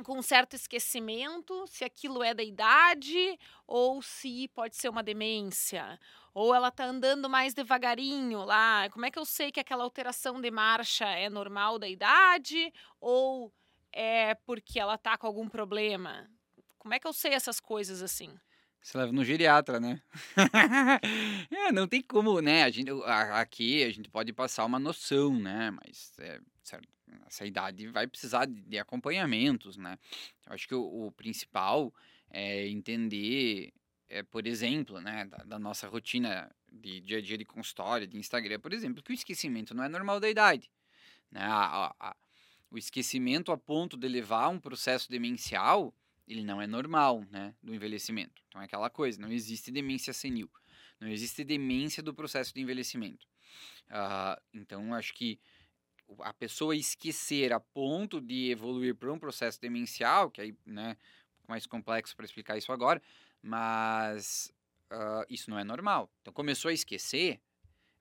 com 0.04 0.18
um 0.18 0.22
certo 0.22 0.56
esquecimento, 0.56 1.66
se 1.68 1.84
aquilo 1.84 2.24
é 2.24 2.34
da 2.34 2.44
idade 2.44 3.38
ou 3.68 4.02
se 4.02 4.48
pode 4.50 4.76
ser 4.76 4.90
uma 4.90 5.04
demência, 5.04 6.00
ou 6.34 6.54
ela 6.54 6.72
tá 6.72 6.86
andando 6.86 7.30
mais 7.30 7.54
devagarinho 7.54 8.44
lá. 8.44 8.90
Como 8.90 9.06
é 9.06 9.12
que 9.12 9.20
eu 9.20 9.26
sei 9.26 9.52
que 9.52 9.60
aquela 9.60 9.84
alteração 9.84 10.40
de 10.40 10.50
marcha 10.50 11.06
é 11.06 11.30
normal 11.30 11.78
da 11.78 11.88
idade 11.88 12.72
ou 13.00 13.54
é 13.92 14.36
porque 14.36 14.80
ela 14.80 14.98
tá 14.98 15.18
com 15.18 15.28
algum 15.28 15.48
problema? 15.48 16.30
Como 16.78 16.94
é 16.94 17.00
que 17.00 17.08
eu 17.08 17.14
sei 17.14 17.34
essas 17.34 17.60
coisas 17.60 18.02
assim? 18.02 18.34
Você 18.82 18.98
leva 18.98 19.12
no 19.12 19.24
geriatra, 19.24 19.80
né? 19.80 20.02
é, 21.52 21.72
não 21.72 21.88
tem 21.88 22.02
como, 22.02 22.42
né? 22.42 22.64
A 22.64 22.70
gente, 22.72 22.90
aqui 23.06 23.84
a 23.84 23.92
gente 23.92 24.10
pode 24.10 24.34
passar 24.34 24.66
uma 24.66 24.80
noção, 24.80 25.40
né? 25.40 25.70
Mas 25.70 26.14
é, 26.20 26.40
essa 27.28 27.46
idade 27.46 27.88
vai 27.88 28.08
precisar 28.08 28.46
de, 28.46 28.62
de 28.62 28.80
acompanhamentos, 28.80 29.78
né? 29.78 29.98
Eu 30.46 30.54
acho 30.54 30.68
que 30.68 30.76
o, 30.76 31.08
o 31.08 31.12
principal 31.12 31.94
é 32.30 32.68
entender 32.68 33.72
é, 34.12 34.22
por 34.24 34.46
exemplo, 34.46 35.00
né, 35.00 35.26
da, 35.26 35.38
da, 35.38 35.58
nossa 35.58 35.88
rotina 35.88 36.54
de 36.70 37.00
dia 37.00 37.20
a 37.20 37.22
dia 37.22 37.38
de 37.38 37.46
consultório, 37.46 38.06
de 38.06 38.18
Instagram, 38.18 38.60
por 38.60 38.74
exemplo, 38.74 39.02
que 39.02 39.12
o 39.12 39.14
esquecimento 39.14 39.74
não 39.74 39.84
é 39.84 39.90
normal 39.90 40.20
da 40.20 40.30
idade. 40.30 40.70
Né? 41.32 41.42
A, 41.42 41.86
a, 41.88 41.96
a, 41.98 42.16
o 42.70 42.78
esquecimento 42.78 43.54
a 43.54 43.58
ponto 43.58 43.96
de 43.96 44.10
levar 44.10 44.44
a 44.44 44.50
um 44.50 44.60
processo 44.60 45.10
demencial, 45.10 45.96
ele 46.28 46.44
não 46.44 46.62
é 46.62 46.68
normal 46.68 47.26
né, 47.32 47.56
do 47.64 47.74
envelhecimento. 47.74 48.42
Então 48.50 48.62
é 48.62 48.66
aquela 48.66 48.90
coisa, 48.90 49.20
não 49.22 49.32
existe 49.32 49.72
demência 49.72 50.12
senil. 50.12 50.52
Não 51.00 51.08
existe 51.08 51.44
demência 51.46 52.04
do 52.04 52.14
processo 52.14 52.54
de 52.54 52.62
envelhecimento. 52.62 53.26
Uh, 53.88 54.40
então, 54.54 54.94
acho 54.94 55.14
que 55.14 55.40
a 56.20 56.34
pessoa 56.34 56.76
esquecer 56.76 57.54
a 57.54 57.60
ponto 57.60 58.20
de 58.20 58.52
evoluir 58.52 58.94
para 58.94 59.12
um 59.12 59.18
processo 59.18 59.60
demencial, 59.60 60.30
que 60.30 60.42
aí, 60.42 60.56
né, 60.66 60.96
pouco 61.42 61.52
mais 61.52 61.66
complexo 61.66 62.16
para 62.16 62.26
explicar 62.26 62.58
isso 62.58 62.72
agora, 62.72 63.02
mas 63.42 64.52
uh, 64.92 65.26
isso 65.30 65.50
não 65.50 65.58
é 65.58 65.64
normal. 65.64 66.12
Então, 66.22 66.34
começou 66.34 66.70
a 66.70 66.74
esquecer, 66.74 67.42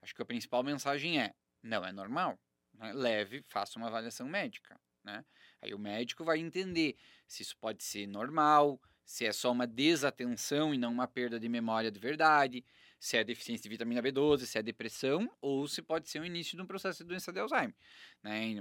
acho 0.01 0.13
que 0.13 0.21
a 0.21 0.25
principal 0.25 0.63
mensagem 0.63 1.19
é: 1.19 1.33
não 1.61 1.85
é 1.85 1.91
normal. 1.91 2.39
Né? 2.73 2.93
Leve, 2.93 3.43
faça 3.47 3.77
uma 3.77 3.87
avaliação 3.87 4.27
médica. 4.27 4.79
Né? 5.03 5.25
Aí 5.61 5.73
o 5.73 5.79
médico 5.79 6.23
vai 6.23 6.39
entender 6.39 6.95
se 7.27 7.41
isso 7.41 7.57
pode 7.57 7.83
ser 7.83 8.07
normal, 8.07 8.79
se 9.05 9.25
é 9.25 9.31
só 9.31 9.51
uma 9.51 9.67
desatenção 9.67 10.73
e 10.73 10.77
não 10.77 10.91
uma 10.91 11.07
perda 11.07 11.39
de 11.39 11.49
memória 11.49 11.91
de 11.91 11.99
verdade, 11.99 12.63
se 12.99 13.17
é 13.17 13.23
deficiência 13.23 13.63
de 13.63 13.69
vitamina 13.69 14.01
B12, 14.01 14.45
se 14.45 14.57
é 14.57 14.61
depressão, 14.61 15.29
ou 15.41 15.67
se 15.67 15.81
pode 15.81 16.07
ser 16.07 16.19
o 16.21 16.25
início 16.25 16.55
de 16.55 16.61
um 16.61 16.67
processo 16.67 16.99
de 16.99 17.09
doença 17.09 17.31
de 17.31 17.39
Alzheimer. 17.39 17.75
Né? 18.23 18.55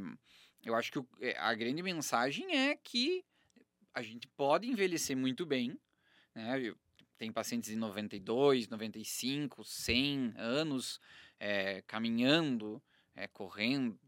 Eu 0.64 0.74
acho 0.74 0.90
que 0.90 0.98
é, 1.20 1.36
a 1.38 1.54
grande 1.54 1.82
mensagem 1.82 2.56
é 2.56 2.74
que 2.74 3.24
a 3.94 4.02
gente 4.02 4.28
pode 4.28 4.68
envelhecer 4.68 5.16
muito 5.16 5.44
bem. 5.44 5.78
Né? 6.34 6.74
Tem 7.16 7.30
pacientes 7.30 7.70
de 7.70 7.76
92, 7.76 8.68
95, 8.68 9.64
100 9.64 10.34
anos 10.36 11.00
é, 11.38 11.82
caminhando, 11.82 12.82
é, 13.14 13.26
correndo, 13.28 13.98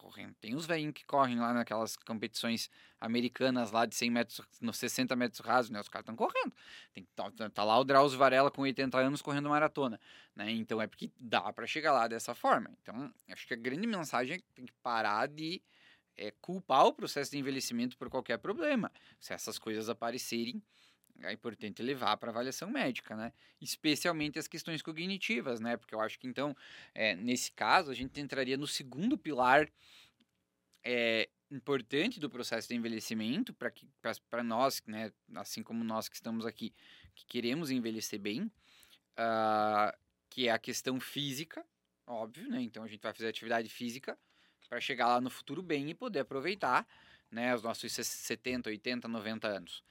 correndo. 0.00 0.34
Tem 0.40 0.54
os 0.54 0.66
velhinhos 0.66 0.94
que 0.94 1.04
correm 1.04 1.38
lá 1.38 1.52
naquelas 1.52 1.96
competições 1.96 2.70
americanas 2.98 3.70
lá 3.70 3.84
de 3.84 3.94
100 3.94 4.10
metros, 4.10 4.40
nos 4.60 4.78
60 4.78 5.14
metros 5.14 5.40
rasos, 5.40 5.70
né? 5.70 5.80
Os 5.80 5.88
caras 5.88 6.04
estão 6.04 6.16
correndo. 6.16 6.52
Tem, 6.92 7.06
tá, 7.14 7.30
tá, 7.50 7.64
lá 7.64 7.78
o 7.78 7.84
Drauzio 7.84 8.18
Varela 8.18 8.50
com 8.50 8.62
80 8.62 8.98
anos 8.98 9.20
correndo 9.20 9.50
maratona, 9.50 10.00
né? 10.34 10.50
Então 10.50 10.80
é 10.80 10.86
porque 10.86 11.10
dá 11.20 11.52
para 11.52 11.66
chegar 11.66 11.92
lá 11.92 12.08
dessa 12.08 12.34
forma. 12.34 12.70
Então, 12.82 13.12
acho 13.30 13.46
que 13.46 13.54
a 13.54 13.56
grande 13.56 13.86
mensagem 13.86 14.36
é 14.36 14.38
que 14.38 14.52
tem 14.54 14.64
que 14.64 14.72
parar 14.82 15.28
de 15.28 15.62
é, 16.16 16.30
culpar 16.40 16.86
o 16.86 16.92
processo 16.92 17.30
de 17.30 17.38
envelhecimento 17.38 17.96
por 17.96 18.08
qualquer 18.08 18.38
problema. 18.38 18.90
Se 19.18 19.32
essas 19.32 19.58
coisas 19.58 19.88
aparecerem, 19.88 20.62
é 21.22 21.32
importante 21.32 21.82
levar 21.82 22.16
para 22.16 22.30
avaliação 22.30 22.70
médica, 22.70 23.16
né? 23.16 23.32
Especialmente 23.60 24.38
as 24.38 24.48
questões 24.48 24.82
cognitivas, 24.82 25.60
né? 25.60 25.76
Porque 25.76 25.94
eu 25.94 26.00
acho 26.00 26.18
que 26.18 26.26
então, 26.26 26.56
é, 26.94 27.14
nesse 27.14 27.52
caso, 27.52 27.90
a 27.90 27.94
gente 27.94 28.20
entraria 28.20 28.56
no 28.56 28.66
segundo 28.66 29.18
pilar 29.18 29.68
é, 30.84 31.28
importante 31.50 32.20
do 32.20 32.30
processo 32.30 32.68
de 32.68 32.74
envelhecimento 32.74 33.52
para 33.52 33.70
que 33.70 33.88
para 34.28 34.42
nós, 34.42 34.82
né? 34.86 35.12
Assim 35.34 35.62
como 35.62 35.82
nós 35.84 36.08
que 36.08 36.16
estamos 36.16 36.46
aqui, 36.46 36.72
que 37.14 37.26
queremos 37.26 37.70
envelhecer 37.70 38.18
bem, 38.18 38.42
uh, 39.18 39.96
que 40.28 40.48
é 40.48 40.52
a 40.52 40.58
questão 40.58 41.00
física, 41.00 41.64
óbvio, 42.06 42.48
né? 42.48 42.62
Então 42.62 42.84
a 42.84 42.88
gente 42.88 43.02
vai 43.02 43.12
fazer 43.12 43.28
atividade 43.28 43.68
física 43.68 44.16
para 44.68 44.80
chegar 44.80 45.08
lá 45.08 45.20
no 45.20 45.30
futuro 45.30 45.62
bem 45.62 45.90
e 45.90 45.94
poder 45.94 46.20
aproveitar, 46.20 46.86
né? 47.30 47.54
Os 47.54 47.62
nossos 47.62 47.92
70, 47.92 48.70
80, 48.70 49.08
90 49.08 49.48
anos. 49.48 49.82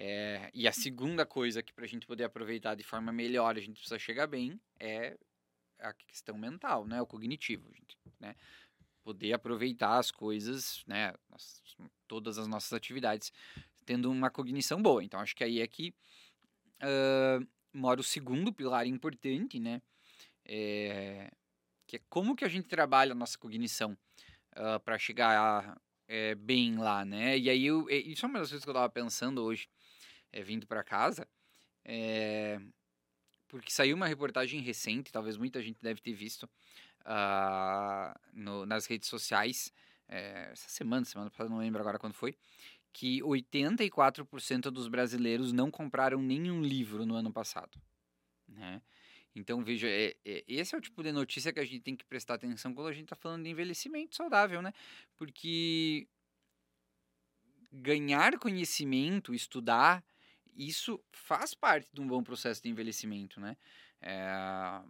É, 0.00 0.48
e 0.54 0.68
a 0.68 0.72
segunda 0.72 1.26
coisa 1.26 1.60
que 1.60 1.72
para 1.72 1.84
a 1.84 1.88
gente 1.88 2.06
poder 2.06 2.22
aproveitar 2.22 2.76
de 2.76 2.84
forma 2.84 3.10
melhor, 3.10 3.56
a 3.56 3.60
gente 3.60 3.80
precisa 3.80 3.98
chegar 3.98 4.28
bem, 4.28 4.60
é 4.78 5.18
a 5.80 5.92
questão 5.92 6.38
mental, 6.38 6.86
né? 6.86 7.02
O 7.02 7.06
cognitivo, 7.06 7.68
gente, 7.74 7.98
né? 8.20 8.36
Poder 9.02 9.32
aproveitar 9.32 9.98
as 9.98 10.12
coisas, 10.12 10.84
né? 10.86 11.12
todas 12.06 12.38
as 12.38 12.46
nossas 12.46 12.72
atividades, 12.72 13.32
tendo 13.84 14.10
uma 14.10 14.30
cognição 14.30 14.80
boa. 14.80 15.02
Então, 15.02 15.18
acho 15.18 15.34
que 15.34 15.42
aí 15.42 15.60
é 15.60 15.66
que 15.66 15.92
uh, 16.82 17.46
mora 17.72 18.00
o 18.00 18.04
segundo 18.04 18.52
pilar 18.52 18.86
importante, 18.86 19.58
né? 19.58 19.82
É, 20.44 21.30
que 21.86 21.96
é 21.96 22.00
como 22.08 22.36
que 22.36 22.44
a 22.44 22.48
gente 22.48 22.68
trabalha 22.68 23.12
a 23.12 23.16
nossa 23.16 23.36
cognição 23.36 23.98
uh, 24.52 24.80
para 24.84 24.98
chegar 24.98 25.80
é, 26.06 26.34
bem 26.34 26.76
lá, 26.76 27.04
né? 27.04 27.36
E 27.36 27.50
aí, 27.50 27.66
eu, 27.66 27.88
isso 27.90 28.24
é 28.24 28.28
uma 28.28 28.38
das 28.38 28.48
coisas 28.48 28.64
que 28.64 28.70
eu 28.70 28.72
estava 28.72 28.88
pensando 28.88 29.42
hoje 29.42 29.68
é, 30.32 30.42
vindo 30.42 30.66
para 30.66 30.82
casa, 30.82 31.26
é, 31.84 32.60
porque 33.48 33.70
saiu 33.70 33.96
uma 33.96 34.06
reportagem 34.06 34.60
recente, 34.60 35.10
talvez 35.10 35.36
muita 35.36 35.62
gente 35.62 35.78
deve 35.82 36.00
ter 36.00 36.12
visto 36.12 36.44
uh, 37.04 38.18
no, 38.32 38.66
nas 38.66 38.86
redes 38.86 39.08
sociais, 39.08 39.72
é, 40.06 40.50
essa 40.52 40.68
semana, 40.68 41.04
semana 41.04 41.30
passada, 41.30 41.50
não 41.50 41.58
lembro 41.58 41.80
agora 41.80 41.98
quando 41.98 42.14
foi, 42.14 42.36
que 42.92 43.20
84% 43.22 44.70
dos 44.70 44.88
brasileiros 44.88 45.52
não 45.52 45.70
compraram 45.70 46.20
nenhum 46.20 46.62
livro 46.62 47.06
no 47.06 47.14
ano 47.14 47.32
passado, 47.32 47.80
né? 48.46 48.82
Então, 49.34 49.62
veja, 49.62 49.86
é, 49.88 50.16
é, 50.24 50.44
esse 50.48 50.74
é 50.74 50.78
o 50.78 50.80
tipo 50.80 51.02
de 51.02 51.12
notícia 51.12 51.52
que 51.52 51.60
a 51.60 51.64
gente 51.64 51.80
tem 51.80 51.94
que 51.94 52.04
prestar 52.04 52.34
atenção 52.34 52.74
quando 52.74 52.88
a 52.88 52.92
gente 52.92 53.04
está 53.04 53.14
falando 53.14 53.44
de 53.44 53.50
envelhecimento 53.50 54.16
saudável, 54.16 54.60
né? 54.60 54.72
Porque 55.16 56.08
ganhar 57.70 58.36
conhecimento, 58.38 59.34
estudar, 59.34 60.04
isso 60.58 61.00
faz 61.12 61.54
parte 61.54 61.88
de 61.92 62.00
um 62.00 62.06
bom 62.06 62.22
processo 62.22 62.60
de 62.60 62.68
envelhecimento, 62.68 63.40
né? 63.40 63.56
É, 64.02 64.82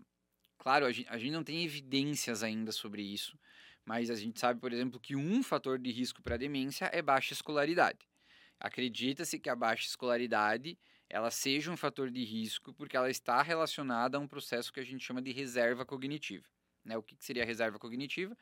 claro, 0.56 0.86
a 0.86 0.92
gente, 0.92 1.08
a 1.10 1.18
gente 1.18 1.32
não 1.32 1.44
tem 1.44 1.62
evidências 1.62 2.42
ainda 2.42 2.72
sobre 2.72 3.02
isso, 3.02 3.38
mas 3.84 4.10
a 4.10 4.14
gente 4.14 4.40
sabe, 4.40 4.60
por 4.60 4.72
exemplo, 4.72 4.98
que 4.98 5.14
um 5.14 5.42
fator 5.42 5.78
de 5.78 5.90
risco 5.90 6.22
para 6.22 6.38
demência 6.38 6.90
é 6.92 7.02
baixa 7.02 7.34
escolaridade. 7.34 8.08
Acredita-se 8.58 9.38
que 9.38 9.50
a 9.50 9.54
baixa 9.54 9.86
escolaridade 9.86 10.78
ela 11.08 11.30
seja 11.30 11.70
um 11.70 11.76
fator 11.76 12.10
de 12.10 12.24
risco 12.24 12.72
porque 12.74 12.96
ela 12.96 13.10
está 13.10 13.40
relacionada 13.42 14.18
a 14.18 14.20
um 14.20 14.26
processo 14.26 14.72
que 14.72 14.80
a 14.80 14.84
gente 14.84 15.04
chama 15.04 15.22
de 15.22 15.32
reserva 15.32 15.86
cognitiva. 15.86 16.46
Né? 16.84 16.96
O 16.96 17.02
que 17.02 17.16
seria 17.18 17.44
reserva 17.44 17.78
cognitiva? 17.78 18.36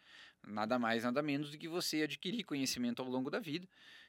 Nada 0.46 0.78
mais, 0.78 1.04
nada 1.04 1.22
menos 1.22 1.50
do 1.50 1.58
que 1.58 1.68
você 1.68 2.02
adquirir 2.02 2.44
conhecimento 2.44 3.02
ao 3.02 3.08
longo 3.08 3.30
da 3.30 3.40
vida 3.40 3.68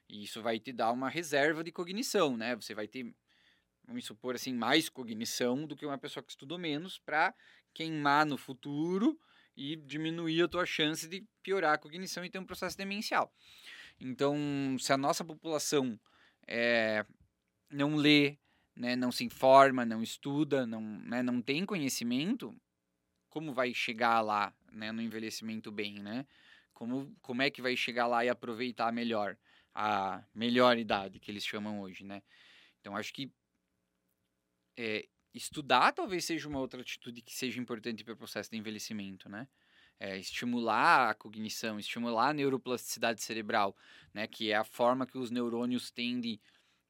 e 0.10 0.24
isso 0.24 0.41
vai 0.41 0.60
te 0.60 0.72
dar 0.72 0.91
uma 0.91 1.10
reserva 1.10 1.64
de 1.64 1.72
cognição, 1.72 2.38
né? 2.38 2.55
Você 2.55 2.74
vai 2.74 2.88
ter, 2.88 3.14
vamos 3.86 4.05
supor 4.05 4.36
assim, 4.36 4.53
mais 4.53 4.89
cognição 4.89 5.66
do 5.66 5.76
que 5.76 5.86
uma 5.86 5.97
pessoa 5.97 6.24
que 6.24 6.32
estudou 6.32 6.58
menos 6.58 6.97
para 6.97 7.34
queimar 7.74 8.26
no 8.26 8.38
futuro 8.38 9.20
e 9.55 9.76
diminuir 9.76 10.43
a 10.43 10.47
tua 10.47 10.66
chance 10.66 11.08
de 11.08 11.26
piorar 11.41 11.74
a 11.74 11.78
cognição 11.78 12.24
e 12.24 12.30
ter 12.30 12.39
um 12.39 12.45
processo 12.45 12.78
demencial. 12.78 13.34
Então, 13.99 14.38
se 14.80 14.93
a 14.93 14.97
nossa 14.97 15.26
população 15.26 15.99
é, 16.47 17.05
não 17.70 17.95
lê, 17.95 18.38
né, 18.76 18.95
não 18.95 19.12
se 19.12 19.24
informa, 19.24 19.84
não 19.84 20.03
estuda, 20.03 20.66
não, 20.66 20.82
né, 20.82 21.24
não 21.24 21.41
tem 21.41 21.66
conhecimento, 21.66 22.55
como 23.30 23.53
vai 23.53 23.74
chegar 23.74 24.22
lá 24.22 24.53
né, 24.72 24.91
no 24.91 25.01
envelhecimento 25.01 25.72
bem, 25.72 25.99
né? 25.99 26.26
Como, 26.74 27.16
como 27.22 27.41
é 27.41 27.49
que 27.49 27.62
vai 27.62 27.76
chegar 27.76 28.05
lá 28.05 28.24
e 28.24 28.30
aproveitar 28.30 28.91
melhor? 28.93 29.36
A 29.80 30.23
melhor 30.34 30.75
idade, 30.80 31.19
que 31.19 31.30
eles 31.30 31.45
chamam 31.45 31.82
hoje, 31.82 32.03
né? 32.03 32.23
Então, 32.82 32.97
acho 32.97 33.13
que 33.13 33.32
é, 34.75 35.07
estudar 35.32 35.91
talvez 35.93 36.25
seja 36.25 36.49
uma 36.49 36.59
outra 36.59 36.82
atitude 36.82 37.21
que 37.21 37.32
seja 37.32 37.59
importante 37.61 38.03
para 38.03 38.15
o 38.15 38.17
processo 38.17 38.49
de 38.49 38.57
envelhecimento, 38.57 39.30
né? 39.30 39.47
É, 39.99 40.17
estimular 40.17 41.11
a 41.11 41.13
cognição, 41.13 41.80
estimular 41.80 42.30
a 42.30 42.34
neuroplasticidade 42.34 43.21
cerebral, 43.21 43.78
né? 44.11 44.25
Que 44.25 44.49
é 44.49 44.55
a 44.55 44.63
forma 44.63 45.05
que 45.05 45.17
os 45.17 45.30
neurônios 45.30 45.91
têm 45.91 46.19
de, 46.19 46.41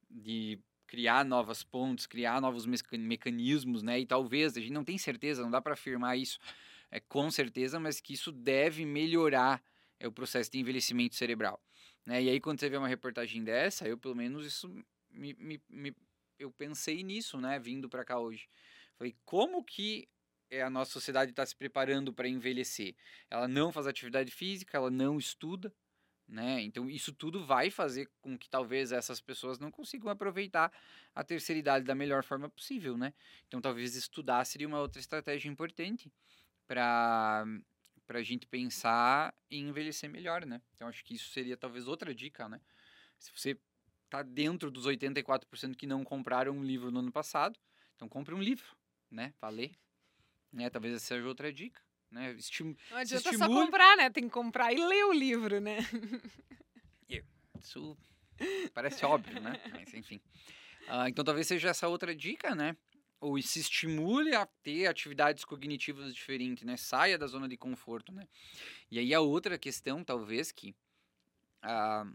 de 0.09 0.57
criar 0.88 1.25
novas 1.25 1.63
pontes, 1.63 2.07
criar 2.07 2.39
novos 2.39 2.65
mecanismos, 2.65 3.83
né? 3.83 3.99
E 3.99 4.05
talvez, 4.05 4.55
a 4.55 4.61
gente 4.61 4.71
não 4.71 4.85
tem 4.85 4.97
certeza, 4.97 5.43
não 5.43 5.51
dá 5.51 5.61
para 5.61 5.73
afirmar 5.73 6.17
isso 6.17 6.39
é, 6.89 7.01
com 7.01 7.29
certeza, 7.29 7.81
mas 7.81 7.99
que 7.99 8.13
isso 8.13 8.31
deve 8.31 8.85
melhorar 8.85 9.61
é, 9.99 10.07
o 10.07 10.11
processo 10.11 10.49
de 10.49 10.59
envelhecimento 10.59 11.17
cerebral. 11.17 11.61
Né? 12.08 12.24
E 12.24 12.30
aí, 12.30 12.39
quando 12.39 12.58
você 12.58 12.70
vê 12.70 12.78
uma 12.78 12.88
reportagem 12.88 13.43
dessa, 13.43 13.86
eu, 13.86 13.97
pelo 13.97 14.16
menos, 14.16 14.45
isso 14.45 14.70
me, 15.12 15.34
me, 15.34 15.62
me 15.68 15.93
eu 16.39 16.49
pensei 16.49 17.03
nisso, 17.03 17.38
né, 17.38 17.60
vindo 17.60 17.89
para 17.89 18.05
cá 18.05 18.18
hoje. 18.18 18.47
Falei, 18.95 19.14
como 19.26 19.62
que 19.62 20.08
é, 20.49 20.62
a 20.62 20.70
nossa 20.70 20.91
sociedade 20.91 21.32
está 21.32 21.45
se 21.45 21.53
preparando 21.53 22.14
para 22.14 22.30
envelhecer? 22.30 22.95
Ela 23.30 23.45
não 23.45 23.74
faz 23.74 23.88
atividade 23.88 24.32
física, 24.32 24.78
ela 24.78 24.89
não 24.89 25.18
estuda, 25.18 25.74
né? 26.26 26.62
Então, 26.62 26.89
isso 26.89 27.12
tudo 27.12 27.45
vai 27.45 27.70
fazer 27.70 28.10
com 28.22 28.38
que 28.38 28.49
talvez 28.49 28.93
essas 28.93 29.20
pessoas 29.20 29.60
não 29.60 29.70
consigam 29.70 30.10
aproveitar 30.10 30.72
a 31.14 31.26
terceira 31.26 31.60
idade 31.60 31.84
da 31.86 31.95
melhor 31.95 32.24
forma 32.24 32.49
possível, 32.49 32.97
né? 32.97 33.14
Então, 33.47 33.60
talvez 33.60 33.95
estudar 33.95 34.45
seria 34.45 34.68
uma 34.68 34.80
outra 34.80 35.01
estratégia 35.01 35.49
importante 35.49 36.10
para 36.66 37.45
para 38.08 38.20
a 38.20 38.24
gente 38.24 38.47
pensar 38.47 39.36
em 39.51 39.68
envelhecer 39.68 40.10
melhor, 40.10 40.45
né? 40.45 40.62
Então 40.74 40.88
acho 40.88 41.03
que 41.03 41.14
isso 41.16 41.30
seria 41.30 41.58
talvez 41.58 41.88
outra 41.88 42.16
dica, 42.16 42.47
né? 42.47 42.60
Se 43.20 43.32
você 43.36 43.60
está 44.05 44.24
dentro 44.24 44.72
dos 44.72 44.86
84% 44.88 45.76
que 45.76 45.86
não 45.86 46.03
compraram 46.03 46.53
um 46.53 46.64
livro 46.64 46.89
no 46.89 46.99
ano 46.99 47.12
passado, 47.12 47.60
Então 47.95 48.08
compre 48.08 48.34
um 48.34 48.39
livro, 48.41 48.76
né? 49.12 49.34
Pra 49.39 49.49
ler. 49.49 49.76
Né? 50.53 50.70
Talvez 50.70 50.93
essa 50.95 51.05
seja 51.05 51.28
outra 51.28 51.51
dica. 51.51 51.82
Né? 52.10 52.32
Estim 52.34 52.76
Não 52.89 52.97
adianta 52.97 53.24
só 53.24 53.32
estimule- 53.32 53.66
comprar, 53.66 53.97
né? 53.97 54.10
Tem 54.10 54.24
que 54.24 54.30
comprar 54.30 54.72
e 54.72 54.78
ler 54.78 55.03
o 55.05 55.12
livro, 55.12 55.60
né? 55.60 55.78
Isso 57.60 57.97
parece 58.74 59.03
óbvio, 59.05 59.41
né? 59.41 59.60
Mas 59.72 59.93
enfim. 59.93 60.22
Ah, 60.88 61.10
então 61.10 61.26
talvez 61.26 61.47
seja 61.47 61.70
essa 61.70 61.88
outra 61.88 62.16
dica, 62.16 62.55
né? 62.55 62.78
Ou 63.20 63.41
se 63.41 63.59
estimule 63.59 64.36
a 64.36 64.45
ter 64.45 64.88
atividades 64.88 65.43
cognitivas 65.43 66.13
diferentes, 66.13 66.63
né? 66.63 66.78
Saia 66.78 67.18
da 67.18 67.26
zona 67.28 67.47
de 67.47 67.57
conforto, 67.57 68.11
né? 68.11 68.28
E 68.91 68.99
aí 68.99 69.13
a 69.13 69.20
outra 69.20 69.57
questão, 69.57 70.03
talvez, 70.03 70.51
que 70.51 70.76
ah, 71.61 72.05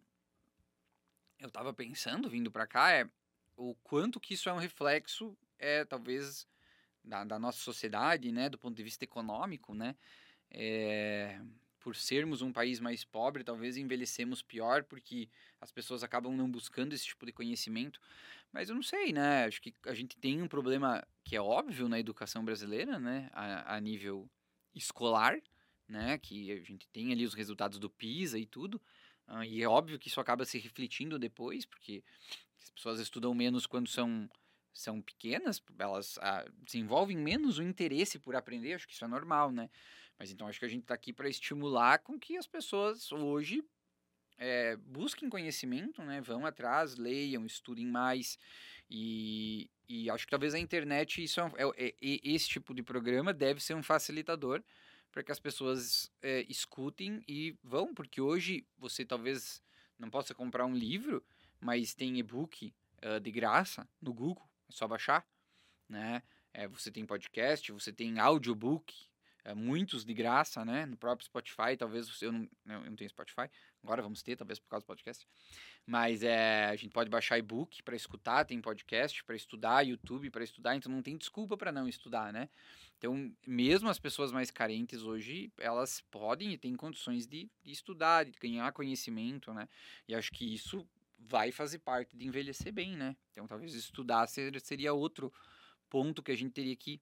eu 1.40 1.50
tava 1.50 1.74
pensando 1.74 2.30
vindo 2.30 2.50
para 2.50 2.66
cá 2.66 2.92
é 2.92 3.08
o 3.56 3.74
quanto 3.82 4.20
que 4.20 4.34
isso 4.34 4.48
é 4.48 4.52
um 4.52 4.58
reflexo, 4.58 5.36
é 5.58 5.84
talvez 5.84 6.46
da, 7.04 7.24
da 7.24 7.38
nossa 7.38 7.58
sociedade, 7.58 8.30
né? 8.30 8.48
Do 8.48 8.58
ponto 8.58 8.76
de 8.76 8.82
vista 8.82 9.04
econômico, 9.04 9.74
né? 9.74 9.96
É, 10.50 11.40
por 11.82 11.96
sermos 11.96 12.42
um 12.42 12.52
país 12.52 12.78
mais 12.78 13.04
pobre, 13.04 13.42
talvez 13.42 13.76
envelhecemos 13.76 14.40
pior, 14.40 14.84
porque 14.84 15.28
as 15.60 15.72
pessoas 15.72 16.02
acabam 16.04 16.34
não 16.36 16.50
buscando 16.50 16.92
esse 16.92 17.06
tipo 17.06 17.26
de 17.26 17.32
conhecimento. 17.32 18.00
Mas 18.52 18.68
eu 18.68 18.74
não 18.74 18.82
sei, 18.82 19.12
né? 19.12 19.44
Acho 19.46 19.60
que 19.60 19.74
a 19.86 19.94
gente 19.94 20.16
tem 20.16 20.40
um 20.40 20.48
problema 20.48 21.02
que 21.24 21.34
é 21.34 21.40
óbvio 21.40 21.88
na 21.88 21.98
educação 21.98 22.44
brasileira, 22.44 22.98
né? 22.98 23.28
A, 23.32 23.76
a 23.76 23.80
nível 23.80 24.28
escolar, 24.74 25.40
né? 25.88 26.18
Que 26.18 26.52
a 26.52 26.62
gente 26.62 26.86
tem 26.88 27.12
ali 27.12 27.24
os 27.24 27.34
resultados 27.34 27.78
do 27.78 27.90
PISA 27.90 28.38
e 28.38 28.46
tudo. 28.46 28.80
ah, 29.26 29.44
e 29.46 29.62
é 29.62 29.68
óbvio 29.68 29.98
que 29.98 30.08
isso 30.08 30.20
acaba 30.20 30.44
se 30.44 30.58
refletindo 30.58 31.18
depois, 31.18 31.64
porque 31.64 32.04
as 32.62 32.70
pessoas 32.70 33.00
estudam 33.00 33.34
menos 33.34 33.66
quando 33.66 33.88
são 33.88 34.30
são 34.74 35.02
pequenas, 35.02 35.62
elas 35.78 36.18
ah, 36.22 36.46
desenvolvem 36.62 37.16
menos 37.18 37.58
o 37.58 37.62
interesse 37.62 38.18
por 38.18 38.34
aprender, 38.34 38.72
acho 38.72 38.88
que 38.88 38.94
isso 38.94 39.04
é 39.04 39.08
normal, 39.08 39.52
né? 39.52 39.68
Mas 40.18 40.30
então 40.30 40.46
acho 40.46 40.58
que 40.58 40.64
a 40.64 40.68
gente 40.68 40.82
está 40.82 40.94
aqui 40.94 41.12
para 41.12 41.28
estimular 41.28 41.98
com 41.98 42.18
que 42.18 42.36
as 42.36 42.46
pessoas 42.46 43.10
hoje 43.12 43.64
eh, 44.38 44.76
busquem 44.76 45.28
conhecimento, 45.28 46.02
né? 46.02 46.20
Vão 46.20 46.46
atrás, 46.46 46.96
leiam, 46.96 47.44
estudem 47.46 47.86
mais. 47.86 48.38
E, 48.90 49.70
e 49.88 50.10
acho 50.10 50.26
que 50.26 50.30
talvez 50.30 50.54
a 50.54 50.58
internet, 50.58 51.22
isso 51.22 51.40
é, 51.40 51.44
é- 51.56 51.86
é- 51.86 51.94
é- 52.00 52.20
esse 52.24 52.48
tipo 52.48 52.74
de 52.74 52.82
programa 52.82 53.32
deve 53.32 53.60
ser 53.60 53.74
um 53.74 53.82
facilitador 53.82 54.62
para 55.10 55.22
que 55.22 55.32
as 55.32 55.40
pessoas 55.40 56.10
eh, 56.22 56.46
escutem 56.48 57.22
e 57.28 57.56
vão, 57.62 57.94
porque 57.94 58.20
hoje 58.20 58.66
você 58.78 59.04
talvez 59.04 59.62
não 59.98 60.08
possa 60.10 60.34
comprar 60.34 60.64
um 60.66 60.74
livro, 60.74 61.24
mas 61.60 61.94
tem 61.94 62.18
e-book 62.18 62.72
ah, 63.02 63.18
de 63.18 63.30
graça 63.30 63.88
no 64.00 64.12
Google, 64.12 64.48
é 64.68 64.72
só 64.72 64.88
baixar, 64.88 65.26
né? 65.88 66.22
Eh, 66.54 66.66
você 66.68 66.90
tem 66.90 67.04
podcast, 67.06 67.70
você 67.72 67.92
tem 67.92 68.18
audiobook, 68.18 68.94
eh, 69.44 69.54
muitos 69.54 70.04
de 70.04 70.14
graça, 70.14 70.64
né? 70.64 70.86
No 70.86 70.96
próprio 70.96 71.24
Spotify, 71.24 71.76
talvez 71.78 72.20
eu 72.22 72.32
não, 72.32 72.48
eu 72.66 72.80
não 72.90 72.96
tenho 72.96 73.10
Spotify, 73.10 73.48
agora 73.82 74.02
vamos 74.02 74.22
ter, 74.22 74.36
talvez 74.36 74.58
por 74.58 74.68
causa 74.68 74.84
do 74.84 74.86
podcast. 74.86 75.26
Mas 75.86 76.22
é, 76.22 76.66
a 76.66 76.76
gente 76.76 76.92
pode 76.92 77.10
baixar 77.10 77.38
e-book 77.38 77.82
para 77.82 77.96
escutar, 77.96 78.44
tem 78.44 78.60
podcast 78.60 79.24
para 79.24 79.34
estudar, 79.34 79.82
YouTube 79.86 80.30
para 80.30 80.44
estudar, 80.44 80.76
então 80.76 80.90
não 80.90 81.02
tem 81.02 81.16
desculpa 81.16 81.56
para 81.56 81.72
não 81.72 81.88
estudar, 81.88 82.32
né? 82.32 82.48
Então, 82.98 83.34
mesmo 83.44 83.88
as 83.88 83.98
pessoas 83.98 84.30
mais 84.30 84.50
carentes 84.50 85.02
hoje, 85.02 85.52
elas 85.58 86.00
podem 86.02 86.52
e 86.52 86.58
têm 86.58 86.76
condições 86.76 87.26
de, 87.26 87.50
de 87.64 87.72
estudar, 87.72 88.24
de 88.24 88.30
ganhar 88.40 88.72
conhecimento, 88.72 89.52
né? 89.52 89.68
E 90.06 90.14
acho 90.14 90.30
que 90.30 90.54
isso 90.54 90.86
vai 91.18 91.50
fazer 91.50 91.80
parte 91.80 92.16
de 92.16 92.26
envelhecer 92.26 92.72
bem, 92.72 92.96
né? 92.96 93.16
Então, 93.32 93.46
talvez 93.46 93.74
estudar 93.74 94.26
ser- 94.28 94.60
seria 94.60 94.92
outro 94.92 95.32
ponto 95.90 96.22
que 96.22 96.30
a 96.30 96.36
gente 96.36 96.52
teria 96.52 96.76
que, 96.76 97.00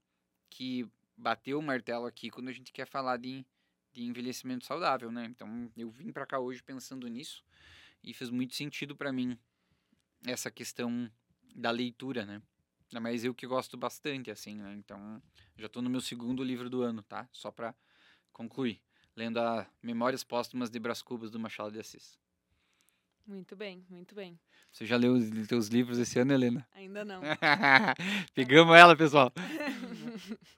que 0.49 0.89
bater 1.21 1.55
o 1.55 1.63
martelo 1.63 2.07
aqui 2.07 2.31
quando 2.31 2.49
a 2.49 2.53
gente 2.53 2.73
quer 2.73 2.87
falar 2.87 3.19
de, 3.19 3.45
de 3.93 4.03
envelhecimento 4.03 4.65
saudável, 4.65 5.13
né? 5.13 5.27
Então, 5.27 5.71
eu 5.77 5.91
vim 5.91 6.11
para 6.11 6.27
cá 6.27 6.39
hoje 6.39 6.63
pensando 6.63 7.07
nisso 7.07 7.45
e 8.03 8.15
fez 8.15 8.31
muito 8.31 8.55
sentido 8.55 8.97
para 8.97 9.13
mim 9.13 9.39
essa 10.27 10.51
questão 10.51 11.11
da 11.55 11.71
leitura, 11.71 12.25
né? 12.25 12.43
Mais 13.01 13.25
eu 13.25 13.35
que 13.35 13.47
gosto 13.47 13.77
bastante, 13.77 14.31
assim, 14.31 14.57
né? 14.57 14.75
Então, 14.75 15.23
já 15.57 15.69
tô 15.69 15.81
no 15.81 15.91
meu 15.91 16.01
segundo 16.01 16.43
livro 16.43 16.69
do 16.69 16.83
ano, 16.83 17.03
tá? 17.03 17.29
Só 17.33 17.51
para 17.53 17.75
concluir. 18.33 18.83
Lendo 19.15 19.39
a 19.39 19.67
Memórias 19.83 20.25
Póstumas 20.25 20.71
de 20.71 20.79
Brás 20.79 21.03
Cubas, 21.03 21.31
do 21.31 21.39
Machado 21.39 21.71
de 21.71 21.79
Assis. 21.79 22.20
Muito 23.27 23.55
bem, 23.55 23.85
muito 23.89 24.15
bem. 24.15 24.39
Você 24.73 24.87
já 24.87 24.97
leu 24.97 25.15
os 25.15 25.47
teus 25.49 25.69
livros 25.69 25.99
esse 25.99 26.19
ano, 26.19 26.33
Helena? 26.33 26.67
Ainda 26.75 27.05
não. 27.05 27.21
Pegamos 28.35 28.77
ela, 28.77 28.97
pessoal. 28.97 29.33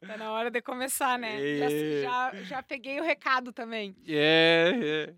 Tá 0.00 0.16
na 0.16 0.32
hora 0.32 0.50
de 0.50 0.60
começar, 0.60 1.18
né? 1.18 1.38
Já, 1.58 1.70
É. 1.70 2.02
já, 2.02 2.42
já 2.42 2.62
peguei 2.62 3.00
o 3.00 3.04
recado 3.04 3.52
também. 3.52 3.94
É, 4.06 4.72
é. 5.08 5.14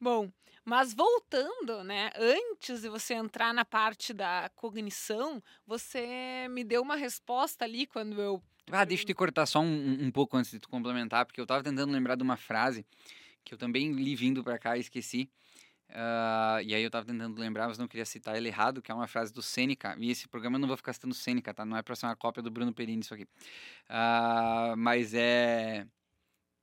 Bom, 0.00 0.30
mas 0.64 0.94
voltando, 0.94 1.82
né? 1.82 2.10
Antes 2.16 2.82
de 2.82 2.88
você 2.88 3.14
entrar 3.14 3.52
na 3.52 3.64
parte 3.64 4.14
da 4.14 4.48
cognição, 4.54 5.42
você 5.66 6.46
me 6.50 6.62
deu 6.62 6.82
uma 6.82 6.96
resposta 6.96 7.64
ali 7.64 7.86
quando 7.86 8.20
eu. 8.22 8.42
Ah, 8.70 8.84
deixa 8.84 9.02
eu 9.02 9.06
te 9.08 9.14
cortar 9.14 9.44
só 9.46 9.60
um, 9.60 10.04
um 10.06 10.10
pouco 10.10 10.36
antes 10.36 10.52
de 10.52 10.60
tu 10.60 10.68
complementar, 10.68 11.26
porque 11.26 11.40
eu 11.40 11.46
tava 11.46 11.64
tentando 11.64 11.92
lembrar 11.92 12.14
de 12.14 12.22
uma 12.22 12.36
frase 12.36 12.86
que 13.44 13.52
eu 13.52 13.58
também 13.58 13.92
li 13.92 14.14
vindo 14.14 14.44
pra 14.44 14.58
cá 14.58 14.76
e 14.76 14.80
esqueci. 14.80 15.28
Ah, 15.92 16.60
e 16.62 16.74
aí 16.74 16.82
eu 16.82 16.90
tava 16.90 17.06
tentando 17.06 17.38
lembrar, 17.38 17.68
mas 17.68 17.78
não 17.78 17.88
queria 17.88 18.04
citar 18.04 18.36
ele 18.36 18.48
errado, 18.48 18.80
que 18.82 18.90
é 18.90 18.94
uma 18.94 19.06
frase 19.06 19.32
do 19.32 19.42
Sêneca. 19.42 19.96
E 19.98 20.10
esse 20.10 20.28
programa 20.28 20.56
eu 20.56 20.60
não 20.60 20.68
vou 20.68 20.76
ficar 20.76 20.92
citando 20.92 21.14
Sêneca, 21.14 21.52
tá? 21.52 21.64
Não 21.64 21.76
é 21.76 21.82
pra 21.82 21.96
ser 21.96 22.06
uma 22.06 22.16
cópia 22.16 22.42
do 22.42 22.50
Bruno 22.50 22.72
Perini 22.72 23.02
isso 23.02 23.14
aqui. 23.14 23.26
Ah, 23.88 24.74
mas 24.76 25.14
é 25.14 25.86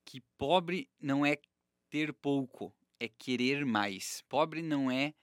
que 0.05 0.21
pobre 0.37 0.89
não 1.01 1.25
é 1.25 1.37
ter 1.89 2.13
pouco, 2.13 2.73
é 2.99 3.07
querer 3.09 3.65
mais. 3.65 4.23
Pobre 4.29 4.61
não 4.61 4.89
é 4.89 5.13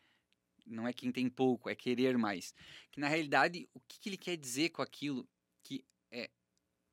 não 0.66 0.88
é 0.88 0.92
quem 0.92 1.12
tem 1.12 1.28
pouco, 1.28 1.68
é 1.68 1.74
querer 1.74 2.16
mais. 2.16 2.55
Que 2.90 3.00
na 3.00 3.09
realidade, 3.09 3.68
o 3.74 3.80
que, 3.80 3.98
que 4.00 4.09
ele 4.09 4.16
quer 4.16 4.36
dizer 4.36 4.70
com 4.70 4.82
aquilo? 4.82 5.28
Que 5.62 5.84
é 6.11 6.30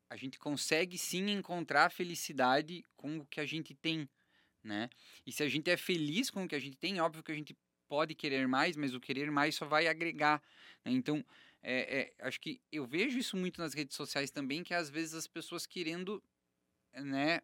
a 0.09 0.17
gente 0.17 0.37
consegue 0.37 0.97
sim 0.97 1.29
encontrar 1.31 1.89
felicidade 1.89 2.83
com 2.97 3.19
o 3.19 3.25
que 3.25 3.39
a 3.39 3.45
gente 3.45 3.73
tem, 3.73 4.09
né? 4.63 4.89
E 5.25 5.31
se 5.31 5.43
a 5.43 5.49
gente 5.49 5.69
é 5.69 5.77
feliz 5.77 6.29
com 6.29 6.43
o 6.43 6.47
que 6.47 6.55
a 6.55 6.59
gente 6.59 6.77
tem, 6.77 6.99
óbvio 6.99 7.23
que 7.23 7.31
a 7.31 7.35
gente 7.35 7.55
pode 7.87 8.15
querer 8.15 8.47
mais, 8.47 8.77
mas 8.77 8.93
o 8.93 8.99
querer 8.99 9.29
mais 9.29 9.55
só 9.55 9.65
vai 9.65 9.87
agregar. 9.87 10.41
né? 10.85 10.91
Então, 10.91 11.23
é, 11.61 11.99
é, 11.99 12.25
acho 12.25 12.39
que 12.39 12.61
eu 12.71 12.85
vejo 12.85 13.19
isso 13.19 13.37
muito 13.37 13.59
nas 13.59 13.73
redes 13.73 13.95
sociais 13.95 14.31
também, 14.31 14.63
que 14.63 14.73
às 14.73 14.89
vezes 14.89 15.13
as 15.13 15.27
pessoas 15.27 15.65
querendo, 15.65 16.23
né, 16.93 17.41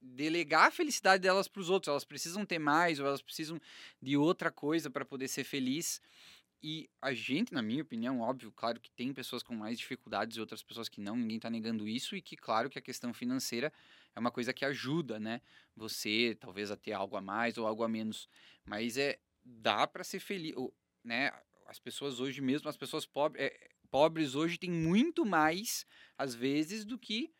delegar 0.00 0.68
a 0.68 0.70
felicidade 0.70 1.22
delas 1.22 1.48
para 1.48 1.60
os 1.60 1.70
outros. 1.70 1.88
Elas 1.88 2.04
precisam 2.04 2.44
ter 2.44 2.58
mais 2.58 3.00
ou 3.00 3.06
elas 3.06 3.22
precisam 3.22 3.60
de 4.00 4.16
outra 4.16 4.50
coisa 4.50 4.90
para 4.90 5.04
poder 5.04 5.28
ser 5.28 5.44
feliz. 5.44 6.00
E 6.62 6.88
a 7.00 7.12
gente, 7.12 7.52
na 7.52 7.62
minha 7.62 7.82
opinião, 7.82 8.20
óbvio, 8.20 8.50
claro 8.50 8.80
que 8.80 8.90
tem 8.90 9.12
pessoas 9.12 9.42
com 9.42 9.54
mais 9.54 9.78
dificuldades 9.78 10.36
e 10.36 10.40
outras 10.40 10.62
pessoas 10.62 10.88
que 10.88 11.00
não, 11.00 11.16
ninguém 11.16 11.36
está 11.36 11.50
negando 11.50 11.86
isso, 11.86 12.16
e 12.16 12.22
que, 12.22 12.36
claro, 12.36 12.70
que 12.70 12.78
a 12.78 12.82
questão 12.82 13.12
financeira 13.12 13.72
é 14.14 14.18
uma 14.20 14.30
coisa 14.30 14.52
que 14.52 14.64
ajuda, 14.64 15.20
né? 15.20 15.40
Você, 15.76 16.36
talvez, 16.40 16.70
a 16.70 16.76
ter 16.76 16.92
algo 16.92 17.16
a 17.16 17.20
mais 17.20 17.58
ou 17.58 17.66
algo 17.66 17.84
a 17.84 17.88
menos. 17.88 18.28
Mas 18.64 18.96
é 18.96 19.18
dá 19.44 19.86
para 19.86 20.02
ser 20.02 20.18
feliz, 20.18 20.54
né? 21.04 21.30
As 21.66 21.78
pessoas 21.78 22.20
hoje 22.20 22.40
mesmo, 22.40 22.68
as 22.68 22.76
pessoas 22.76 23.06
pobres, 23.06 23.44
é, 23.44 23.68
pobres 23.90 24.34
hoje 24.34 24.58
têm 24.58 24.70
muito 24.70 25.24
mais, 25.24 25.86
às 26.18 26.34
vezes, 26.34 26.84
do 26.84 26.98
que 26.98 27.32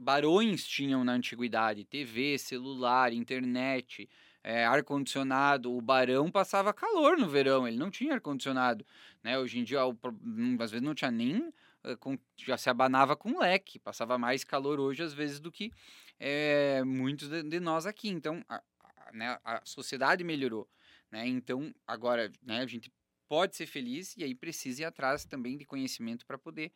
barões 0.00 0.66
tinham 0.66 1.04
na 1.04 1.12
antiguidade. 1.12 1.84
TV, 1.84 2.38
celular, 2.38 3.12
internet, 3.12 4.08
é, 4.42 4.64
ar-condicionado. 4.66 5.72
O 5.72 5.80
barão 5.80 6.30
passava 6.30 6.72
calor 6.72 7.16
no 7.18 7.28
verão, 7.28 7.66
ele 7.68 7.76
não 7.76 7.90
tinha 7.90 8.14
ar-condicionado. 8.14 8.84
Né? 9.22 9.38
Hoje 9.38 9.58
em 9.58 9.64
dia, 9.64 9.80
hum, 9.86 10.56
às 10.60 10.70
vezes 10.70 10.84
não 10.84 10.94
tinha 10.94 11.10
nem. 11.10 11.52
eh, 11.84 11.96
com- 11.96 12.18
já 12.36 12.56
se 12.58 12.68
abanava 12.68 13.16
com 13.16 13.38
leque, 13.38 13.78
passava 13.78 14.18
mais 14.18 14.44
calor 14.44 14.78
hoje, 14.78 15.02
às 15.02 15.14
vezes, 15.14 15.40
do 15.40 15.50
que 15.50 15.72
eh, 16.18 16.82
muitos 16.84 17.28
de, 17.28 17.42
de 17.42 17.58
nós 17.60 17.86
aqui. 17.86 18.08
Então, 18.10 18.44
a, 18.48 18.56
a- 18.80 19.10
né, 19.14 19.38
a 19.44 19.62
sociedade 19.64 20.22
melhorou. 20.22 20.68
Né? 21.10 21.26
Então, 21.26 21.74
agora, 21.86 22.30
né, 22.42 22.60
a 22.60 22.66
gente 22.66 22.92
pode 23.28 23.56
ser 23.56 23.66
feliz 23.66 24.14
e 24.16 24.24
aí 24.24 24.34
precisa 24.34 24.82
ir 24.82 24.84
atrás 24.84 25.24
também 25.24 25.56
de 25.56 25.64
conhecimento 25.64 26.26
para 26.26 26.36
poder, 26.36 26.70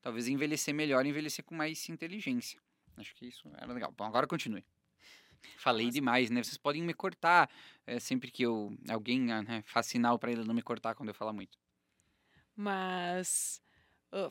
talvez, 0.00 0.26
envelhecer 0.28 0.74
melhor 0.74 1.06
envelhecer 1.06 1.44
com 1.44 1.54
mais 1.54 1.88
inteligência. 1.88 2.60
Acho 2.96 3.14
que 3.14 3.26
isso 3.26 3.48
era 3.56 3.72
legal. 3.72 3.92
Bom, 3.96 4.04
agora 4.04 4.26
continue. 4.26 4.64
Falei 5.56 5.86
Nossa. 5.86 5.94
demais, 5.94 6.30
né? 6.30 6.42
Vocês 6.42 6.56
podem 6.56 6.82
me 6.82 6.94
cortar 6.94 7.50
é, 7.86 7.98
sempre 7.98 8.30
que 8.30 8.42
eu 8.42 8.76
alguém 8.88 9.32
ah, 9.32 9.42
né, 9.42 9.62
faz 9.66 9.86
sinal 9.86 10.18
para 10.18 10.30
ele 10.32 10.44
não 10.44 10.54
me 10.54 10.62
cortar 10.62 10.94
quando 10.94 11.08
eu 11.08 11.14
falar 11.14 11.32
muito. 11.32 11.58
Mas 12.54 13.62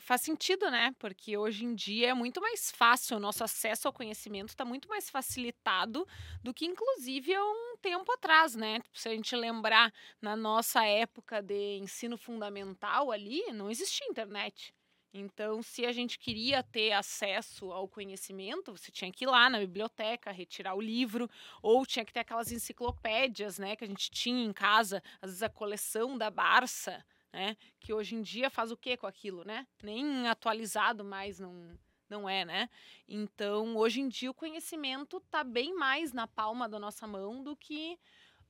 faz 0.00 0.22
sentido, 0.22 0.70
né? 0.70 0.92
Porque 0.98 1.36
hoje 1.36 1.64
em 1.64 1.74
dia 1.74 2.08
é 2.10 2.14
muito 2.14 2.40
mais 2.40 2.70
fácil, 2.70 3.16
o 3.16 3.20
nosso 3.20 3.44
acesso 3.44 3.86
ao 3.86 3.92
conhecimento 3.92 4.48
está 4.48 4.64
muito 4.64 4.88
mais 4.88 5.08
facilitado 5.08 6.06
do 6.42 6.52
que, 6.52 6.66
inclusive, 6.66 7.34
há 7.34 7.44
um 7.44 7.76
tempo 7.80 8.10
atrás, 8.12 8.54
né? 8.54 8.80
Se 8.92 9.08
a 9.08 9.12
gente 9.12 9.34
lembrar, 9.36 9.92
na 10.20 10.34
nossa 10.34 10.84
época 10.84 11.40
de 11.40 11.78
ensino 11.78 12.18
fundamental 12.18 13.10
ali, 13.12 13.40
não 13.52 13.70
existia 13.70 14.06
internet. 14.08 14.74
Então, 15.12 15.62
se 15.62 15.86
a 15.86 15.92
gente 15.92 16.18
queria 16.18 16.62
ter 16.62 16.92
acesso 16.92 17.72
ao 17.72 17.88
conhecimento, 17.88 18.72
você 18.72 18.90
tinha 18.90 19.10
que 19.10 19.24
ir 19.24 19.26
lá 19.26 19.48
na 19.48 19.58
biblioteca, 19.58 20.30
retirar 20.30 20.74
o 20.74 20.80
livro, 20.80 21.28
ou 21.62 21.86
tinha 21.86 22.04
que 22.04 22.12
ter 22.12 22.20
aquelas 22.20 22.52
enciclopédias, 22.52 23.58
né, 23.58 23.74
que 23.74 23.84
a 23.84 23.88
gente 23.88 24.10
tinha 24.10 24.44
em 24.44 24.52
casa, 24.52 25.02
às 25.20 25.30
vezes 25.30 25.42
a 25.42 25.48
coleção 25.48 26.16
da 26.18 26.30
Barça, 26.30 27.04
né, 27.32 27.56
que 27.80 27.92
hoje 27.92 28.14
em 28.16 28.22
dia 28.22 28.50
faz 28.50 28.70
o 28.70 28.76
que 28.76 28.96
com 28.96 29.06
aquilo, 29.06 29.44
né? 29.44 29.66
Nem 29.82 30.28
atualizado 30.28 31.04
mais 31.04 31.38
não 31.38 31.78
não 32.08 32.26
é, 32.26 32.42
né? 32.42 32.70
Então, 33.06 33.76
hoje 33.76 34.00
em 34.00 34.08
dia 34.08 34.30
o 34.30 34.34
conhecimento 34.34 35.18
está 35.18 35.44
bem 35.44 35.74
mais 35.74 36.10
na 36.10 36.26
palma 36.26 36.66
da 36.66 36.78
nossa 36.78 37.06
mão 37.06 37.42
do 37.42 37.54
que 37.54 37.98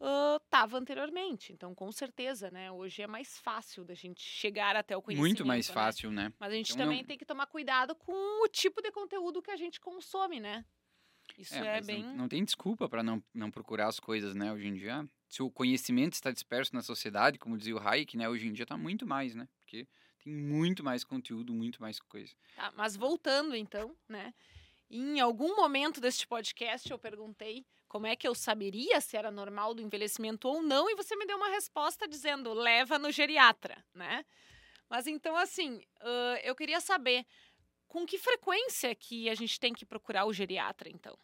estava 0.01 0.76
uh, 0.76 0.80
anteriormente. 0.80 1.53
Então, 1.53 1.74
com 1.74 1.90
certeza, 1.90 2.51
né? 2.51 2.70
Hoje 2.70 3.03
é 3.03 3.07
mais 3.07 3.38
fácil 3.38 3.84
da 3.84 3.94
gente 3.94 4.20
chegar 4.22 4.76
até 4.76 4.96
o 4.96 5.03
conhecimento. 5.03 5.28
Muito 5.28 5.46
mais 5.46 5.68
né? 5.68 5.74
fácil, 5.74 6.11
né? 6.11 6.32
Mas 6.38 6.53
a 6.53 6.55
gente 6.55 6.72
Então, 6.72 6.84
também 6.84 6.99
não- 7.01 7.07
tem 7.07 7.18
que 7.18 7.24
tomar 7.24 7.46
cuidado 7.46 7.94
com 7.94 8.44
o 8.44 8.49
tipo 8.49 8.80
de 8.80 8.90
conteúdo 8.92 9.42
que 9.42 9.51
a 9.51 9.57
gente 9.57 9.80
consome, 9.80 10.38
né? 10.40 10.64
Isso 11.36 11.55
é, 11.55 11.76
mas 11.76 11.86
bem. 11.86 12.03
não, 12.03 12.16
não 12.16 12.28
tem 12.28 12.44
desculpa 12.44 12.88
para 12.88 13.03
não, 13.03 13.22
não 13.34 13.51
procurar 13.51 13.88
as 13.88 14.01
coisas, 14.01 14.34
né, 14.34 14.53
hoje 14.53 14.66
em 14.68 14.74
dia. 14.74 15.07
Se 15.28 15.42
o 15.42 15.51
conhecimento 15.51 16.14
está 16.14 16.30
disperso 16.30 16.74
na 16.74 16.80
sociedade, 16.82 17.38
como 17.38 17.59
dizia 17.59 17.76
o 17.76 17.78
Hayek, 17.78 18.16
né, 18.16 18.28
hoje 18.28 18.49
em 18.49 18.53
dia 18.53 18.62
está 18.62 18.78
muito 18.78 19.07
mais, 19.07 19.34
né? 19.34 19.46
Porque 19.61 19.86
tem 20.24 20.32
muito 20.32 20.82
mais 20.82 21.05
conteúdo, 21.05 21.53
muito 21.53 21.82
mais 21.82 22.01
coisa. 22.01 22.34
Tá, 22.57 22.72
mas 22.74 22.96
voltando 22.96 23.55
então, 23.55 23.94
né? 24.09 24.32
Em 24.90 25.20
algum 25.20 25.55
momento 25.55 26.01
deste 26.01 26.26
podcast 26.26 26.90
eu 26.90 26.99
perguntei 26.99 27.66
como 27.89 28.07
é 28.07 28.14
que 28.14 28.28
eu 28.28 28.34
saberia 28.34 29.01
se 29.01 29.16
era 29.16 29.30
normal 29.30 29.74
do 29.74 29.82
envelhecimento 29.82 30.47
ou 30.47 30.62
não, 30.62 30.89
e 30.91 30.95
você 30.95 31.16
me 31.16 31.26
deu 31.26 31.36
uma 31.36 31.49
resposta 31.49 32.07
dizendo 32.07 32.53
leva 32.53 32.99
no 32.99 33.11
geriatra, 33.11 33.82
né? 33.95 34.24
Mas 34.89 35.07
então, 35.07 35.36
assim, 35.36 35.82
ãh, 36.03 36.41
eu 36.45 36.55
queria 36.55 36.80
saber 36.80 37.26
com 37.86 38.07
que 38.07 38.18
frequência 38.18 38.95
que 38.95 39.28
a 39.28 39.34
gente 39.34 39.59
tem 39.59 39.72
que 39.72 39.86
procurar 39.86 40.26
o 40.26 40.32
geriatra, 40.32 40.89
então? 40.89 41.18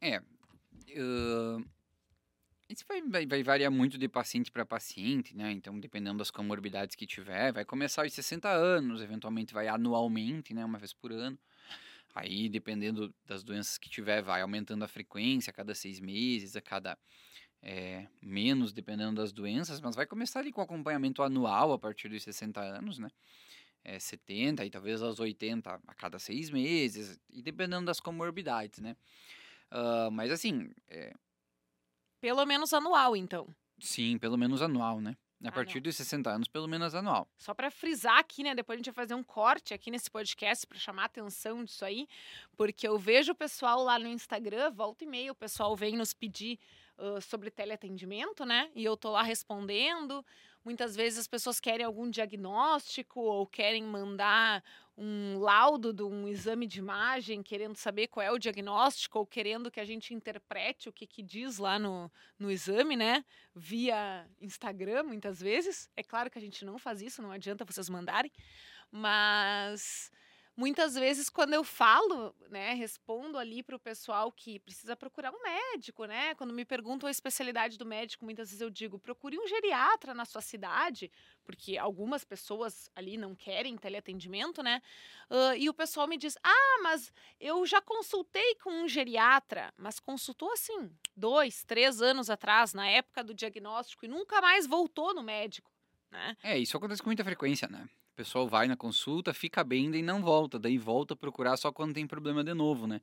É. 0.00 0.22
ãh, 0.96 1.64
isso 2.68 2.84
vai, 2.88 3.02
vai, 3.02 3.26
vai 3.26 3.42
variar 3.42 3.70
muito 3.70 3.98
de 3.98 4.08
paciente 4.08 4.50
para 4.50 4.64
paciente, 4.64 5.36
né? 5.36 5.52
Então, 5.52 5.78
dependendo 5.78 6.18
das 6.18 6.30
comorbidades 6.30 6.96
que 6.96 7.06
tiver, 7.06 7.52
vai 7.52 7.64
começar 7.64 8.02
aos 8.02 8.12
60 8.12 8.48
anos, 8.48 9.02
eventualmente 9.02 9.52
vai 9.54 9.68
anualmente, 9.68 10.54
né? 10.54 10.64
Uma 10.64 10.78
vez 10.78 10.92
por 10.92 11.12
ano. 11.12 11.38
Aí, 12.14 12.48
dependendo 12.48 13.14
das 13.26 13.42
doenças 13.42 13.78
que 13.78 13.90
tiver, 13.90 14.22
vai 14.22 14.42
aumentando 14.42 14.84
a 14.84 14.88
frequência 14.88 15.50
a 15.50 15.54
cada 15.54 15.74
seis 15.74 16.00
meses, 16.00 16.56
a 16.56 16.62
cada 16.62 16.98
é, 17.62 18.06
menos, 18.22 18.72
dependendo 18.72 19.16
das 19.16 19.32
doenças, 19.32 19.80
mas 19.80 19.96
vai 19.96 20.06
começar 20.06 20.40
ali 20.40 20.52
com 20.52 20.60
acompanhamento 20.60 21.22
anual 21.22 21.72
a 21.72 21.78
partir 21.78 22.08
dos 22.08 22.22
60 22.22 22.60
anos, 22.60 22.98
né? 22.98 23.08
É, 23.84 23.98
70 23.98 24.64
e 24.64 24.70
talvez 24.70 25.02
aos 25.02 25.20
80 25.20 25.80
a 25.86 25.94
cada 25.94 26.18
seis 26.18 26.50
meses, 26.50 27.20
e 27.30 27.42
dependendo 27.42 27.86
das 27.86 28.00
comorbidades, 28.00 28.80
né? 28.80 28.96
Ah, 29.70 30.10
mas 30.12 30.30
assim, 30.32 30.70
é, 30.88 31.12
Pelo 32.20 32.44
menos 32.44 32.72
anual, 32.72 33.14
então. 33.16 33.54
sim, 33.80 34.18
pelo 34.18 34.36
menos 34.36 34.62
anual, 34.62 35.00
né? 35.00 35.16
A 35.44 35.48
Ah, 35.48 35.52
partir 35.52 35.78
dos 35.80 35.94
60 35.96 36.30
anos, 36.30 36.48
pelo 36.48 36.66
menos 36.66 36.94
anual. 36.94 37.28
Só 37.36 37.52
para 37.52 37.70
frisar 37.70 38.18
aqui, 38.18 38.42
né? 38.42 38.54
Depois 38.54 38.76
a 38.76 38.78
gente 38.78 38.86
vai 38.86 38.94
fazer 39.04 39.14
um 39.14 39.22
corte 39.22 39.74
aqui 39.74 39.90
nesse 39.90 40.10
podcast 40.10 40.66
para 40.66 40.78
chamar 40.78 41.02
a 41.02 41.06
atenção 41.06 41.62
disso 41.62 41.84
aí, 41.84 42.08
porque 42.56 42.88
eu 42.88 42.98
vejo 42.98 43.32
o 43.32 43.34
pessoal 43.34 43.82
lá 43.84 43.98
no 43.98 44.08
Instagram, 44.08 44.70
volta 44.70 45.04
e 45.04 45.06
meia, 45.06 45.30
o 45.32 45.34
pessoal 45.34 45.76
vem 45.76 45.96
nos 45.96 46.14
pedir 46.14 46.58
sobre 47.22 47.50
teleatendimento, 47.50 48.44
né? 48.44 48.70
E 48.74 48.84
eu 48.84 48.96
tô 48.96 49.10
lá 49.10 49.22
respondendo. 49.22 50.24
Muitas 50.64 50.96
vezes 50.96 51.18
as 51.18 51.26
pessoas 51.26 51.60
querem 51.60 51.84
algum 51.84 52.08
diagnóstico 52.08 53.20
ou 53.20 53.46
querem 53.46 53.84
mandar 53.84 54.64
um 54.96 55.38
laudo 55.38 55.92
de 55.92 56.02
um 56.02 56.26
exame 56.26 56.66
de 56.66 56.78
imagem, 56.78 57.42
querendo 57.42 57.76
saber 57.76 58.06
qual 58.06 58.24
é 58.24 58.30
o 58.30 58.38
diagnóstico 58.38 59.18
ou 59.18 59.26
querendo 59.26 59.70
que 59.70 59.80
a 59.80 59.84
gente 59.84 60.14
interprete 60.14 60.88
o 60.88 60.92
que, 60.92 61.06
que 61.06 61.22
diz 61.22 61.58
lá 61.58 61.78
no, 61.78 62.10
no 62.38 62.50
exame, 62.50 62.96
né? 62.96 63.24
Via 63.54 64.26
Instagram, 64.40 65.02
muitas 65.02 65.38
vezes. 65.40 65.90
É 65.94 66.02
claro 66.02 66.30
que 66.30 66.38
a 66.38 66.40
gente 66.40 66.64
não 66.64 66.78
faz 66.78 67.02
isso, 67.02 67.20
não 67.20 67.30
adianta 67.30 67.64
vocês 67.64 67.90
mandarem. 67.90 68.32
Mas 68.90 70.10
muitas 70.56 70.94
vezes, 70.94 71.28
quando 71.28 71.54
eu 71.54 71.64
falo, 71.64 72.34
né, 72.48 72.74
respondo 72.74 73.38
ali 73.38 73.62
para 73.62 73.76
o 73.76 73.80
pessoal 73.80 74.30
que 74.30 74.58
precisa 74.60 74.96
procurar 74.96 75.32
um 75.32 75.42
médico, 75.42 76.04
né? 76.04 76.34
Quando 76.34 76.52
me 76.52 76.64
perguntam 76.64 77.06
a 77.08 77.10
especialidade 77.10 77.76
do 77.76 77.84
médico, 77.84 78.24
muitas 78.24 78.48
vezes 78.48 78.60
eu 78.60 78.70
digo, 78.70 78.98
procure 78.98 79.38
um 79.38 79.46
geriatra 79.46 80.14
na 80.14 80.24
sua 80.24 80.40
cidade, 80.40 81.10
porque 81.44 81.76
algumas 81.76 82.24
pessoas 82.24 82.88
ali 82.94 83.16
não 83.16 83.34
querem 83.34 83.76
teleatendimento, 83.76 84.62
né? 84.62 84.80
Ah, 85.28 85.56
e 85.56 85.68
o 85.68 85.74
pessoal 85.74 86.06
me 86.06 86.16
diz, 86.16 86.36
ah, 86.42 86.80
mas 86.82 87.12
eu 87.40 87.64
já 87.66 87.80
consultei 87.80 88.54
com 88.56 88.70
um 88.70 88.88
geriatra, 88.88 89.72
mas 89.76 89.98
consultou 89.98 90.52
assim, 90.52 90.90
dois, 91.16 91.64
três 91.64 92.00
anos 92.00 92.30
atrás, 92.30 92.72
na 92.74 92.88
época 92.88 93.24
do 93.24 93.34
diagnóstico, 93.34 94.04
e 94.04 94.08
nunca 94.08 94.40
mais 94.40 94.66
voltou 94.66 95.14
no 95.14 95.22
médico, 95.22 95.70
né? 96.10 96.36
É, 96.42 96.58
isso 96.58 96.76
acontece 96.76 97.02
com 97.02 97.08
muita 97.08 97.24
frequência, 97.24 97.68
né? 97.68 97.88
O 98.14 98.16
pessoal 98.16 98.46
vai 98.46 98.68
na 98.68 98.76
consulta, 98.76 99.34
fica 99.34 99.64
bem, 99.64 99.90
daí 99.90 100.00
não 100.00 100.22
volta, 100.22 100.56
daí 100.56 100.78
volta 100.78 101.14
a 101.14 101.16
procurar 101.16 101.56
só 101.56 101.72
quando 101.72 101.94
tem 101.94 102.06
problema 102.06 102.44
de 102.44 102.54
novo, 102.54 102.86
né? 102.86 103.00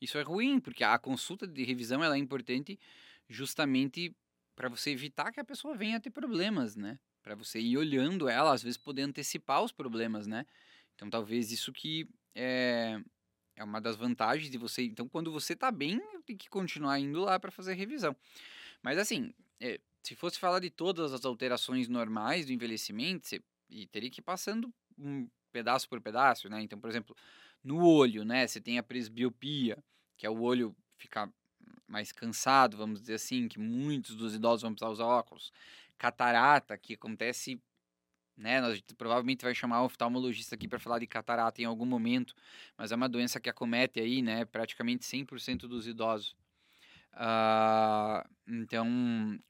Isso 0.00 0.16
é 0.16 0.22
ruim, 0.22 0.58
porque 0.58 0.82
a 0.82 0.98
consulta 0.98 1.46
de 1.46 1.62
revisão 1.64 2.02
ela 2.02 2.14
é 2.14 2.18
importante 2.18 2.80
justamente 3.28 4.16
para 4.56 4.70
você 4.70 4.88
evitar 4.88 5.30
que 5.32 5.38
a 5.38 5.44
pessoa 5.44 5.76
venha 5.76 5.98
a 5.98 6.00
ter 6.00 6.08
problemas, 6.08 6.76
né? 6.76 6.98
Para 7.22 7.34
você 7.34 7.60
ir 7.60 7.76
olhando 7.76 8.26
ela, 8.26 8.54
às 8.54 8.62
vezes 8.62 8.78
poder 8.78 9.02
antecipar 9.02 9.62
os 9.62 9.70
problemas, 9.70 10.26
né? 10.26 10.46
Então 10.94 11.10
talvez 11.10 11.52
isso 11.52 11.70
que 11.70 12.08
é, 12.34 12.98
é 13.56 13.62
uma 13.62 13.82
das 13.82 13.96
vantagens 13.96 14.50
de 14.50 14.56
você. 14.56 14.82
Então 14.84 15.06
quando 15.06 15.30
você 15.30 15.54
tá 15.54 15.70
bem, 15.70 16.00
tem 16.24 16.38
que 16.38 16.48
continuar 16.48 16.98
indo 16.98 17.20
lá 17.20 17.38
para 17.38 17.50
fazer 17.50 17.74
revisão. 17.74 18.16
Mas 18.82 18.96
assim, 18.96 19.30
é, 19.60 19.78
se 20.02 20.14
fosse 20.14 20.38
falar 20.38 20.60
de 20.60 20.70
todas 20.70 21.12
as 21.12 21.26
alterações 21.26 21.86
normais 21.86 22.46
do 22.46 22.52
envelhecimento, 22.52 23.28
você 23.28 23.42
e 23.74 23.86
teria 23.86 24.10
que 24.10 24.20
ir 24.20 24.24
passando 24.24 24.72
um 24.96 25.28
pedaço 25.52 25.88
por 25.88 26.00
pedaço, 26.00 26.48
né? 26.48 26.62
Então, 26.62 26.78
por 26.78 26.88
exemplo, 26.88 27.16
no 27.62 27.84
olho, 27.84 28.24
né? 28.24 28.46
Você 28.46 28.60
tem 28.60 28.78
a 28.78 28.82
presbiopia, 28.82 29.82
que 30.16 30.26
é 30.26 30.30
o 30.30 30.40
olho 30.40 30.74
ficar 30.96 31.28
mais 31.88 32.12
cansado, 32.12 32.76
vamos 32.76 33.00
dizer 33.00 33.14
assim, 33.14 33.48
que 33.48 33.58
muitos 33.58 34.14
dos 34.16 34.34
idosos 34.34 34.62
vão 34.62 34.72
precisar 34.72 34.90
usar 34.90 35.04
óculos. 35.04 35.52
Catarata, 35.98 36.78
que 36.78 36.94
acontece, 36.94 37.60
né? 38.36 38.60
Nós 38.60 38.80
provavelmente 38.96 39.44
vai 39.44 39.54
chamar 39.54 39.82
o 39.82 39.86
oftalmologista 39.86 40.54
aqui 40.54 40.68
para 40.68 40.78
falar 40.78 41.00
de 41.00 41.06
catarata 41.06 41.60
em 41.60 41.64
algum 41.64 41.86
momento, 41.86 42.34
mas 42.78 42.92
é 42.92 42.96
uma 42.96 43.08
doença 43.08 43.40
que 43.40 43.50
acomete 43.50 43.98
aí, 44.00 44.22
né? 44.22 44.44
Praticamente 44.44 45.04
100% 45.04 45.66
dos 45.66 45.86
idosos. 45.88 46.36
Ah, 47.12 48.26
então, 48.46 48.86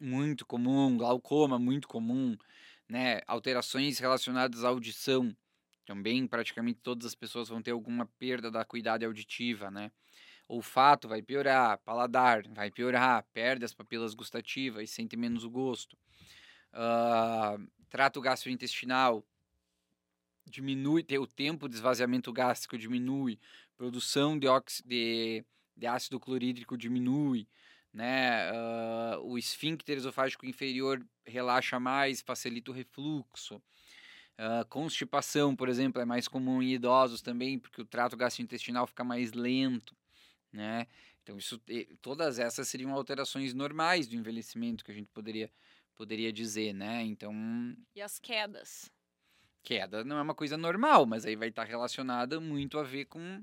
muito 0.01 0.45
comum, 0.47 0.97
glaucoma, 0.97 1.59
muito 1.59 1.89
comum, 1.89 2.37
né? 2.89 3.21
Alterações 3.27 3.99
relacionadas 3.99 4.65
à 4.65 4.69
audição. 4.69 5.37
Também 5.87 6.27
praticamente 6.27 6.81
todas 6.83 7.07
as 7.07 7.15
pessoas 7.15 7.49
vão 7.49 7.63
ter 7.63 7.73
alguma 7.73 8.07
perda 8.19 8.51
da 8.51 8.61
acuidade 8.63 9.05
auditiva, 9.05 9.71
né? 9.71 9.91
Olfato 10.49 11.09
vai 11.09 11.23
piorar, 11.23 11.79
paladar 11.79 12.43
vai 12.49 12.71
piorar, 12.71 13.25
perde 13.33 13.65
as 13.65 13.75
papilas 13.75 14.15
gustativas, 14.15 14.91
sente 14.91 15.17
menos 15.17 15.45
o 15.45 15.51
gosto. 15.51 15.97
Ah, 16.73 17.57
trato 17.89 18.21
gastrointestinal 18.21 19.25
diminui, 20.47 21.05
o 21.19 21.27
tempo 21.27 21.69
de 21.69 21.75
esvaziamento 21.77 22.33
gástrico 22.33 22.77
diminui, 22.79 23.39
produção 23.77 24.39
de, 24.39 24.47
óxi- 24.47 24.83
de, 24.87 25.45
de 25.77 25.87
ácido 25.87 26.21
clorídrico 26.21 26.77
diminui, 26.77 27.49
né? 27.93 28.51
Ah, 28.51 29.19
o 29.23 29.39
esfíncter 29.39 29.97
esofágico 29.97 30.47
inferior 30.47 31.05
relaxa 31.27 31.79
mais, 31.81 32.21
facilita 32.23 32.71
o 32.71 32.75
refluxo. 32.75 33.63
Ah, 34.37 34.65
constipação, 34.69 35.55
por 35.55 35.69
exemplo, 35.69 36.01
é 36.03 36.05
mais 36.05 36.27
comum 36.29 36.63
em 36.63 36.73
idosos 36.75 37.23
também, 37.23 37.59
porque 37.59 37.81
o 37.83 37.87
trato 37.87 38.17
gastrointestinal 38.17 38.87
fica 38.87 39.05
mais 39.05 39.33
lento, 39.33 39.97
né? 40.53 40.87
Então, 41.23 41.39
isso, 41.39 41.61
todas 42.03 42.39
essas 42.39 42.69
seriam 42.69 42.93
alterações 42.95 43.55
normais 43.55 44.09
do 44.09 44.17
envelhecimento 44.17 44.85
que 44.85 44.91
a 44.93 44.95
gente 44.95 45.11
poderia, 45.13 45.53
poderia 45.97 46.33
dizer, 46.33 46.73
né? 46.75 47.03
Então, 47.05 47.33
E 47.95 48.03
as 48.03 48.19
quedas. 48.21 48.93
queda 49.63 50.05
não 50.05 50.19
é 50.19 50.23
uma 50.23 50.35
coisa 50.35 50.57
normal, 50.57 51.07
mas 51.07 51.25
aí 51.25 51.37
vai 51.37 51.49
estar 51.49 51.65
relacionada 51.65 52.41
muito 52.41 52.79
a 52.79 52.83
ver 52.83 53.07
com 53.07 53.43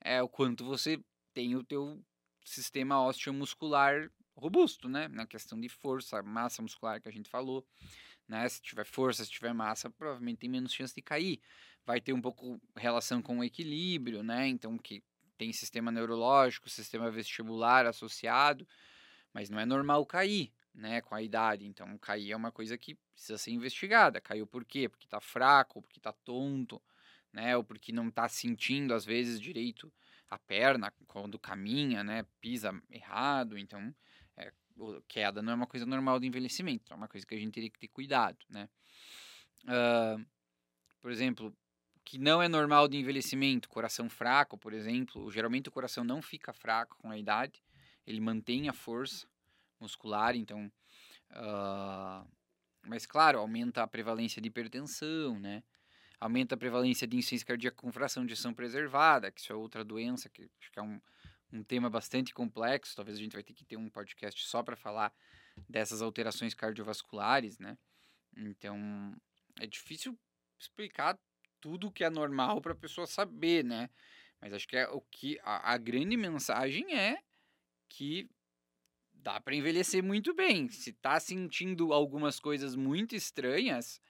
é, 0.00 0.22
o 0.22 0.28
quanto 0.28 0.64
você 0.64 1.02
tem 1.34 1.56
o 1.56 1.64
teu 1.64 2.04
sistema 2.44 3.04
osteomuscular 3.06 4.10
robusto, 4.36 4.88
né? 4.88 5.08
Na 5.08 5.26
questão 5.26 5.60
de 5.60 5.68
força, 5.68 6.22
massa 6.22 6.62
muscular 6.62 7.00
que 7.00 7.08
a 7.08 7.12
gente 7.12 7.28
falou, 7.28 7.66
né? 8.28 8.48
Se 8.48 8.60
tiver 8.60 8.84
força, 8.84 9.24
se 9.24 9.30
tiver 9.30 9.52
massa, 9.52 9.90
provavelmente 9.90 10.38
tem 10.38 10.50
menos 10.50 10.72
chance 10.72 10.94
de 10.94 11.02
cair. 11.02 11.40
Vai 11.86 12.00
ter 12.00 12.12
um 12.12 12.20
pouco 12.20 12.60
relação 12.76 13.20
com 13.20 13.38
o 13.38 13.44
equilíbrio, 13.44 14.22
né? 14.22 14.46
Então, 14.48 14.76
que 14.78 15.02
tem 15.36 15.52
sistema 15.52 15.90
neurológico, 15.90 16.70
sistema 16.70 17.10
vestibular 17.10 17.86
associado, 17.86 18.66
mas 19.32 19.50
não 19.50 19.58
é 19.58 19.66
normal 19.66 20.06
cair, 20.06 20.52
né, 20.74 21.00
com 21.00 21.14
a 21.14 21.22
idade. 21.22 21.66
Então, 21.66 21.96
cair 21.98 22.32
é 22.32 22.36
uma 22.36 22.52
coisa 22.52 22.78
que 22.78 22.94
precisa 23.12 23.38
ser 23.38 23.50
investigada. 23.50 24.20
Caiu 24.20 24.46
por 24.46 24.64
quê? 24.64 24.88
Porque 24.88 25.06
tá 25.08 25.20
fraco, 25.20 25.82
porque 25.82 26.00
tá 26.00 26.12
tonto, 26.12 26.80
né, 27.32 27.56
ou 27.56 27.64
porque 27.64 27.92
não 27.92 28.10
tá 28.10 28.28
sentindo 28.28 28.94
às 28.94 29.04
vezes 29.04 29.40
direito 29.40 29.92
a 30.30 30.38
perna 30.38 30.92
quando 31.06 31.38
caminha, 31.38 32.02
né, 32.04 32.24
pisa 32.40 32.72
errado. 32.90 33.58
Então, 33.58 33.94
é, 34.36 34.52
queda 35.08 35.42
não 35.42 35.52
é 35.52 35.54
uma 35.54 35.66
coisa 35.66 35.86
normal 35.86 36.18
do 36.18 36.26
envelhecimento, 36.26 36.92
é 36.92 36.96
uma 36.96 37.08
coisa 37.08 37.26
que 37.26 37.34
a 37.34 37.38
gente 37.38 37.52
teria 37.52 37.70
que 37.70 37.78
ter 37.78 37.88
cuidado, 37.88 38.38
né. 38.48 38.68
Uh, 39.64 40.24
por 41.00 41.10
exemplo, 41.10 41.54
que 42.04 42.18
não 42.18 42.42
é 42.42 42.48
normal 42.48 42.86
do 42.86 42.96
envelhecimento, 42.96 43.68
coração 43.68 44.10
fraco, 44.10 44.58
por 44.58 44.72
exemplo, 44.72 45.30
geralmente 45.30 45.68
o 45.68 45.72
coração 45.72 46.04
não 46.04 46.20
fica 46.20 46.52
fraco 46.52 46.96
com 46.98 47.10
a 47.10 47.18
idade, 47.18 47.62
ele 48.06 48.20
mantém 48.20 48.68
a 48.68 48.72
força 48.72 49.26
muscular, 49.80 50.36
então. 50.36 50.70
Uh, 51.30 52.28
mas, 52.86 53.06
claro, 53.06 53.38
aumenta 53.38 53.82
a 53.82 53.86
prevalência 53.86 54.40
de 54.40 54.48
hipertensão, 54.48 55.38
né? 55.40 55.62
Aumenta 56.20 56.54
a 56.54 56.58
prevalência 56.58 57.06
de 57.06 57.16
insuficiência 57.16 57.46
cardíaca 57.46 57.76
com 57.76 57.90
fração 57.90 58.24
de 58.26 58.34
ação 58.34 58.52
preservada, 58.52 59.30
que 59.30 59.40
isso 59.40 59.52
é 59.52 59.56
outra 59.56 59.84
doença, 59.84 60.28
que 60.28 60.42
acho 60.60 60.70
que 60.70 60.78
é 60.78 60.82
um, 60.82 61.00
um 61.54 61.62
tema 61.62 61.88
bastante 61.88 62.34
complexo. 62.34 62.96
Talvez 62.96 63.16
a 63.16 63.20
gente 63.20 63.32
vai 63.32 63.42
ter 63.42 63.54
que 63.54 63.64
ter 63.64 63.76
um 63.76 63.88
podcast 63.88 64.46
só 64.46 64.62
para 64.62 64.76
falar 64.76 65.12
dessas 65.68 66.02
alterações 66.02 66.52
cardiovasculares, 66.52 67.58
né? 67.58 67.78
Então, 68.36 69.14
é 69.60 69.66
difícil 69.66 70.18
explicar 70.58 71.18
tudo 71.60 71.92
que 71.92 72.04
é 72.04 72.10
normal 72.10 72.60
para 72.60 72.72
a 72.72 72.76
pessoa 72.76 73.06
saber, 73.06 73.64
né? 73.64 73.88
Mas 74.40 74.52
acho 74.52 74.66
que 74.66 74.76
é 74.76 74.88
o 74.88 75.00
que 75.00 75.38
a, 75.42 75.72
a 75.72 75.78
grande 75.78 76.16
mensagem 76.16 76.94
é 76.94 77.22
que 77.88 78.28
dá 79.14 79.40
para 79.40 79.54
envelhecer 79.54 80.02
muito 80.02 80.34
bem. 80.34 80.68
Se 80.68 80.92
tá 80.92 81.18
sentindo 81.18 81.92
algumas 81.92 82.38
coisas 82.40 82.74
muito 82.74 83.14
estranhas, 83.14 84.00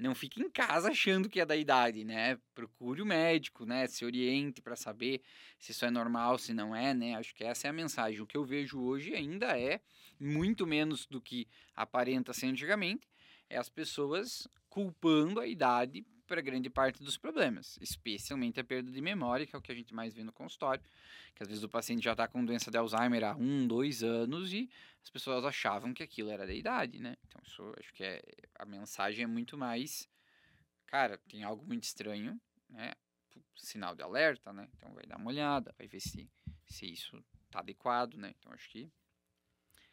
não 0.00 0.14
fique 0.14 0.40
em 0.40 0.50
casa 0.50 0.90
achando 0.90 1.28
que 1.28 1.40
é 1.40 1.46
da 1.46 1.56
idade, 1.56 2.04
né? 2.04 2.38
Procure 2.54 3.02
o 3.02 3.06
médico, 3.06 3.64
né? 3.64 3.86
Se 3.86 4.04
oriente 4.04 4.62
para 4.62 4.76
saber 4.76 5.22
se 5.58 5.72
isso 5.72 5.84
é 5.84 5.90
normal, 5.90 6.38
se 6.38 6.54
não 6.54 6.74
é, 6.74 6.94
né? 6.94 7.14
Acho 7.14 7.34
que 7.34 7.44
essa 7.44 7.66
é 7.66 7.70
a 7.70 7.72
mensagem. 7.72 8.20
O 8.20 8.26
que 8.26 8.36
eu 8.36 8.44
vejo 8.44 8.80
hoje 8.80 9.14
ainda 9.14 9.58
é 9.58 9.80
muito 10.18 10.66
menos 10.66 11.06
do 11.06 11.20
que 11.20 11.48
aparenta 11.74 12.32
ser 12.32 12.46
antigamente, 12.46 13.08
é 13.48 13.58
as 13.58 13.68
pessoas 13.68 14.46
culpando 14.68 15.40
a 15.40 15.46
idade 15.46 16.04
para 16.30 16.40
grande 16.40 16.70
parte 16.70 17.02
dos 17.02 17.16
problemas, 17.16 17.76
especialmente 17.80 18.60
a 18.60 18.64
perda 18.64 18.88
de 18.88 19.00
memória, 19.00 19.44
que 19.44 19.56
é 19.56 19.58
o 19.58 19.60
que 19.60 19.72
a 19.72 19.74
gente 19.74 19.92
mais 19.92 20.14
vê 20.14 20.22
no 20.22 20.30
consultório, 20.30 20.80
que 21.34 21.42
às 21.42 21.48
vezes 21.48 21.64
o 21.64 21.68
paciente 21.68 22.04
já 22.04 22.12
está 22.12 22.28
com 22.28 22.44
doença 22.44 22.70
de 22.70 22.78
Alzheimer 22.78 23.24
há 23.24 23.34
um, 23.34 23.66
dois 23.66 24.04
anos 24.04 24.52
e 24.52 24.70
as 25.02 25.10
pessoas 25.10 25.44
achavam 25.44 25.92
que 25.92 26.04
aquilo 26.04 26.30
era 26.30 26.46
da 26.46 26.54
idade, 26.54 27.00
né? 27.00 27.16
Então, 27.26 27.42
isso 27.44 27.74
acho 27.76 27.92
que 27.92 28.04
é, 28.04 28.22
a 28.54 28.64
mensagem 28.64 29.24
é 29.24 29.26
muito 29.26 29.58
mais, 29.58 30.08
cara, 30.86 31.18
tem 31.28 31.42
algo 31.42 31.66
muito 31.66 31.82
estranho, 31.82 32.40
né? 32.68 32.92
Sinal 33.56 33.96
de 33.96 34.02
alerta, 34.02 34.52
né? 34.52 34.68
Então, 34.76 34.94
vai 34.94 35.06
dar 35.06 35.16
uma 35.16 35.30
olhada, 35.30 35.74
vai 35.76 35.88
ver 35.88 35.98
se, 35.98 36.30
se 36.64 36.86
isso 36.86 37.20
está 37.46 37.58
adequado, 37.58 38.14
né? 38.14 38.32
Então, 38.38 38.52
acho 38.52 38.70
que 38.70 38.88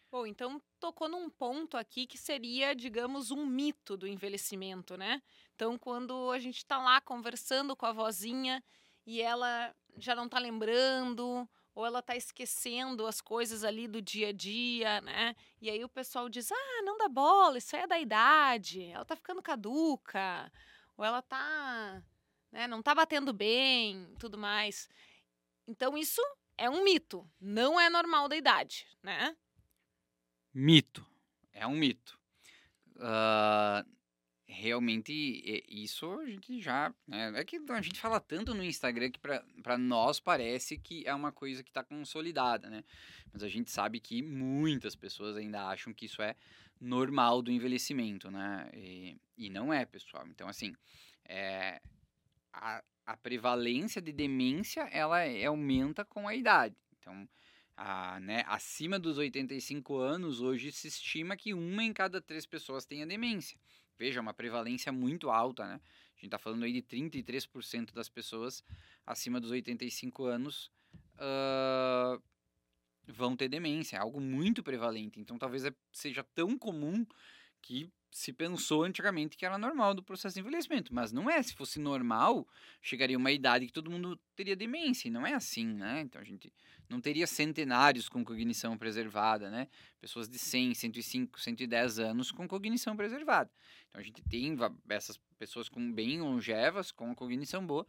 Bom, 0.09 0.25
então 0.25 0.61
tocou 0.79 1.09
num 1.09 1.29
ponto 1.29 1.75
aqui 1.75 2.07
que 2.07 2.17
seria, 2.17 2.73
digamos, 2.73 3.29
um 3.29 3.45
mito 3.45 3.97
do 3.97 4.07
envelhecimento, 4.07 4.95
né? 4.95 5.21
Então, 5.53 5.77
quando 5.77 6.31
a 6.31 6.39
gente 6.39 6.57
está 6.57 6.77
lá 6.77 7.01
conversando 7.01 7.75
com 7.75 7.85
a 7.85 7.91
vozinha 7.91 8.63
e 9.05 9.21
ela 9.21 9.75
já 9.97 10.15
não 10.15 10.25
está 10.25 10.39
lembrando, 10.39 11.47
ou 11.75 11.85
ela 11.85 11.99
está 11.99 12.15
esquecendo 12.15 13.05
as 13.05 13.19
coisas 13.19 13.63
ali 13.63 13.87
do 13.87 14.01
dia 14.01 14.29
a 14.29 14.31
dia, 14.31 15.01
né? 15.01 15.35
E 15.61 15.69
aí 15.69 15.83
o 15.83 15.89
pessoal 15.89 16.29
diz: 16.29 16.51
ah, 16.51 16.81
não 16.83 16.97
dá 16.97 17.09
bola, 17.09 17.57
isso 17.57 17.75
é 17.75 17.85
da 17.85 17.99
idade, 17.99 18.83
ela 18.85 19.03
está 19.03 19.15
ficando 19.15 19.41
caduca, 19.41 20.51
ou 20.95 21.03
ela 21.03 21.19
está, 21.19 22.01
né, 22.51 22.65
não 22.67 22.79
está 22.79 22.95
batendo 22.95 23.33
bem, 23.33 24.15
tudo 24.17 24.37
mais. 24.37 24.89
Então, 25.67 25.97
isso 25.97 26.21
é 26.57 26.69
um 26.69 26.83
mito, 26.83 27.29
não 27.41 27.79
é 27.79 27.89
normal 27.89 28.29
da 28.29 28.37
idade, 28.37 28.87
né? 29.03 29.35
Mito. 30.59 31.05
É 31.53 31.67
um 31.67 31.75
mito. 31.75 32.19
Uh, 32.95 33.87
realmente, 34.47 35.13
isso 35.69 36.11
a 36.13 36.25
gente 36.25 36.59
já. 36.59 36.91
Né, 37.07 37.31
é 37.35 37.45
que 37.45 37.61
a 37.69 37.81
gente 37.81 37.99
fala 37.99 38.19
tanto 38.19 38.55
no 38.55 38.63
Instagram 38.63 39.11
que 39.11 39.19
para 39.19 39.77
nós 39.77 40.19
parece 40.19 40.75
que 40.75 41.07
é 41.07 41.13
uma 41.13 41.31
coisa 41.31 41.61
que 41.61 41.69
está 41.69 41.83
consolidada, 41.83 42.71
né? 42.71 42.83
Mas 43.31 43.43
a 43.43 43.47
gente 43.47 43.69
sabe 43.69 43.99
que 43.99 44.23
muitas 44.23 44.95
pessoas 44.95 45.37
ainda 45.37 45.63
acham 45.67 45.93
que 45.93 46.07
isso 46.07 46.23
é 46.23 46.35
normal 46.81 47.43
do 47.43 47.51
envelhecimento, 47.51 48.31
né? 48.31 48.67
E, 48.73 49.15
e 49.37 49.51
não 49.51 49.71
é, 49.71 49.85
pessoal. 49.85 50.25
Então, 50.27 50.47
assim, 50.47 50.73
é, 51.23 51.79
a, 52.51 52.83
a 53.05 53.15
prevalência 53.15 54.01
de 54.01 54.11
demência 54.11 54.89
ela 54.91 55.19
aumenta 55.45 56.03
com 56.03 56.27
a 56.27 56.33
idade. 56.33 56.75
Então, 56.97 57.29
a, 57.77 58.19
né, 58.19 58.43
acima 58.47 58.97
dos 58.97 59.19
85 59.19 59.97
anos, 59.97 60.41
hoje 60.41 60.71
se 60.71 60.87
estima 60.87 61.37
que 61.37 61.53
uma 61.53 61.83
em 61.83 61.93
cada 61.93 62.19
três 62.19 62.43
pessoas 62.43 62.85
tenha 62.85 63.05
demência. 63.05 63.59
Veja, 63.99 64.19
uma 64.19 64.33
prevalência 64.33 64.91
muito 64.91 65.29
alta, 65.29 65.65
né? 65.67 65.75
A 65.75 66.19
gente 66.19 66.25
está 66.25 66.39
falando 66.39 66.63
aí 66.63 66.73
de 66.73 66.81
33% 66.81 67.93
das 67.93 68.09
pessoas 68.09 68.63
acima 69.05 69.39
dos 69.39 69.51
85 69.51 70.25
anos 70.25 70.71
uh, 71.15 72.21
vão 73.07 73.35
ter 73.35 73.47
demência. 73.47 73.97
É 73.97 73.99
algo 73.99 74.19
muito 74.19 74.63
prevalente. 74.63 75.19
Então, 75.19 75.37
talvez 75.37 75.63
é, 75.63 75.73
seja 75.91 76.23
tão 76.23 76.57
comum 76.57 77.05
que 77.61 77.91
se 78.17 78.33
pensou 78.33 78.83
antigamente 78.83 79.37
que 79.37 79.45
era 79.45 79.59
normal 79.59 79.93
do 79.93 80.01
processo 80.01 80.33
de 80.33 80.39
envelhecimento, 80.39 80.91
mas 80.91 81.11
não 81.11 81.29
é. 81.29 81.41
Se 81.43 81.53
fosse 81.53 81.79
normal, 81.79 82.47
chegaria 82.81 83.15
uma 83.15 83.31
idade 83.31 83.67
que 83.67 83.71
todo 83.71 83.91
mundo 83.91 84.19
teria 84.35 84.55
demência, 84.55 85.07
e 85.07 85.11
não 85.11 85.25
é 85.25 85.35
assim, 85.35 85.67
né? 85.67 86.01
Então 86.01 86.19
a 86.19 86.23
gente 86.23 86.51
não 86.89 86.99
teria 86.99 87.27
centenários 87.27 88.09
com 88.09 88.25
cognição 88.25 88.75
preservada, 88.75 89.51
né? 89.51 89.67
Pessoas 90.01 90.27
de 90.27 90.39
100, 90.39 90.73
105, 90.73 91.39
110 91.39 91.99
anos 91.99 92.31
com 92.31 92.47
cognição 92.47 92.97
preservada. 92.97 93.51
Então 93.89 94.01
a 94.01 94.03
gente 94.03 94.23
tem 94.23 94.57
essas 94.89 95.19
pessoas 95.37 95.69
com 95.69 95.93
bem 95.93 96.19
longevas, 96.19 96.91
com 96.91 97.13
cognição 97.13 97.63
boa, 97.63 97.85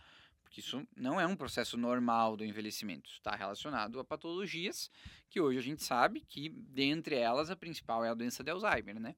porque 0.48 0.60
isso 0.60 0.82
não 0.96 1.20
é 1.20 1.26
um 1.26 1.36
processo 1.36 1.76
normal 1.76 2.36
do 2.36 2.44
envelhecimento, 2.44 3.10
está 3.10 3.36
relacionado 3.36 4.00
a 4.00 4.04
patologias 4.04 4.90
que 5.28 5.38
hoje 5.40 5.58
a 5.58 5.62
gente 5.62 5.84
sabe 5.84 6.20
que, 6.20 6.48
dentre 6.48 7.16
elas, 7.16 7.50
a 7.50 7.56
principal 7.56 8.02
é 8.02 8.08
a 8.08 8.14
doença 8.14 8.42
de 8.42 8.50
Alzheimer, 8.50 8.98
né? 8.98 9.14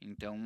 Então, 0.00 0.38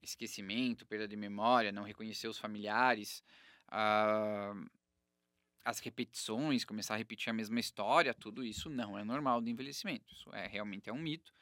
esquecimento, 0.00 0.86
perda 0.86 1.08
de 1.08 1.16
memória, 1.16 1.72
não 1.72 1.82
reconhecer 1.82 2.28
os 2.28 2.38
familiares, 2.38 3.24
uh, 3.66 4.70
as 5.64 5.80
repetições, 5.80 6.64
começar 6.64 6.94
a 6.94 6.98
repetir 6.98 7.30
a 7.30 7.34
mesma 7.34 7.58
história, 7.58 8.14
tudo 8.14 8.44
isso 8.44 8.70
não 8.70 8.96
é 8.96 9.02
normal 9.02 9.40
do 9.40 9.50
envelhecimento. 9.50 10.14
Isso 10.14 10.32
é 10.32 10.46
realmente 10.46 10.88
é 10.88 10.92
um 10.92 10.98
mito. 10.98 11.34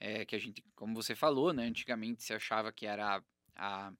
É, 0.00 0.24
que 0.24 0.34
a 0.34 0.38
gente, 0.38 0.64
como 0.74 0.94
você 0.94 1.14
falou, 1.14 1.52
né, 1.52 1.64
antigamente 1.64 2.22
se 2.22 2.32
achava 2.32 2.72
que 2.72 2.86
era 2.86 3.16
a, 3.16 3.88
a 3.88 3.92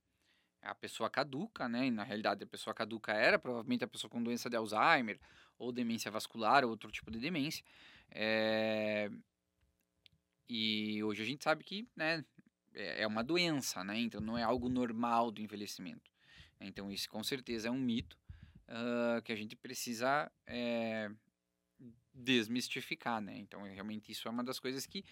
pessoa 0.75 1.11
caduca, 1.11 1.69
né? 1.69 1.87
E 1.87 1.91
na 1.91 2.05
realidade 2.05 2.43
a 2.45 2.47
pessoa 2.47 2.75
caduca 2.75 3.13
era 3.13 3.39
provavelmente 3.39 3.85
a 3.85 3.89
pessoa 3.89 4.11
com 4.11 4.23
doença 4.23 4.49
de 4.49 4.57
Alzheimer 4.57 5.21
ou 5.59 5.73
demência 5.73 6.11
vascular 6.11 6.65
ou 6.65 6.71
outro 6.71 6.91
tipo 6.91 7.11
de 7.11 7.19
demência. 7.19 7.65
É... 8.11 9.11
E 10.49 11.03
hoje 11.03 11.23
a 11.23 11.27
gente 11.27 11.45
sabe 11.45 11.63
que, 11.63 11.87
né, 11.95 12.25
é, 12.75 13.03
é 13.03 13.07
uma 13.07 13.23
doença, 13.23 13.85
né? 13.85 13.99
Então 13.99 14.21
não 14.21 14.39
é 14.39 14.43
algo 14.43 14.69
normal 14.69 15.31
do 15.31 15.41
envelhecimento. 15.41 16.11
Então 16.61 16.91
isso 16.91 17.09
com 17.09 17.23
certeza 17.23 17.69
é 17.69 17.71
um 17.71 17.79
mito 17.79 18.19
uh, 18.69 19.23
que 19.23 19.33
a 19.33 19.37
gente 19.37 19.55
precisa 19.55 20.31
é, 20.47 21.11
desmistificar, 22.15 23.21
né? 23.21 23.37
Então 23.39 23.63
realmente 23.63 24.11
isso 24.11 24.29
é 24.29 24.31
uma 24.31 24.45
das 24.45 24.59
coisas 24.59 24.87
que 24.87 25.05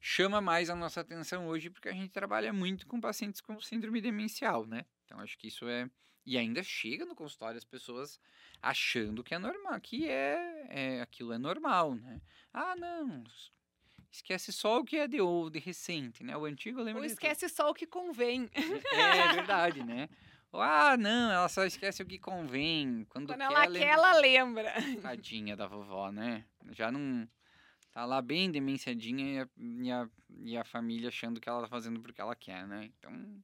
chama 0.00 0.40
mais 0.40 0.68
a 0.68 0.74
nossa 0.74 1.00
atenção 1.00 1.46
hoje 1.46 1.70
porque 1.70 1.88
a 1.88 1.92
gente 1.92 2.10
trabalha 2.10 2.52
muito 2.52 2.86
com 2.86 3.00
pacientes 3.00 3.40
com 3.40 3.60
síndrome 3.60 4.00
demencial, 4.00 4.66
né? 4.66 4.84
Então 5.04 5.20
acho 5.20 5.38
que 5.38 5.48
isso 5.48 5.68
é 5.68 5.88
e 6.24 6.38
ainda 6.38 6.62
chega 6.62 7.04
no 7.04 7.16
consultório 7.16 7.58
as 7.58 7.64
pessoas 7.64 8.20
achando 8.60 9.24
que 9.24 9.34
é 9.34 9.38
normal, 9.38 9.80
que 9.80 10.08
é, 10.08 10.66
é 10.68 11.00
aquilo 11.00 11.32
é 11.32 11.38
normal, 11.38 11.96
né? 11.96 12.20
Ah, 12.52 12.76
não, 12.76 13.24
esquece 14.10 14.52
só 14.52 14.78
o 14.78 14.84
que 14.84 14.96
é 14.96 15.08
de 15.08 15.20
old, 15.20 15.58
de 15.58 15.64
recente, 15.64 16.22
né? 16.22 16.36
O 16.36 16.44
antigo 16.44 16.80
lembra 16.80 17.00
Ou 17.00 17.06
esquece 17.06 17.48
só 17.48 17.70
o 17.70 17.74
que 17.74 17.86
convém. 17.86 18.48
É, 18.92 19.18
é 19.18 19.32
verdade, 19.32 19.82
né? 19.82 20.08
ah, 20.52 20.96
não, 20.98 21.32
ela 21.32 21.48
só 21.48 21.64
esquece 21.64 22.02
o 22.02 22.06
que 22.06 22.18
convém. 22.18 23.06
Quando, 23.08 23.28
Quando 23.28 23.38
quer, 23.38 23.44
ela 23.44 23.64
lembra... 23.64 23.78
quer, 23.80 23.88
ela 23.88 24.12
lembra. 24.18 24.74
Tadinha 25.00 25.56
da 25.56 25.66
vovó, 25.66 26.12
né? 26.12 26.44
Já 26.70 26.92
não. 26.92 27.28
Tá 27.90 28.04
lá 28.06 28.22
bem 28.22 28.50
demenciadinha 28.50 29.24
e 29.24 29.38
a, 29.38 29.48
e 29.58 29.90
a, 29.90 30.10
e 30.44 30.56
a 30.56 30.64
família 30.64 31.08
achando 31.08 31.40
que 31.40 31.48
ela 31.48 31.62
tá 31.62 31.68
fazendo 31.68 32.00
porque 32.00 32.20
ela 32.20 32.34
quer, 32.34 32.66
né? 32.66 32.90
Então. 32.98 33.42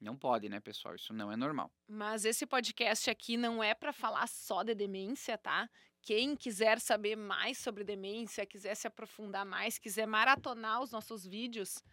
Não 0.00 0.16
pode, 0.16 0.48
né, 0.48 0.60
pessoal? 0.60 0.94
Isso 0.94 1.12
não 1.12 1.30
é 1.32 1.36
normal. 1.36 1.72
Mas 1.88 2.24
esse 2.24 2.46
podcast 2.46 3.10
aqui 3.10 3.36
não 3.36 3.62
é 3.62 3.74
para 3.74 3.92
falar 3.92 4.26
só 4.28 4.62
de 4.62 4.74
demência, 4.74 5.36
tá? 5.36 5.68
quem 6.02 6.36
quiser 6.36 6.80
saber 6.80 7.16
mais 7.16 7.58
sobre 7.58 7.84
demência, 7.84 8.46
quiser 8.46 8.74
se 8.74 8.86
aprofundar 8.86 9.44
mais, 9.44 9.78
quiser 9.78 10.06
maratonar 10.06 10.80
os 10.80 10.90
nossos 10.90 11.26
vídeos, 11.26 11.84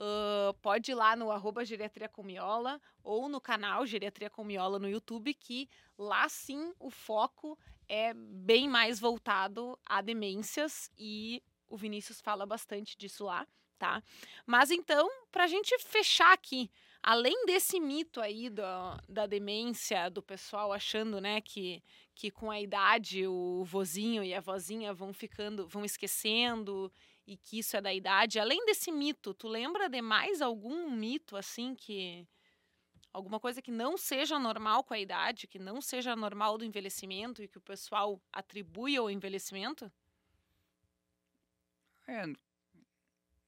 uh, 0.00 0.54
pode 0.62 0.92
ir 0.92 0.94
lá 0.94 1.16
no 1.16 1.30
arroba 1.30 1.64
Geriatria 1.64 2.08
com 2.08 2.22
Miola 2.22 2.80
ou 3.02 3.28
no 3.28 3.40
canal 3.40 3.86
Geriatria 3.86 4.30
com 4.30 4.44
Miola 4.44 4.78
no 4.78 4.88
YouTube, 4.88 5.34
que 5.34 5.68
lá 5.98 6.28
sim 6.28 6.72
o 6.78 6.90
foco 6.90 7.58
é 7.88 8.14
bem 8.14 8.68
mais 8.68 8.98
voltado 9.00 9.78
a 9.84 10.00
demências 10.00 10.90
e 10.96 11.42
o 11.68 11.76
Vinícius 11.76 12.20
fala 12.20 12.46
bastante 12.46 12.96
disso 12.96 13.24
lá, 13.24 13.46
tá? 13.78 14.02
Mas 14.46 14.70
então, 14.70 15.08
para 15.32 15.44
a 15.44 15.48
gente 15.48 15.76
fechar 15.80 16.32
aqui, 16.32 16.70
além 17.06 17.46
desse 17.46 17.78
mito 17.78 18.20
aí 18.20 18.50
da, 18.50 19.00
da 19.08 19.26
demência, 19.26 20.10
do 20.10 20.20
pessoal 20.20 20.72
achando, 20.72 21.20
né, 21.20 21.40
que, 21.40 21.80
que 22.16 22.32
com 22.32 22.50
a 22.50 22.60
idade 22.60 23.24
o 23.28 23.62
vozinho 23.64 24.24
e 24.24 24.34
a 24.34 24.40
vozinha 24.40 24.92
vão 24.92 25.12
ficando, 25.12 25.68
vão 25.68 25.84
esquecendo 25.84 26.92
e 27.24 27.36
que 27.36 27.60
isso 27.60 27.76
é 27.76 27.80
da 27.80 27.94
idade. 27.94 28.40
Além 28.40 28.66
desse 28.66 28.90
mito, 28.90 29.32
tu 29.32 29.46
lembra 29.46 29.88
de 29.88 30.02
mais 30.02 30.42
algum 30.42 30.90
mito 30.90 31.36
assim 31.36 31.76
que 31.76 32.26
alguma 33.12 33.38
coisa 33.38 33.62
que 33.62 33.70
não 33.70 33.96
seja 33.96 34.36
normal 34.36 34.82
com 34.82 34.92
a 34.92 34.98
idade, 34.98 35.46
que 35.46 35.60
não 35.60 35.80
seja 35.80 36.16
normal 36.16 36.58
do 36.58 36.64
envelhecimento 36.64 37.40
e 37.40 37.46
que 37.46 37.58
o 37.58 37.60
pessoal 37.60 38.20
atribui 38.32 38.96
ao 38.96 39.08
envelhecimento? 39.08 39.90
É, 42.08 42.24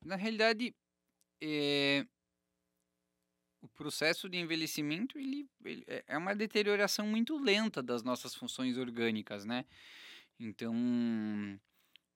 na 0.00 0.14
realidade, 0.14 0.72
é, 1.40 2.06
o 3.68 3.76
processo 3.76 4.28
de 4.28 4.38
envelhecimento 4.38 5.18
ele, 5.18 5.48
ele, 5.64 5.84
é, 5.86 6.04
é 6.08 6.18
uma 6.18 6.34
deterioração 6.34 7.06
muito 7.06 7.36
lenta 7.38 7.82
das 7.82 8.02
nossas 8.02 8.34
funções 8.34 8.76
orgânicas, 8.76 9.44
né? 9.44 9.64
Então, 10.40 10.74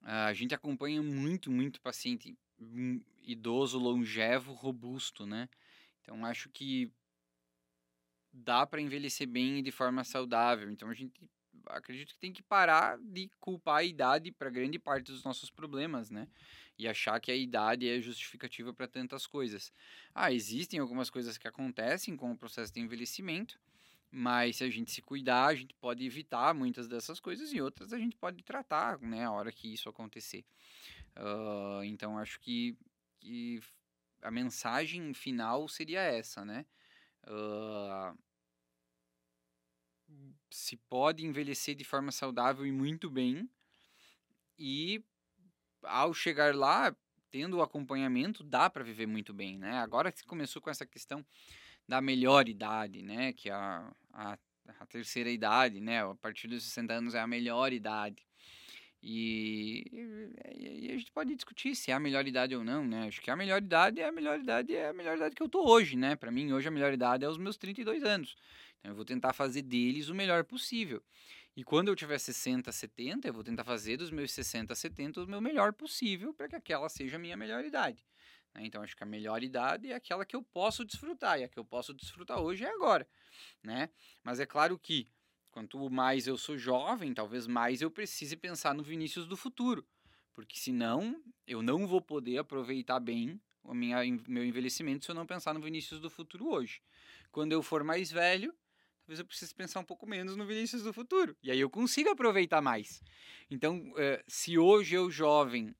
a 0.03 0.32
gente 0.32 0.55
acompanha 0.55 1.03
muito, 1.03 1.50
muito 1.50 1.80
paciente 1.80 2.36
hum, 2.61 3.00
idoso, 3.22 3.78
longevo, 3.78 4.53
robusto, 4.53 5.26
né? 5.26 5.48
Então, 6.00 6.24
acho 6.24 6.48
que 6.48 6.90
dá 8.32 8.66
para 8.66 8.80
envelhecer 8.80 9.28
bem 9.28 9.59
e 9.59 9.62
de 9.62 9.70
forma 9.70 10.05
saudável. 10.05 10.70
Então, 10.70 10.88
a 10.88 10.94
gente 10.94 11.28
acredito 11.66 12.14
que 12.14 12.18
tem 12.18 12.32
que 12.32 12.42
parar 12.42 12.98
de 12.98 13.30
culpar 13.38 13.78
a 13.78 13.84
idade 13.84 14.32
para 14.32 14.50
grande 14.50 14.78
parte 14.78 15.12
dos 15.12 15.22
nossos 15.22 15.50
problemas, 15.50 16.11
né? 16.11 16.26
E 16.79 16.89
achar 16.89 17.20
que 17.20 17.31
a 17.31 17.37
idade 17.37 17.89
é 17.89 18.01
justificativa 18.01 18.73
para 18.73 18.89
tantas 18.89 19.27
coisas. 19.27 19.73
Ah, 20.14 20.33
existem 20.33 20.81
algumas 20.81 21.11
coisas 21.11 21.39
que 21.39 21.47
acontecem 21.47 22.16
com 22.16 22.33
o 22.33 22.37
processo 22.37 22.73
de 22.73 22.81
envelhecimento, 22.81 23.61
mas 24.11 24.57
se 24.57 24.64
a 24.64 24.70
gente 24.70 24.91
se 24.91 25.01
cuidar, 25.01 25.47
a 25.47 25.55
gente 25.55 25.75
pode 25.75 26.05
evitar 26.05 26.55
muitas 26.55 26.89
dessas 26.89 27.20
coisas 27.20 27.53
e 27.53 27.61
outras 27.61 27.93
a 27.93 27.99
gente 27.99 28.16
pode 28.16 28.43
tratar, 28.43 28.99
né, 29.01 29.25
a 29.25 29.31
hora 29.31 29.53
que 29.53 29.73
isso 29.73 29.89
acontecer. 29.89 30.45
Uh, 31.16 31.85
então, 31.85 32.18
acho 32.18 32.41
que, 32.41 32.77
que 33.20 33.61
a 34.20 34.31
mensagem 34.31 35.12
final 35.14 35.68
seria 35.68 36.01
essa, 36.01 36.45
né? 36.45 36.64
Uh, 37.25 38.18
se 40.51 40.77
pode 40.77 41.25
envelhecer 41.25 41.75
de 41.75 41.85
forma 41.85 42.12
saudável 42.12 42.66
e 42.66 42.73
muito 42.73 43.11
bem. 43.11 43.49
E 44.59 45.03
ao 45.83 46.14
chegar 46.14 46.55
lá, 46.55 46.95
tendo 47.30 47.59
o 47.59 47.62
acompanhamento, 47.62 48.45
dá 48.45 48.68
para 48.68 48.85
viver 48.85 49.07
muito 49.07 49.33
bem, 49.33 49.59
né? 49.59 49.78
Agora 49.78 50.12
que 50.12 50.24
começou 50.24 50.61
com 50.61 50.70
essa 50.70 50.87
questão 50.87 51.24
da 51.89 52.01
melhor 52.01 52.49
idade, 52.49 53.03
né? 53.03 53.33
Que 53.33 53.49
é 53.49 53.53
a, 53.53 53.91
a, 54.12 54.39
a 54.80 54.87
terceira 54.87 55.30
idade, 55.30 55.80
né? 55.80 56.05
A 56.05 56.14
partir 56.14 56.49
dos 56.49 56.62
60 56.64 56.93
anos 56.93 57.14
é 57.14 57.20
a 57.20 57.26
melhor 57.26 57.72
idade. 57.72 58.24
E, 59.03 59.85
e, 59.93 60.87
e, 60.87 60.93
a 60.93 60.97
gente 60.97 61.11
pode 61.11 61.35
discutir 61.35 61.74
se 61.74 61.91
é 61.91 61.95
a 61.95 61.99
melhor 61.99 62.24
idade 62.24 62.55
ou 62.55 62.62
não, 62.62 62.87
né? 62.87 63.09
Acho 63.09 63.20
que 63.20 63.30
a 63.30 63.37
melhor 63.37 63.61
idade 63.61 64.01
é 64.01 64.07
a 64.07 64.12
melhor 64.12 64.39
idade, 64.39 64.76
é 64.76 64.91
a 64.91 64.93
melhor 64.93 65.16
idade 65.16 65.35
que 65.35 65.43
eu 65.43 65.49
tô 65.49 65.68
hoje, 65.68 65.97
né? 65.97 66.14
Para 66.14 66.30
mim, 66.30 66.53
hoje 66.53 66.68
a 66.68 66.70
melhor 66.70 66.93
idade 66.93 67.24
é 67.24 67.28
os 67.28 67.37
meus 67.37 67.57
32 67.57 68.05
anos. 68.05 68.37
Então, 68.78 68.93
eu 68.93 68.97
vou 68.97 69.05
tentar 69.05 69.33
fazer 69.33 69.62
deles 69.62 70.09
o 70.09 70.14
melhor 70.14 70.45
possível. 70.45 71.03
E 71.57 71.62
quando 71.62 71.88
eu 71.88 71.96
tiver 71.96 72.18
60, 72.18 72.72
70, 72.72 73.28
eu 73.28 73.32
vou 73.32 73.44
tentar 73.44 73.64
fazer 73.64 73.96
dos 73.96 74.11
meus 74.11 74.32
60, 74.32 74.74
70 74.74 75.22
o 75.22 75.26
meu 75.26 75.40
melhor 75.40 75.72
possível 75.72 76.32
para 76.32 76.48
que 76.48 76.57
aquela 76.57 76.88
seja 76.88 77.16
a 77.16 77.18
minha 77.18 77.36
melhor 77.36 77.64
idade. 77.64 78.05
Né? 78.55 78.62
Então, 78.64 78.82
acho 78.82 78.96
que 78.96 79.03
a 79.03 79.07
melhor 79.07 79.42
idade 79.42 79.92
é 79.92 79.94
aquela 79.94 80.24
que 80.24 80.34
eu 80.34 80.42
posso 80.42 80.84
desfrutar. 80.84 81.38
E 81.38 81.44
a 81.44 81.48
que 81.48 81.59
eu 81.59 81.64
posso 81.64 81.92
desfrutar 81.92 82.40
hoje 82.40 82.64
é 82.64 82.70
agora. 82.70 83.07
Né? 83.62 83.90
Mas 84.24 84.40
é 84.40 84.46
claro 84.46 84.78
que 84.78 85.09
Quanto 85.53 85.90
mais 85.90 86.26
eu 86.26 86.38
sou 86.38 86.57
jovem, 86.57 87.12
talvez 87.12 87.46
mais 87.46 87.82
eu 87.82 87.90
precise 87.90 88.34
pensar 88.36 88.74
no 88.74 88.82
Vinícius 88.82 89.26
do 89.26 89.36
futuro. 89.36 89.86
Porque 90.32 90.59
senão 90.59 91.22
eu 91.46 91.61
não 91.61 91.86
vou 91.86 92.00
poder 92.00 92.38
aproveitar 92.38 92.98
bem 92.98 93.38
o 93.62 93.74
minha, 93.74 93.98
meu 94.26 94.42
envelhecimento 94.42 95.05
se 95.05 95.11
eu 95.11 95.14
não 95.14 95.26
pensar 95.26 95.53
no 95.53 95.61
Vinícius 95.61 96.00
do 96.00 96.09
futuro 96.09 96.48
hoje. 96.48 96.80
Quando 97.30 97.53
eu 97.53 97.62
for 97.62 97.84
mais 97.84 98.11
velho, 98.11 98.55
talvez 99.05 99.18
eu 99.18 99.26
precise 99.26 99.55
pensar 99.55 99.80
um 99.80 99.84
pouco 99.84 100.07
menos 100.07 100.36
no 100.36 100.46
Vinícius 100.46 100.82
do 100.82 100.92
futuro. 100.92 101.36
E 101.42 101.50
aí 101.50 101.61
eu 101.61 101.70
consigo 101.70 102.11
aproveitar 102.11 102.61
mais. 102.61 103.03
Então, 103.50 103.92
eh, 103.96 104.22
se 104.26 104.59
hoje 104.59 104.94
eu 104.94 105.11
jovem 105.11 105.74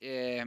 é, 0.00 0.44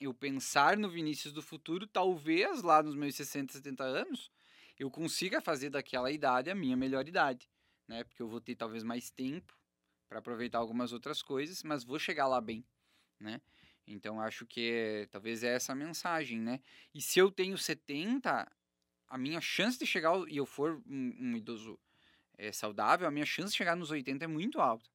eu 0.00 0.14
pensar 0.14 0.76
no 0.76 0.88
Vinícius 0.88 1.32
do 1.32 1.42
futuro, 1.42 1.86
talvez 1.86 2.62
lá 2.62 2.82
nos 2.82 2.94
meus 2.94 3.14
60, 3.14 3.52
70 3.52 3.84
anos, 3.84 4.30
eu 4.78 4.90
consiga 4.90 5.40
fazer 5.40 5.70
daquela 5.70 6.10
idade 6.10 6.50
a 6.50 6.54
minha 6.54 6.76
melhor 6.76 7.08
idade 7.08 7.48
né? 7.88 8.04
Porque 8.04 8.22
eu 8.22 8.28
vou 8.28 8.40
ter 8.40 8.54
talvez 8.54 8.84
mais 8.84 9.10
tempo 9.10 9.58
para 10.08 10.18
aproveitar 10.18 10.58
algumas 10.58 10.92
outras 10.92 11.22
coisas, 11.22 11.62
mas 11.62 11.82
vou 11.82 11.98
chegar 11.98 12.28
lá 12.28 12.40
bem, 12.40 12.64
né? 13.18 13.40
Então 13.86 14.20
acho 14.20 14.46
que 14.46 14.70
é, 14.70 15.06
talvez 15.06 15.42
é 15.42 15.54
essa 15.54 15.72
a 15.72 15.74
mensagem, 15.74 16.38
né? 16.38 16.60
E 16.94 17.00
se 17.00 17.18
eu 17.18 17.32
tenho 17.32 17.56
70, 17.56 18.46
a 19.08 19.18
minha 19.18 19.40
chance 19.40 19.78
de 19.78 19.86
chegar 19.86 20.12
e 20.28 20.36
eu 20.36 20.46
for 20.46 20.82
um, 20.86 21.14
um 21.18 21.36
idoso 21.36 21.78
é, 22.36 22.52
saudável, 22.52 23.06
a 23.06 23.10
minha 23.10 23.26
chance 23.26 23.52
de 23.52 23.58
chegar 23.58 23.76
nos 23.76 23.90
80 23.90 24.24
é 24.24 24.28
muito 24.28 24.60
alta. 24.60 24.88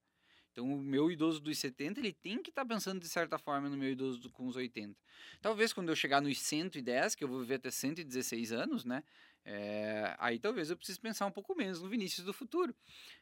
Então, 0.53 0.72
o 0.72 0.78
meu 0.78 1.11
idoso 1.11 1.41
dos 1.41 1.57
70, 1.57 1.99
ele 1.99 2.14
tem 2.14 2.41
que 2.41 2.51
estar 2.51 2.61
tá 2.61 2.68
pensando 2.68 2.99
de 2.99 3.09
certa 3.09 3.39
forma 3.39 3.68
no 3.68 3.76
meu 3.76 3.91
idoso 3.91 4.20
do, 4.20 4.30
com 4.30 4.45
os 4.45 4.55
80. 4.55 4.95
Talvez 5.41 5.74
quando 5.74 5.89
eu 5.89 5.95
chegar 5.95 6.22
nos 6.22 6.38
110, 6.39 7.16
que 7.16 7.24
eu 7.24 7.28
vou 7.28 7.39
viver 7.39 7.55
até 7.55 7.72
116 7.72 8.51
anos, 8.51 8.86
né? 8.86 9.03
É, 9.43 10.16
aí 10.20 10.39
talvez 10.39 10.70
eu 10.70 10.78
precise 10.78 10.99
pensar 10.99 11.26
um 11.26 11.32
pouco 11.32 11.55
menos 11.55 11.82
no 11.82 11.89
Vinícius 11.89 12.26
do 12.26 12.32
futuro. 12.32 12.74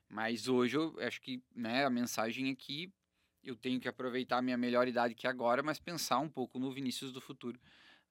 Mas 0.10 0.50
hoje 0.50 0.76
eu 0.76 0.94
acho 1.00 1.22
que 1.22 1.42
né, 1.56 1.86
a 1.86 1.90
mensagem 1.90 2.52
aqui 2.52 2.94
eu 3.44 3.56
tenho 3.56 3.80
que 3.80 3.88
aproveitar 3.88 4.38
a 4.38 4.42
minha 4.42 4.58
melhor 4.58 4.88
idade 4.88 5.16
que 5.16 5.26
é 5.26 5.30
agora, 5.30 5.64
mas 5.64 5.80
pensar 5.80 6.20
um 6.20 6.30
pouco 6.30 6.60
no 6.60 6.70
Vinícius 6.70 7.14
do 7.14 7.22
futuro. 7.22 7.60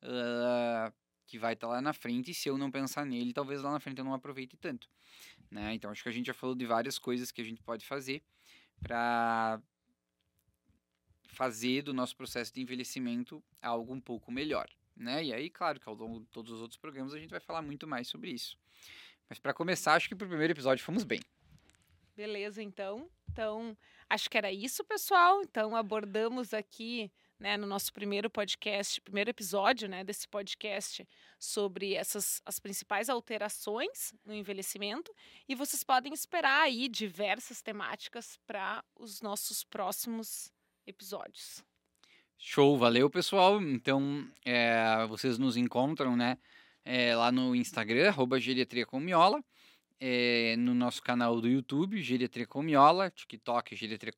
Uh, 0.03 0.93
que 1.31 1.39
vai 1.39 1.55
estar 1.55 1.69
tá 1.69 1.75
lá 1.75 1.81
na 1.81 1.93
frente, 1.93 2.31
e 2.31 2.35
se 2.35 2.49
eu 2.49 2.59
não 2.59 2.71
pensar 2.71 3.07
nele, 3.07 3.33
talvez 3.33 3.63
lá 3.63 3.71
na 3.71 3.81
frente 3.81 3.99
eu 3.99 4.05
não 4.05 4.15
aproveite 4.15 4.57
tanto. 4.57 4.89
Né? 5.51 5.75
Então 5.75 5.91
acho 5.91 6.03
que 6.03 6.09
a 6.09 6.13
gente 6.13 6.27
já 6.27 6.35
falou 6.35 6.55
de 6.55 6.67
várias 6.67 6.99
coisas 6.99 7.31
que 7.31 7.41
a 7.41 7.45
gente 7.45 7.63
pode 7.63 7.87
fazer 7.87 8.23
para 8.81 9.61
fazer 11.29 11.83
do 11.83 11.95
nosso 11.95 12.17
processo 12.17 12.53
de 12.53 12.61
envelhecimento 12.61 13.43
algo 13.63 13.95
um 13.95 14.01
pouco 14.01 14.33
melhor 14.33 14.69
né? 15.01 15.25
E 15.25 15.33
aí, 15.33 15.49
claro, 15.49 15.81
que 15.81 15.89
ao 15.89 15.95
longo 15.95 16.21
de 16.21 16.27
todos 16.27 16.53
os 16.53 16.61
outros 16.61 16.79
programas 16.79 17.15
a 17.15 17.19
gente 17.19 17.31
vai 17.31 17.41
falar 17.41 17.63
muito 17.63 17.87
mais 17.87 18.07
sobre 18.07 18.31
isso. 18.31 18.57
Mas 19.29 19.39
para 19.39 19.55
começar, 19.55 19.95
acho 19.95 20.09
que 20.09 20.15
pro 20.15 20.29
primeiro 20.29 20.53
episódio 20.53 20.85
fomos 20.85 21.05
bem. 21.05 21.21
Beleza, 22.15 22.63
então. 22.63 23.09
Então, 23.31 23.77
acho 24.09 24.29
que 24.29 24.37
era 24.37 24.53
isso, 24.53 24.85
pessoal. 24.85 25.41
Então, 25.43 25.75
abordamos 25.75 26.53
aqui, 26.53 27.11
né, 27.41 27.57
no 27.57 27.67
nosso 27.67 27.91
primeiro 27.93 28.29
podcast, 28.29 29.01
primeiro 29.01 29.31
episódio, 29.31 29.89
né, 29.89 30.05
desse 30.05 30.29
podcast 30.29 31.09
sobre 31.39 31.95
essas 31.95 32.43
as 32.45 32.61
principais 32.61 33.09
alterações 33.09 34.13
no 34.25 34.35
envelhecimento 34.35 35.11
e 35.49 35.55
vocês 35.55 35.83
podem 35.83 36.13
esperar 36.13 36.63
aí 36.63 36.87
diversas 36.87 37.63
temáticas 37.63 38.39
para 38.47 38.85
os 38.95 39.23
nossos 39.23 39.65
próximos 39.65 40.53
episódios. 40.87 41.65
Show, 42.37 42.77
valeu 42.77 43.09
pessoal. 43.09 43.61
Então, 43.61 44.31
é, 44.45 45.07
vocês 45.09 45.39
nos 45.39 45.57
encontram, 45.57 46.17
né? 46.17 46.39
É, 46.85 47.15
lá 47.15 47.31
no 47.31 47.55
Instagram, 47.55 48.09
arroba 48.09 48.41
Geriatria 48.41 48.87
com 48.87 48.99
Miola, 48.99 49.45
é, 49.99 50.57
no 50.57 50.75
nosso 50.75 51.03
canal 51.03 51.39
do 51.41 51.49
YouTube, 51.49 52.03
Geriatria 52.03 52.47
TikTok, 53.15 53.77
Geriatria. 53.77 54.13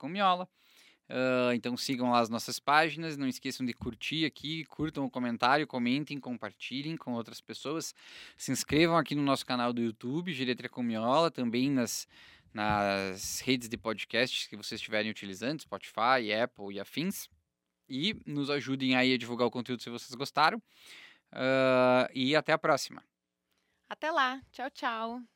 Uh, 1.13 1.53
então 1.53 1.77
sigam 1.77 2.11
lá 2.11 2.21
as 2.21 2.31
nossas 2.31 2.59
páginas, 2.59 3.19
não 3.19 3.29
esqueçam 3.29 3.67
de 3.67 3.75
curtir 3.75 4.25
aqui, 4.25 4.65
curtam 4.65 5.05
o 5.05 5.11
comentário, 5.11 5.67
comentem, 5.67 6.19
compartilhem 6.19 6.97
com 6.97 7.13
outras 7.13 7.39
pessoas. 7.39 7.95
Se 8.35 8.51
inscrevam 8.51 8.97
aqui 8.97 9.15
no 9.15 9.23
nosso 9.23 9.45
canal 9.45 9.75
do 9.75 9.83
YouTube, 9.83 10.33
Geriatria 10.33 10.71
com 10.71 10.83
Miola, 10.83 11.31
também 11.31 11.71
nas, 11.71 12.09
nas 12.55 13.41
redes 13.41 13.69
de 13.69 13.77
podcasts 13.77 14.47
que 14.47 14.57
vocês 14.57 14.81
estiverem 14.81 15.11
utilizando, 15.11 15.61
Spotify, 15.61 16.33
Apple 16.43 16.75
e 16.75 16.81
afins 16.81 17.29
e 17.87 18.19
nos 18.25 18.49
ajudem 18.49 18.97
aí 18.97 19.13
a 19.13 19.19
divulgar 19.19 19.47
o 19.47 19.51
conteúdo 19.51 19.83
se 19.83 19.91
vocês 19.91 20.15
gostaram. 20.15 20.57
Uh, 21.31 22.09
e 22.15 22.35
até 22.35 22.53
a 22.53 22.59
próxima. 22.59 23.05
Até 23.87 24.11
lá. 24.11 24.41
Tchau, 24.51 24.71
tchau. 24.71 25.32